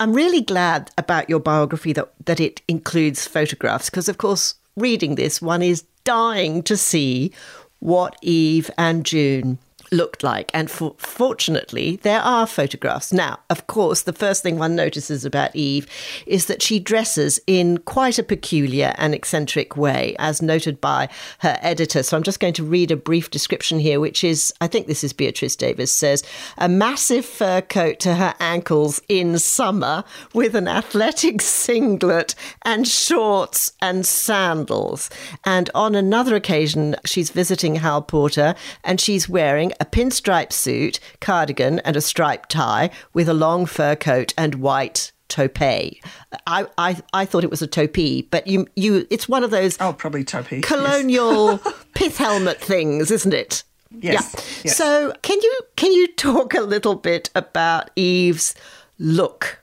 I'm 0.00 0.14
really 0.14 0.40
glad 0.40 0.90
about 0.96 1.28
your 1.28 1.40
biography 1.40 1.92
that, 1.92 2.10
that 2.24 2.40
it 2.40 2.62
includes 2.66 3.28
photographs 3.28 3.90
because, 3.90 4.08
of 4.08 4.16
course, 4.16 4.54
reading 4.74 5.16
this, 5.16 5.42
one 5.42 5.60
is 5.60 5.84
dying 6.04 6.62
to 6.62 6.76
see 6.76 7.32
what 7.80 8.16
Eve 8.22 8.70
and 8.78 9.04
June 9.04 9.58
looked 9.92 10.22
like. 10.22 10.50
And 10.54 10.70
for, 10.70 10.94
fortunately, 10.98 11.96
there 12.02 12.20
are 12.20 12.46
photographs. 12.46 13.12
Now, 13.12 13.40
of 13.48 13.66
course, 13.66 14.02
the 14.02 14.12
first 14.12 14.42
thing 14.42 14.58
one 14.58 14.74
notices 14.76 15.24
about 15.24 15.54
Eve 15.54 15.86
is 16.26 16.46
that 16.46 16.62
she 16.62 16.78
dresses 16.78 17.40
in 17.46 17.78
quite 17.78 18.18
a 18.18 18.22
peculiar 18.22 18.94
and 18.98 19.14
eccentric 19.14 19.76
way, 19.76 20.14
as 20.18 20.42
noted 20.42 20.80
by 20.80 21.08
her 21.40 21.58
editor. 21.60 22.02
So 22.02 22.16
I'm 22.16 22.22
just 22.22 22.40
going 22.40 22.54
to 22.54 22.64
read 22.64 22.90
a 22.90 22.96
brief 22.96 23.30
description 23.30 23.78
here, 23.78 24.00
which 24.00 24.24
is 24.24 24.52
I 24.60 24.66
think 24.66 24.86
this 24.86 25.04
is 25.04 25.12
Beatrice 25.12 25.56
Davis 25.56 25.92
says 25.92 26.22
a 26.58 26.68
massive 26.68 27.24
fur 27.24 27.60
coat 27.60 28.00
to 28.00 28.14
her 28.14 28.34
ankles 28.40 29.00
in 29.08 29.38
summer 29.38 30.04
with 30.34 30.54
an 30.54 30.68
athletic 30.68 31.40
singlet 31.40 32.34
and 32.62 32.86
shorts 32.86 33.72
and 33.80 34.06
sandals. 34.06 35.10
And 35.44 35.70
on 35.74 35.94
another 35.94 36.36
occasion, 36.36 36.96
she's 37.04 37.30
visiting 37.30 37.76
Hal 37.76 38.02
Porter 38.02 38.54
and 38.84 39.00
she's 39.00 39.28
wearing 39.28 39.72
a 39.80 39.84
pinstripe 39.84 40.52
suit, 40.52 41.00
cardigan, 41.20 41.80
and 41.80 41.96
a 41.96 42.00
striped 42.00 42.50
tie 42.50 42.90
with 43.12 43.28
a 43.28 43.34
long 43.34 43.66
fur 43.66 43.96
coat 43.96 44.32
and 44.36 44.56
white 44.56 45.12
toupee. 45.28 46.02
I, 46.46 46.66
I 46.76 47.00
I 47.12 47.24
thought 47.24 47.44
it 47.44 47.50
was 47.50 47.62
a 47.62 47.66
toupee, 47.66 48.28
but 48.30 48.46
you 48.46 48.66
you 48.76 49.06
it's 49.10 49.28
one 49.28 49.42
of 49.42 49.50
those 49.50 49.80
oh 49.80 49.92
probably 49.94 50.24
toupee 50.24 50.60
colonial 50.60 51.60
yes. 51.64 51.74
pith 51.94 52.18
helmet 52.18 52.60
things, 52.60 53.10
isn't 53.10 53.32
it? 53.32 53.64
Yes, 53.98 54.34
yeah. 54.34 54.62
Yes. 54.64 54.76
So 54.76 55.14
can 55.22 55.40
you 55.40 55.60
can 55.76 55.92
you 55.92 56.06
talk 56.14 56.54
a 56.54 56.60
little 56.60 56.94
bit 56.94 57.30
about 57.34 57.90
Eve's 57.96 58.54
look? 58.98 59.58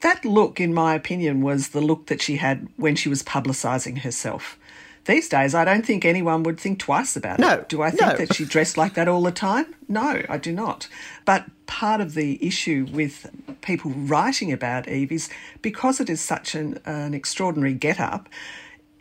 That 0.00 0.24
look, 0.24 0.60
in 0.60 0.72
my 0.72 0.94
opinion, 0.94 1.40
was 1.40 1.70
the 1.70 1.80
look 1.80 2.06
that 2.06 2.22
she 2.22 2.36
had 2.36 2.68
when 2.76 2.94
she 2.94 3.08
was 3.08 3.22
publicising 3.24 3.98
herself. 3.98 4.56
These 5.04 5.28
days, 5.28 5.54
I 5.54 5.64
don't 5.64 5.86
think 5.86 6.04
anyone 6.04 6.42
would 6.42 6.60
think 6.60 6.78
twice 6.78 7.16
about 7.16 7.38
no, 7.38 7.54
it. 7.54 7.68
Do 7.68 7.82
I 7.82 7.90
think 7.90 8.02
no. 8.02 8.16
that 8.16 8.34
she 8.34 8.44
dressed 8.44 8.76
like 8.76 8.94
that 8.94 9.08
all 9.08 9.22
the 9.22 9.32
time? 9.32 9.74
No, 9.88 10.22
I 10.28 10.36
do 10.36 10.52
not. 10.52 10.88
But 11.24 11.46
part 11.66 12.00
of 12.00 12.14
the 12.14 12.44
issue 12.44 12.86
with 12.92 13.30
people 13.62 13.90
writing 13.92 14.52
about 14.52 14.88
Eve 14.88 15.12
is 15.12 15.30
because 15.62 16.00
it 16.00 16.10
is 16.10 16.20
such 16.20 16.54
an, 16.54 16.78
an 16.84 17.14
extraordinary 17.14 17.74
get 17.74 17.98
up, 17.98 18.28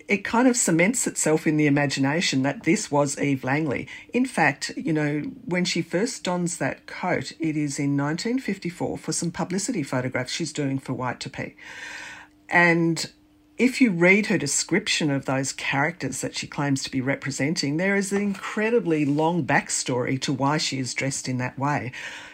it 0.08 0.24
kind 0.24 0.48
of 0.48 0.56
cements 0.56 1.06
itself 1.06 1.46
in 1.46 1.58
the 1.58 1.68
imagination 1.68 2.44
that 2.44 2.64
this 2.64 2.90
was 2.90 3.20
Eve 3.20 3.44
Langley. 3.44 3.88
In 4.14 4.26
fact, 4.26 4.72
you 4.78 4.94
know, 4.94 5.20
when 5.46 5.66
she 5.66 5.82
first 5.82 6.24
dons 6.24 6.58
that 6.58 6.86
coat, 6.86 7.34
it 7.40 7.58
is 7.58 7.78
in 7.78 7.98
1954 7.98 8.98
for 8.98 9.12
some 9.12 9.32
publicity 9.32 9.84
photographs 9.84 10.32
she's 10.32 10.54
doing 10.54 10.80
for 10.80 10.94
White 10.94 11.20
Topee. 11.20 11.56
And 12.50 13.12
if 13.58 13.82
you 13.82 13.92
read 13.92 14.28
her 14.28 14.38
description 14.38 15.10
of 15.10 15.26
those 15.26 15.52
characters 15.52 16.22
that 16.22 16.36
she 16.36 16.46
claims 16.46 16.84
to 16.84 16.92
be 16.92 17.02
representing, 17.02 17.78
there 17.78 17.96
is 17.96 18.12
an 18.12 18.22
incredibly 18.22 19.04
long 19.04 19.44
backstory 19.44 20.22
to 20.22 20.32
why 20.32 20.58
she 20.58 20.78
is 20.78 20.94
dressed 20.94 21.28
in 21.28 21.40
that 21.40 21.58
way. 21.58 21.92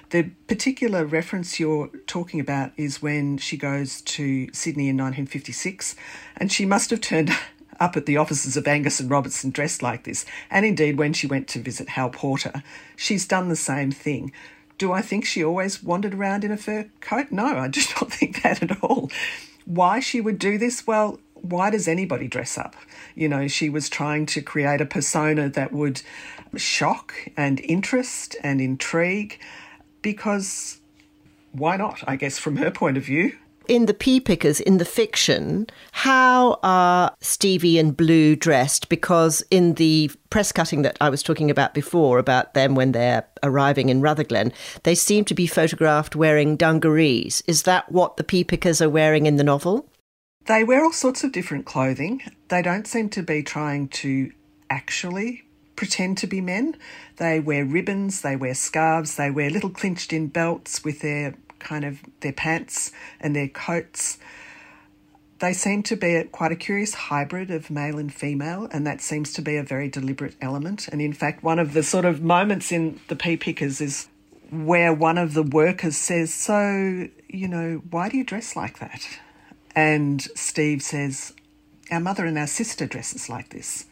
The 0.10 0.32
particular 0.48 1.06
reference 1.06 1.60
you're 1.60 1.88
talking 2.08 2.40
about 2.40 2.72
is 2.76 3.02
when 3.02 3.38
she 3.38 3.56
goes 3.56 4.02
to 4.02 4.52
Sydney 4.54 4.90
in 4.90 4.98
1956, 4.98 5.96
and 6.36 6.52
she 6.52 6.66
must 6.66 6.90
have 6.90 7.02
turned 7.02 7.32
up 7.80 7.96
at 7.96 8.06
the 8.06 8.18
offices 8.18 8.58
of 8.58 8.68
Angus 8.68 9.00
and 9.00 9.10
Robertson 9.10 9.50
dressed 9.50 9.82
like 9.82 10.04
this. 10.04 10.26
And 10.52 10.66
indeed, 10.66 10.98
when 10.98 11.14
she 11.14 11.26
went 11.26 11.48
to 11.50 11.60
visit 11.60 11.90
Hal 11.90 12.10
Porter, 12.10 12.62
she's 12.98 13.26
done 13.26 13.48
the 13.48 13.56
same 13.56 13.92
thing. 13.92 14.34
Do 14.78 14.92
I 14.92 15.02
think 15.02 15.26
she 15.26 15.44
always 15.44 15.82
wandered 15.82 16.14
around 16.14 16.44
in 16.44 16.52
a 16.52 16.58
fur 16.58 16.90
coat? 17.00 17.32
No, 17.32 17.46
I 17.46 17.70
do 17.70 17.82
not 18.02 18.12
think 18.12 18.44
that 18.44 18.62
at 18.62 18.84
all. 18.84 19.10
Why 19.66 20.00
she 20.00 20.22
would 20.22 20.40
do 20.40 20.58
this? 20.58 20.86
Well, 20.86 21.20
why 21.36 21.70
does 21.70 21.88
anybody 21.88 22.28
dress 22.28 22.58
up? 22.58 22.76
You 23.16 23.28
know, 23.28 23.48
she 23.48 23.70
was 23.70 23.90
trying 23.90 24.26
to 24.28 24.42
create 24.42 24.82
a 24.82 24.86
persona 24.86 25.50
that 25.50 25.74
would 25.74 26.02
shock 26.56 27.14
and 27.36 27.60
interest 27.62 28.36
and 28.44 28.62
intrigue 28.62 29.40
because 30.02 30.80
why 31.52 31.78
not? 31.78 32.04
I 32.08 32.16
guess 32.16 32.38
from 32.38 32.58
her 32.58 32.72
point 32.72 32.98
of 32.98 33.04
view. 33.04 33.38
In 33.68 33.86
the 33.86 33.94
pea 33.94 34.20
pickers, 34.20 34.60
in 34.60 34.78
the 34.78 34.86
fiction, 34.86 35.68
how 35.94 36.60
are 36.64 37.16
Stevie 37.22 37.80
and 37.80 37.96
Blue 37.96 38.36
dressed? 38.36 38.90
Because 38.90 39.42
in 39.50 39.76
the 39.76 40.12
press 40.30 40.52
cutting 40.52 40.82
that 40.82 40.98
I 41.00 41.10
was 41.10 41.24
talking 41.24 41.50
about 41.50 41.74
before, 41.74 42.20
about 42.20 42.54
them 42.56 42.76
when 42.76 42.92
they're 42.92 43.26
arriving 43.42 43.88
in 43.88 44.02
Rutherglen, 44.02 44.52
they 44.84 44.96
seem 44.96 45.24
to 45.26 45.34
be 45.34 45.48
photographed 45.48 46.14
wearing 46.16 46.58
dungarees. 46.58 47.42
Is 47.48 47.64
that 47.64 47.90
what 47.90 48.18
the 48.18 48.24
pea 48.24 48.44
pickers 48.44 48.82
are 48.82 48.90
wearing 48.90 49.26
in 49.26 49.38
the 49.38 49.46
novel? 49.46 49.88
They 50.46 50.66
wear 50.66 50.84
all 50.84 50.92
sorts 50.92 51.24
of 51.24 51.32
different 51.32 51.66
clothing. 51.66 52.22
They 52.50 52.62
don't 52.62 52.86
seem 52.86 53.08
to 53.12 53.24
be 53.24 53.44
trying 53.44 53.88
to 53.90 54.32
actually 54.70 55.44
pretend 55.76 56.18
to 56.18 56.28
be 56.28 56.42
men. 56.42 56.76
They 57.18 57.40
wear 57.40 57.66
ribbons, 57.66 58.22
they 58.22 58.36
wear 58.36 58.54
scarves, 58.54 59.16
they 59.16 59.32
wear 59.32 59.50
little 59.50 59.70
clinched 59.70 60.12
in 60.12 60.28
belts 60.28 60.84
with 60.84 61.00
their 61.00 61.36
kind 61.64 61.86
of 61.86 62.02
their 62.20 62.34
pants 62.34 62.92
and 63.20 63.36
their 63.36 63.48
coats. 63.48 64.18
They 65.40 65.54
seem 65.54 65.84
to 65.84 65.96
be 65.96 66.24
quite 66.32 66.52
a 66.52 66.56
curious 66.56 66.94
hybrid 66.94 67.52
of 67.52 67.70
male 67.70 67.98
and 67.98 68.14
female, 68.14 68.68
and 68.72 68.86
that 68.88 69.02
seems 69.02 69.34
to 69.34 69.42
be 69.42 69.58
a 69.58 69.64
very 69.64 69.90
deliberate 69.90 70.36
element. 70.42 70.88
And 70.88 71.02
in 71.02 71.14
fact, 71.14 71.44
one 71.44 71.60
of 71.60 71.74
the 71.74 71.84
sort 71.84 72.06
of 72.06 72.22
moments 72.22 72.72
in 72.72 73.00
the 73.08 73.16
Pea 73.16 73.38
Pickers 73.38 73.82
is 73.82 74.08
where 74.52 74.94
one 74.94 75.18
of 75.18 75.34
the 75.34 75.44
workers 75.44 75.98
says, 75.98 76.34
So, 76.34 77.08
you 77.28 77.48
know, 77.48 77.82
why 77.90 78.10
do 78.10 78.18
you 78.18 78.24
dress 78.24 78.56
like 78.56 78.80
that? 78.80 79.20
And 79.76 80.22
Steve 80.36 80.84
says, 80.84 81.34
Our 81.92 82.00
mother 82.00 82.26
and 82.26 82.38
our 82.38 82.48
sister 82.48 82.86
dresses 82.86 83.30
like 83.30 83.50
this. 83.50 83.86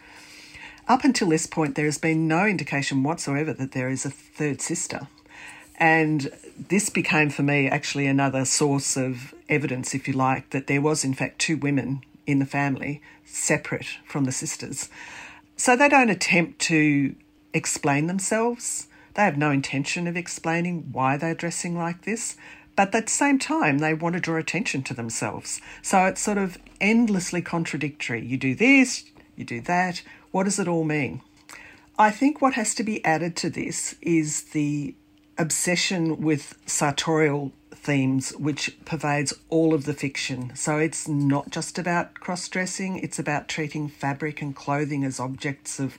Up 0.88 1.04
until 1.04 1.30
this 1.30 1.48
point, 1.48 1.76
there 1.76 1.86
has 1.86 1.98
been 1.98 2.28
no 2.28 2.46
indication 2.46 3.04
whatsoever 3.04 3.54
that 3.54 3.72
there 3.72 3.90
is 3.90 4.06
a 4.06 4.10
third 4.10 4.62
sister. 4.62 5.08
And 5.82 6.32
this 6.70 6.92
became 6.92 7.32
for 7.32 7.42
me 7.42 7.68
actually 7.68 8.06
another 8.06 8.46
source 8.46 8.96
of 8.96 9.34
evidence, 9.50 9.96
if 9.96 10.08
you 10.08 10.14
like, 10.14 10.52
that 10.52 10.68
there 10.68 10.80
was 10.80 11.04
in 11.04 11.16
fact 11.16 11.40
two 11.40 11.58
women 11.58 12.04
in 12.28 12.38
the 12.38 12.46
family 12.46 13.02
separate 13.26 13.88
from 14.06 14.26
the 14.26 14.32
sisters. 14.32 14.90
So 15.58 15.76
they 15.76 15.90
don't 15.90 16.12
attempt 16.12 16.60
to 16.60 17.16
explain 17.52 18.06
themselves. 18.06 18.88
They 19.16 19.24
have 19.24 19.40
no 19.40 19.50
intention 19.50 20.06
of 20.06 20.16
explaining 20.16 20.90
why 20.92 21.18
they're 21.18 21.34
dressing 21.34 21.76
like 21.76 22.04
this. 22.04 22.38
But 22.76 22.94
at 22.94 23.08
the 23.08 23.12
same 23.12 23.40
time, 23.40 23.80
they 23.80 23.96
want 23.96 24.14
to 24.14 24.22
draw 24.22 24.38
attention 24.38 24.84
to 24.84 24.94
themselves. 24.94 25.62
So 25.82 26.06
it's 26.06 26.22
sort 26.22 26.38
of 26.38 26.60
endlessly 26.80 27.42
contradictory. 27.42 28.24
You 28.24 28.38
do 28.38 28.54
this, 28.54 29.04
you 29.36 29.46
do 29.46 29.62
that. 29.62 30.04
What 30.30 30.44
does 30.44 30.60
it 30.60 30.68
all 30.68 30.84
mean? 30.84 31.22
I 31.98 32.12
think 32.12 32.40
what 32.40 32.54
has 32.54 32.76
to 32.76 32.84
be 32.84 33.04
added 33.04 33.36
to 33.38 33.50
this 33.50 33.96
is 34.02 34.44
the 34.44 34.96
obsession 35.42 36.22
with 36.22 36.56
sartorial 36.68 37.52
themes 37.72 38.30
which 38.38 38.78
pervades 38.86 39.34
all 39.50 39.74
of 39.74 39.86
the 39.86 39.94
fiction. 39.94 40.56
So 40.56 40.78
it's 40.78 41.08
not 41.08 41.50
just 41.50 41.80
about 41.80 42.14
cross 42.14 42.48
dressing, 42.48 43.00
it's 43.00 43.18
about 43.18 43.48
treating 43.48 43.90
fabric 43.90 44.42
and 44.42 44.56
clothing 44.56 45.04
as 45.04 45.20
objects 45.20 45.80
of 45.80 45.98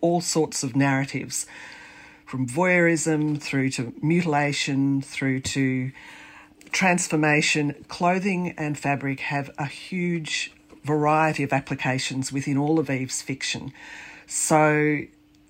all 0.00 0.22
sorts 0.22 0.62
of 0.62 0.74
narratives 0.74 1.44
from 2.24 2.46
voyeurism 2.46 3.38
through 3.38 3.68
to 3.68 3.92
mutilation 4.00 5.02
through 5.02 5.40
to 5.40 5.92
transformation. 6.72 7.84
Clothing 7.88 8.54
and 8.56 8.78
fabric 8.78 9.20
have 9.20 9.50
a 9.58 9.66
huge 9.66 10.52
variety 10.84 11.42
of 11.42 11.52
applications 11.52 12.32
within 12.32 12.56
all 12.56 12.78
of 12.78 12.88
Eve's 12.88 13.20
fiction. 13.20 13.74
So, 14.26 15.02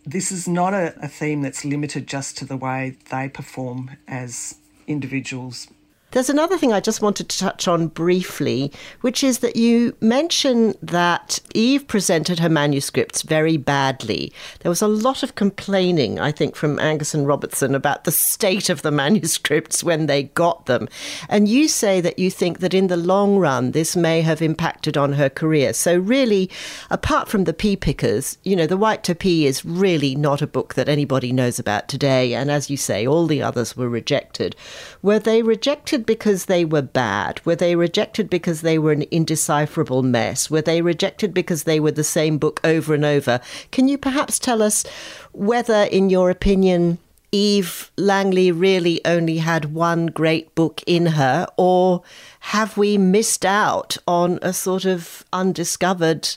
this 0.05 0.33
is 0.33 0.49
not 0.49 0.75
a, 0.75 0.95
a 1.03 1.09
theme 1.09 1.43
that's 1.43 1.65
limited 1.65 2.07
just 2.07 2.37
to 2.39 2.45
the 2.45 2.57
way 2.57 2.97
they 3.11 3.29
perform 3.29 3.97
as 4.09 4.57
individuals 4.87 5.69
there's 6.13 6.31
another 6.31 6.59
thing 6.59 6.73
I 6.73 6.81
just 6.81 7.03
wanted 7.03 7.29
to 7.29 7.39
touch 7.39 7.69
on 7.69 7.87
briefly, 7.89 8.73
which 9.01 9.23
is 9.23 9.39
that 9.39 9.57
you 9.57 9.97
mention 10.01 10.75
that 10.83 11.39
Eve 11.55 11.87
presented 11.87 12.41
her 12.41 12.49
manuscripts 12.49 13.23
very 13.23 13.57
badly. 13.57 14.33
There 14.61 14.71
was 14.71 14.83
a 14.83 14.89
lot 14.89 15.23
of 15.23 15.37
complaining, 15.37 16.19
I 16.19 16.33
think, 16.33 16.57
from 16.57 16.81
Angus 16.81 17.15
and 17.15 17.27
Robertson 17.27 17.75
about 17.75 18.05
the 18.05 18.13
state 18.13 18.69
of 18.69 18.83
the 18.83 18.91
manuscripts 19.01 19.85
when 19.85 20.07
they 20.07 20.25
got 20.25 20.67
them. 20.67 20.89
And 21.29 21.49
you 21.49 21.69
say 21.69 22.01
that 22.01 22.19
you 22.19 22.31
think 22.31 22.59
that 22.59 22.75
in 22.75 22.89
the 22.89 22.97
long 22.97 23.37
run, 23.37 23.71
this 23.71 23.95
may 23.95 24.21
have 24.23 24.43
impacted 24.43 24.97
on 24.97 25.13
her 25.13 25.29
career. 25.29 25.73
So, 25.73 25.97
really, 25.97 26.51
apart 26.91 27.29
from 27.29 27.45
the 27.45 27.53
pea 27.53 27.77
pickers, 27.77 28.37
you 28.43 28.57
know, 28.57 28.67
The 28.67 28.77
White 28.77 29.05
Topee 29.05 29.47
is 29.47 29.65
really 29.65 30.15
not 30.17 30.43
a 30.43 30.47
book 30.47 30.75
that 30.75 30.89
anybody 30.89 31.33
knows 31.33 31.59
about 31.59 31.89
today. 31.89 32.35
And 32.35 32.51
as 32.51 32.69
you 32.69 32.77
say, 32.77 33.07
all 33.07 33.27
the 33.27 33.43
others 33.43 33.77
were 33.77 33.89
rejected. 33.89 34.57
Were 35.03 35.19
they 35.19 35.43
rejected? 35.43 36.05
because 36.05 36.47
they 36.47 36.65
were 36.65 36.83
bad? 36.83 37.41
Were 37.45 37.57
they 37.57 37.77
rejected 37.77 38.29
because 38.29 38.61
they 38.61 38.79
were 38.79 38.93
an 38.93 39.05
indecipherable 39.11 40.03
mess? 40.03 40.51
Were 40.51 40.61
they 40.61 40.83
rejected 40.83 41.33
because 41.33 41.65
they 41.65 41.81
were 41.81 41.93
the 41.93 42.05
same 42.05 42.37
book 42.39 42.61
over 42.65 42.95
and 42.95 43.05
over? 43.05 43.41
Can 43.71 43.89
you 43.89 43.97
perhaps 43.97 44.39
tell 44.39 44.63
us 44.63 44.85
whether, 45.33 45.85
in 45.85 46.11
your 46.11 46.31
opinion, 46.31 46.99
Eve 47.33 47.91
Langley 47.97 48.51
really 48.51 49.01
only 49.05 49.39
had 49.39 49.73
one 49.73 50.07
great 50.07 50.55
book 50.55 50.83
in 50.87 51.07
her, 51.07 51.47
or 51.57 52.03
have 52.41 52.77
we 52.77 52.99
missed 52.99 53.45
out 53.45 53.97
on 54.07 54.39
a 54.43 54.53
sort 54.53 54.85
of 54.85 55.25
undiscovered 55.33 56.37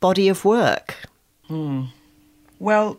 body 0.00 0.28
of 0.28 0.44
work? 0.44 0.96
Hmm. 1.48 1.84
Well, 2.58 2.98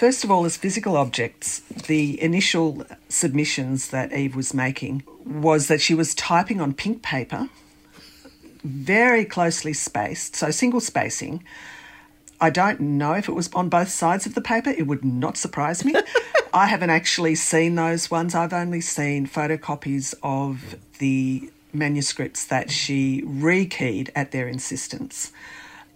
first 0.00 0.24
of 0.24 0.30
all, 0.30 0.46
as 0.46 0.56
physical 0.56 0.96
objects, 0.96 1.60
the 1.86 2.18
initial 2.22 2.86
submissions 3.10 3.88
that 3.88 4.10
Eve 4.14 4.34
was 4.34 4.54
making 4.54 5.02
was 5.26 5.68
that 5.68 5.78
she 5.78 5.92
was 5.92 6.14
typing 6.14 6.58
on 6.58 6.72
pink 6.72 7.02
paper, 7.02 7.50
very 8.64 9.26
closely 9.26 9.74
spaced, 9.74 10.34
so 10.34 10.50
single 10.50 10.80
spacing. 10.80 11.44
I 12.40 12.48
don't 12.48 12.80
know 12.80 13.12
if 13.12 13.28
it 13.28 13.32
was 13.32 13.52
on 13.52 13.68
both 13.68 13.90
sides 13.90 14.24
of 14.24 14.34
the 14.34 14.40
paper. 14.40 14.70
It 14.70 14.86
would 14.86 15.04
not 15.04 15.36
surprise 15.36 15.84
me. 15.84 15.94
I 16.54 16.64
haven't 16.64 16.88
actually 16.88 17.34
seen 17.34 17.74
those 17.74 18.10
ones. 18.10 18.34
I've 18.34 18.54
only 18.54 18.80
seen 18.80 19.26
photocopies 19.26 20.14
of 20.22 20.76
the 20.98 21.50
manuscripts 21.74 22.46
that 22.46 22.70
she 22.70 23.20
rekeyed 23.26 24.08
at 24.16 24.30
their 24.30 24.48
insistence. 24.48 25.30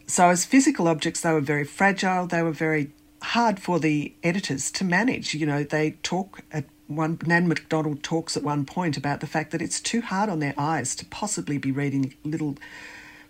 So, 0.06 0.28
as 0.28 0.44
physical 0.44 0.88
objects, 0.88 1.22
they 1.22 1.32
were 1.32 1.40
very 1.40 1.64
fragile, 1.64 2.26
they 2.26 2.42
were 2.42 2.52
very 2.52 2.90
hard 3.24 3.58
for 3.58 3.78
the 3.78 4.14
editors 4.22 4.70
to 4.72 4.84
manage. 4.84 5.34
You 5.34 5.46
know, 5.46 5.64
they 5.64 5.92
talk 6.02 6.42
at 6.52 6.64
one, 6.86 7.18
Nan 7.26 7.48
McDonald 7.48 8.02
talks 8.02 8.36
at 8.36 8.42
one 8.42 8.64
point 8.64 8.96
about 8.96 9.20
the 9.20 9.26
fact 9.26 9.50
that 9.52 9.62
it's 9.62 9.80
too 9.80 10.02
hard 10.02 10.28
on 10.28 10.38
their 10.38 10.54
eyes 10.58 10.94
to 10.96 11.06
possibly 11.06 11.58
be 11.58 11.72
reading 11.72 12.14
little 12.24 12.56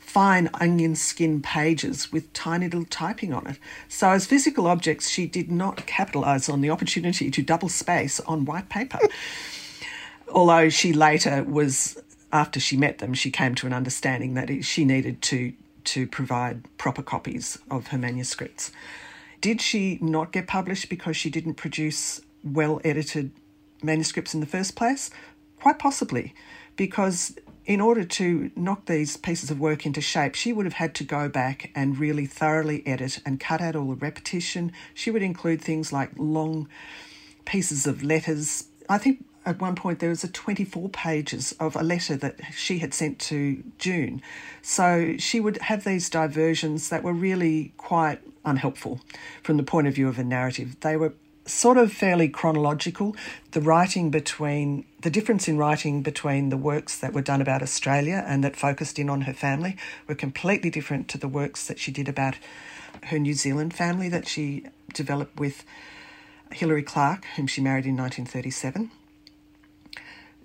fine 0.01 0.51
onion 0.55 0.95
skin 0.95 1.41
pages 1.41 2.13
with 2.13 2.33
tiny 2.33 2.67
little 2.67 2.85
typing 2.85 3.33
on 3.33 3.47
it. 3.47 3.59
So, 3.89 4.11
as 4.11 4.27
physical 4.27 4.67
objects, 4.67 5.09
she 5.09 5.27
did 5.27 5.51
not 5.51 5.87
capitalise 5.87 6.49
on 6.49 6.61
the 6.61 6.71
opportunity 6.71 7.31
to 7.31 7.43
double 7.43 7.69
space 7.69 8.21
on 8.21 8.45
white 8.45 8.69
paper. 8.69 8.99
Although 10.29 10.69
she 10.69 10.93
later 10.93 11.45
was, 11.45 11.97
after 12.33 12.59
she 12.59 12.77
met 12.77 12.99
them, 12.99 13.15
she 13.15 13.31
came 13.31 13.55
to 13.57 13.67
an 13.67 13.73
understanding 13.73 14.35
that 14.35 14.65
she 14.65 14.85
needed 14.85 15.23
to 15.23 15.53
to 15.85 16.07
provide 16.07 16.65
proper 16.79 17.03
copies 17.03 17.59
of 17.71 17.89
her 17.89 17.99
manuscripts. 17.99 18.73
Did 19.45 19.61
she 19.61 19.99
not 20.01 20.33
get 20.33 20.47
published 20.47 20.89
because 20.89 21.19
she 21.19 21.29
didn't 21.29 21.57
produce 21.57 22.23
well 22.43 22.81
edited 22.83 23.31
manuscripts 23.83 24.33
in 24.33 24.41
the 24.41 24.47
first 24.47 24.75
place? 24.75 25.11
Quite 25.61 25.79
possibly, 25.79 26.35
because 26.77 27.37
in 27.67 27.79
order 27.79 28.05
to 28.05 28.51
knock 28.57 28.87
these 28.87 29.19
pieces 29.19 29.51
of 29.51 29.61
work 29.61 29.85
into 29.85 30.01
shape, 30.01 30.35
she 30.35 30.55
would 30.55 30.65
have 30.65 30.81
had 30.85 30.95
to 30.95 31.05
go 31.05 31.29
back 31.29 31.71
and 31.75 31.99
really 31.99 32.25
thoroughly 32.25 32.83
edit 32.87 33.21
and 33.27 33.39
cut 33.39 33.61
out 33.61 33.77
all 33.77 33.91
the 33.91 33.97
repetition. 33.97 34.73
She 34.95 35.11
would 35.11 35.23
include 35.23 35.61
things 35.61 35.93
like 35.93 36.13
long 36.17 36.67
pieces 37.45 37.87
of 37.87 38.03
letters. 38.03 38.69
I 38.89 38.97
think 38.97 39.27
at 39.45 39.61
one 39.61 39.75
point 39.75 39.99
there 39.99 40.09
was 40.09 40.25
a 40.25 40.29
24 40.29 40.89
pages 40.89 41.53
of 41.61 41.77
a 41.77 41.83
letter 41.83 42.17
that 42.17 42.41
she 42.55 42.79
had 42.79 42.95
sent 42.95 43.19
to 43.19 43.63
June. 43.77 44.23
So 44.63 45.17
she 45.19 45.39
would 45.39 45.59
have 45.59 45.85
these 45.85 46.09
diversions 46.09 46.89
that 46.89 47.03
were 47.03 47.13
really 47.13 47.75
quite 47.77 48.23
unhelpful 48.45 49.01
from 49.43 49.57
the 49.57 49.63
point 49.63 49.87
of 49.87 49.95
view 49.95 50.09
of 50.09 50.19
a 50.19 50.25
narrative. 50.25 50.77
They 50.81 50.97
were 50.97 51.15
sort 51.47 51.77
of 51.77 51.93
fairly 51.93 52.29
chronological. 52.29 53.15
The 53.51 53.61
writing 53.61 54.11
between 54.11 54.87
the 55.03 55.11
difference 55.11 55.49
in 55.49 55.59
writing 55.59 56.03
between 56.03 56.49
the 56.49 56.57
works 56.57 56.99
that 56.99 57.13
were 57.13 57.23
done 57.23 57.41
about 57.41 57.63
Australia 57.63 58.25
and 58.27 58.43
that 58.45 58.57
focused 58.57 58.99
in 58.99 59.11
on 59.11 59.23
her 59.23 59.35
family 59.35 59.77
were 60.07 60.15
completely 60.15 60.71
different 60.71 61.09
to 61.09 61.19
the 61.19 61.29
works 61.29 61.67
that 61.67 61.79
she 61.79 61.93
did 61.93 62.09
about 62.09 62.37
her 63.05 63.19
New 63.19 63.35
Zealand 63.35 63.75
family 63.75 64.09
that 64.09 64.27
she 64.27 64.65
developed 64.93 65.39
with 65.39 65.65
Hilary 66.53 66.83
Clarke, 66.83 67.25
whom 67.37 67.47
she 67.47 67.61
married 67.61 67.85
in 67.85 67.97
1937 67.97 68.91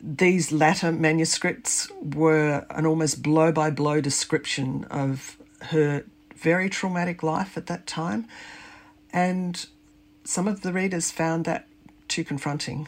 these 0.01 0.51
latter 0.51 0.91
manuscripts 0.91 1.89
were 2.01 2.65
an 2.69 2.85
almost 2.85 3.21
blow 3.21 3.51
by 3.51 3.69
blow 3.69 3.99
description 3.99 4.85
of 4.85 5.37
her 5.63 6.03
very 6.39 6.69
traumatic 6.69 7.21
life 7.23 7.57
at 7.57 7.67
that 7.67 7.85
time. 7.85 8.27
And 9.11 9.65
some 10.23 10.47
of 10.47 10.61
the 10.61 10.73
readers 10.73 11.11
found 11.11 11.45
that 11.45 11.67
too 12.07 12.23
confronting. 12.23 12.87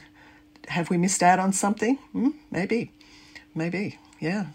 Have 0.67 0.89
we 0.89 0.97
missed 0.97 1.23
out 1.23 1.39
on 1.39 1.53
something? 1.53 1.97
Hmm, 2.13 2.29
maybe. 2.49 2.91
Maybe. 3.53 3.99
Yeah. 4.19 4.47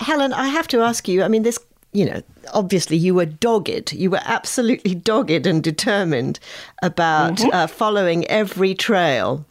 Helen, 0.00 0.32
I 0.32 0.48
have 0.48 0.66
to 0.68 0.80
ask 0.80 1.06
you 1.08 1.22
I 1.22 1.28
mean, 1.28 1.42
this, 1.42 1.58
you 1.92 2.06
know, 2.06 2.22
obviously 2.52 2.96
you 2.96 3.14
were 3.14 3.26
dogged. 3.26 3.92
You 3.92 4.10
were 4.10 4.20
absolutely 4.24 4.94
dogged 5.10 5.46
and 5.46 5.62
determined 5.62 6.40
about 6.82 7.36
mm-hmm. 7.36 7.50
uh, 7.52 7.66
following 7.66 8.26
every 8.26 8.74
trail 8.74 9.44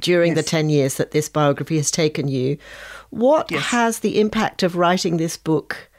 during 0.00 0.34
yes. 0.34 0.44
the 0.44 0.50
10 0.50 0.68
years 0.68 0.96
that 0.96 1.12
this 1.12 1.28
biography 1.28 1.76
has 1.76 1.90
taken 1.90 2.28
you. 2.28 2.58
What 3.10 3.50
yes. 3.50 3.66
has 3.66 3.98
the 4.00 4.18
impact 4.20 4.62
of 4.62 4.76
writing 4.76 5.16
this 5.16 5.36
book 5.36 5.90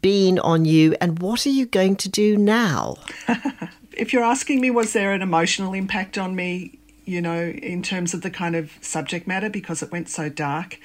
been 0.00 0.38
on 0.38 0.64
you, 0.64 0.94
and 1.00 1.20
what 1.20 1.46
are 1.46 1.50
you 1.50 1.66
going 1.66 1.96
to 1.96 2.08
do 2.08 2.36
now? 2.36 2.96
if 3.92 4.12
you're 4.12 4.24
asking 4.24 4.60
me, 4.60 4.70
was 4.70 4.92
there 4.92 5.12
an 5.12 5.22
emotional 5.22 5.72
impact 5.72 6.18
on 6.18 6.34
me, 6.34 6.78
you 7.04 7.20
know, 7.20 7.46
in 7.48 7.82
terms 7.82 8.14
of 8.14 8.22
the 8.22 8.30
kind 8.30 8.54
of 8.54 8.72
subject 8.80 9.26
matter 9.26 9.48
because 9.48 9.82
it 9.82 9.90
went 9.90 10.08
so 10.08 10.28
dark? 10.28 10.78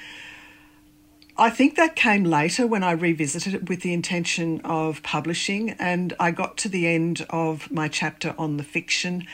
I 1.35 1.49
think 1.49 1.75
that 1.75 1.95
came 1.95 2.23
later 2.23 2.67
when 2.67 2.83
I 2.83 2.91
revisited 2.91 3.55
it 3.55 3.67
with 3.67 3.81
the 3.81 3.93
intention 3.93 4.61
of 4.63 5.01
publishing, 5.01 5.71
and 5.71 6.13
I 6.19 6.31
got 6.31 6.57
to 6.57 6.69
the 6.69 6.87
end 6.87 7.25
of 7.29 7.71
my 7.71 7.87
chapter 7.87 8.35
on 8.37 8.57
the 8.57 8.63
fiction, 8.63 9.25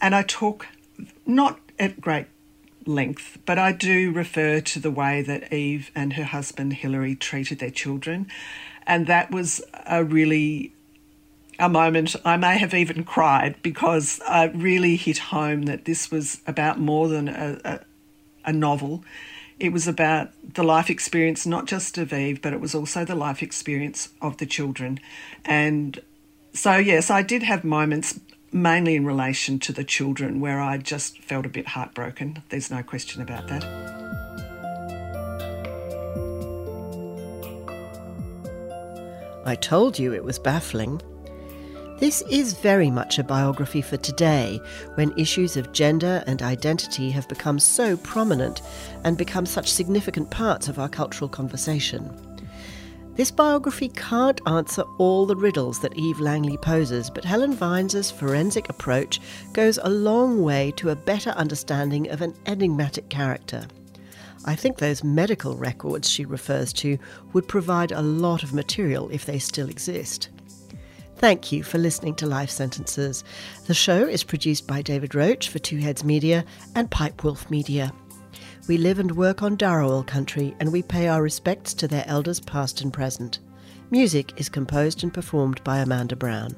and 0.00 0.14
I 0.14 0.22
talk 0.22 0.66
not 1.26 1.60
at 1.78 2.00
great 2.00 2.26
length, 2.86 3.38
but 3.44 3.58
I 3.58 3.72
do 3.72 4.10
refer 4.10 4.60
to 4.60 4.80
the 4.80 4.90
way 4.90 5.22
that 5.22 5.52
Eve 5.52 5.90
and 5.94 6.14
her 6.14 6.24
husband 6.24 6.74
Hilary 6.74 7.14
treated 7.14 7.58
their 7.58 7.70
children. 7.70 8.26
And 8.86 9.06
that 9.06 9.30
was 9.30 9.62
a 9.86 10.04
really 10.04 10.72
a 11.58 11.68
moment 11.68 12.16
I 12.24 12.36
may 12.36 12.58
have 12.58 12.74
even 12.74 13.04
cried 13.04 13.56
because 13.62 14.20
I 14.26 14.46
really 14.46 14.96
hit 14.96 15.18
home 15.18 15.62
that 15.62 15.84
this 15.84 16.10
was 16.10 16.40
about 16.46 16.80
more 16.80 17.08
than 17.08 17.28
a, 17.28 17.60
a, 17.64 17.80
a 18.46 18.52
novel. 18.52 19.04
It 19.60 19.72
was 19.72 19.86
about 19.86 20.30
the 20.54 20.64
life 20.64 20.90
experience, 20.90 21.46
not 21.46 21.66
just 21.66 21.96
of 21.96 22.12
Eve, 22.12 22.42
but 22.42 22.52
it 22.52 22.60
was 22.60 22.74
also 22.74 23.04
the 23.04 23.14
life 23.14 23.42
experience 23.42 24.08
of 24.20 24.38
the 24.38 24.46
children. 24.46 24.98
And 25.44 26.00
so, 26.52 26.76
yes, 26.76 27.10
I 27.10 27.22
did 27.22 27.44
have 27.44 27.62
moments, 27.62 28.18
mainly 28.52 28.96
in 28.96 29.06
relation 29.06 29.58
to 29.60 29.72
the 29.72 29.84
children, 29.84 30.40
where 30.40 30.60
I 30.60 30.78
just 30.78 31.20
felt 31.20 31.46
a 31.46 31.48
bit 31.48 31.68
heartbroken. 31.68 32.42
There's 32.48 32.70
no 32.70 32.82
question 32.82 33.22
about 33.22 33.46
that. 33.48 34.03
I 39.44 39.54
told 39.54 39.98
you 39.98 40.12
it 40.12 40.24
was 40.24 40.38
baffling. 40.38 41.02
This 41.98 42.22
is 42.30 42.54
very 42.54 42.90
much 42.90 43.18
a 43.18 43.24
biography 43.24 43.82
for 43.82 43.96
today, 43.96 44.60
when 44.94 45.16
issues 45.18 45.56
of 45.56 45.72
gender 45.72 46.24
and 46.26 46.42
identity 46.42 47.10
have 47.10 47.28
become 47.28 47.58
so 47.58 47.96
prominent 47.98 48.62
and 49.04 49.16
become 49.16 49.46
such 49.46 49.70
significant 49.70 50.30
parts 50.30 50.68
of 50.68 50.78
our 50.78 50.88
cultural 50.88 51.28
conversation. 51.28 52.10
This 53.14 53.30
biography 53.30 53.90
can't 53.90 54.40
answer 54.48 54.82
all 54.98 55.24
the 55.24 55.36
riddles 55.36 55.78
that 55.80 55.96
Eve 55.96 56.18
Langley 56.18 56.56
poses, 56.56 57.10
but 57.10 57.24
Helen 57.24 57.54
Vines' 57.54 58.10
forensic 58.10 58.68
approach 58.68 59.20
goes 59.52 59.78
a 59.82 59.88
long 59.88 60.42
way 60.42 60.72
to 60.76 60.90
a 60.90 60.96
better 60.96 61.30
understanding 61.30 62.10
of 62.10 62.22
an 62.22 62.34
enigmatic 62.46 63.08
character. 63.10 63.68
I 64.44 64.54
think 64.54 64.78
those 64.78 65.02
medical 65.02 65.56
records 65.56 66.08
she 66.08 66.24
refers 66.24 66.72
to 66.74 66.98
would 67.32 67.48
provide 67.48 67.92
a 67.92 68.02
lot 68.02 68.42
of 68.42 68.52
material 68.52 69.08
if 69.10 69.24
they 69.24 69.38
still 69.38 69.68
exist. 69.68 70.28
Thank 71.16 71.52
you 71.52 71.62
for 71.62 71.78
listening 71.78 72.16
to 72.16 72.26
Life 72.26 72.50
Sentences. 72.50 73.24
The 73.66 73.74
show 73.74 74.06
is 74.06 74.24
produced 74.24 74.66
by 74.66 74.82
David 74.82 75.14
Roach 75.14 75.48
for 75.48 75.58
Two 75.58 75.78
Heads 75.78 76.04
Media 76.04 76.44
and 76.74 76.90
Pipe 76.90 77.24
Wolf 77.24 77.48
Media. 77.50 77.92
We 78.68 78.76
live 78.78 78.98
and 78.98 79.16
work 79.16 79.42
on 79.42 79.56
Darawal 79.56 80.06
country 80.06 80.54
and 80.60 80.72
we 80.72 80.82
pay 80.82 81.08
our 81.08 81.22
respects 81.22 81.72
to 81.74 81.88
their 81.88 82.04
elders 82.06 82.40
past 82.40 82.80
and 82.80 82.92
present. 82.92 83.38
Music 83.90 84.32
is 84.38 84.48
composed 84.48 85.02
and 85.02 85.14
performed 85.14 85.62
by 85.64 85.78
Amanda 85.78 86.16
Brown. 86.16 86.54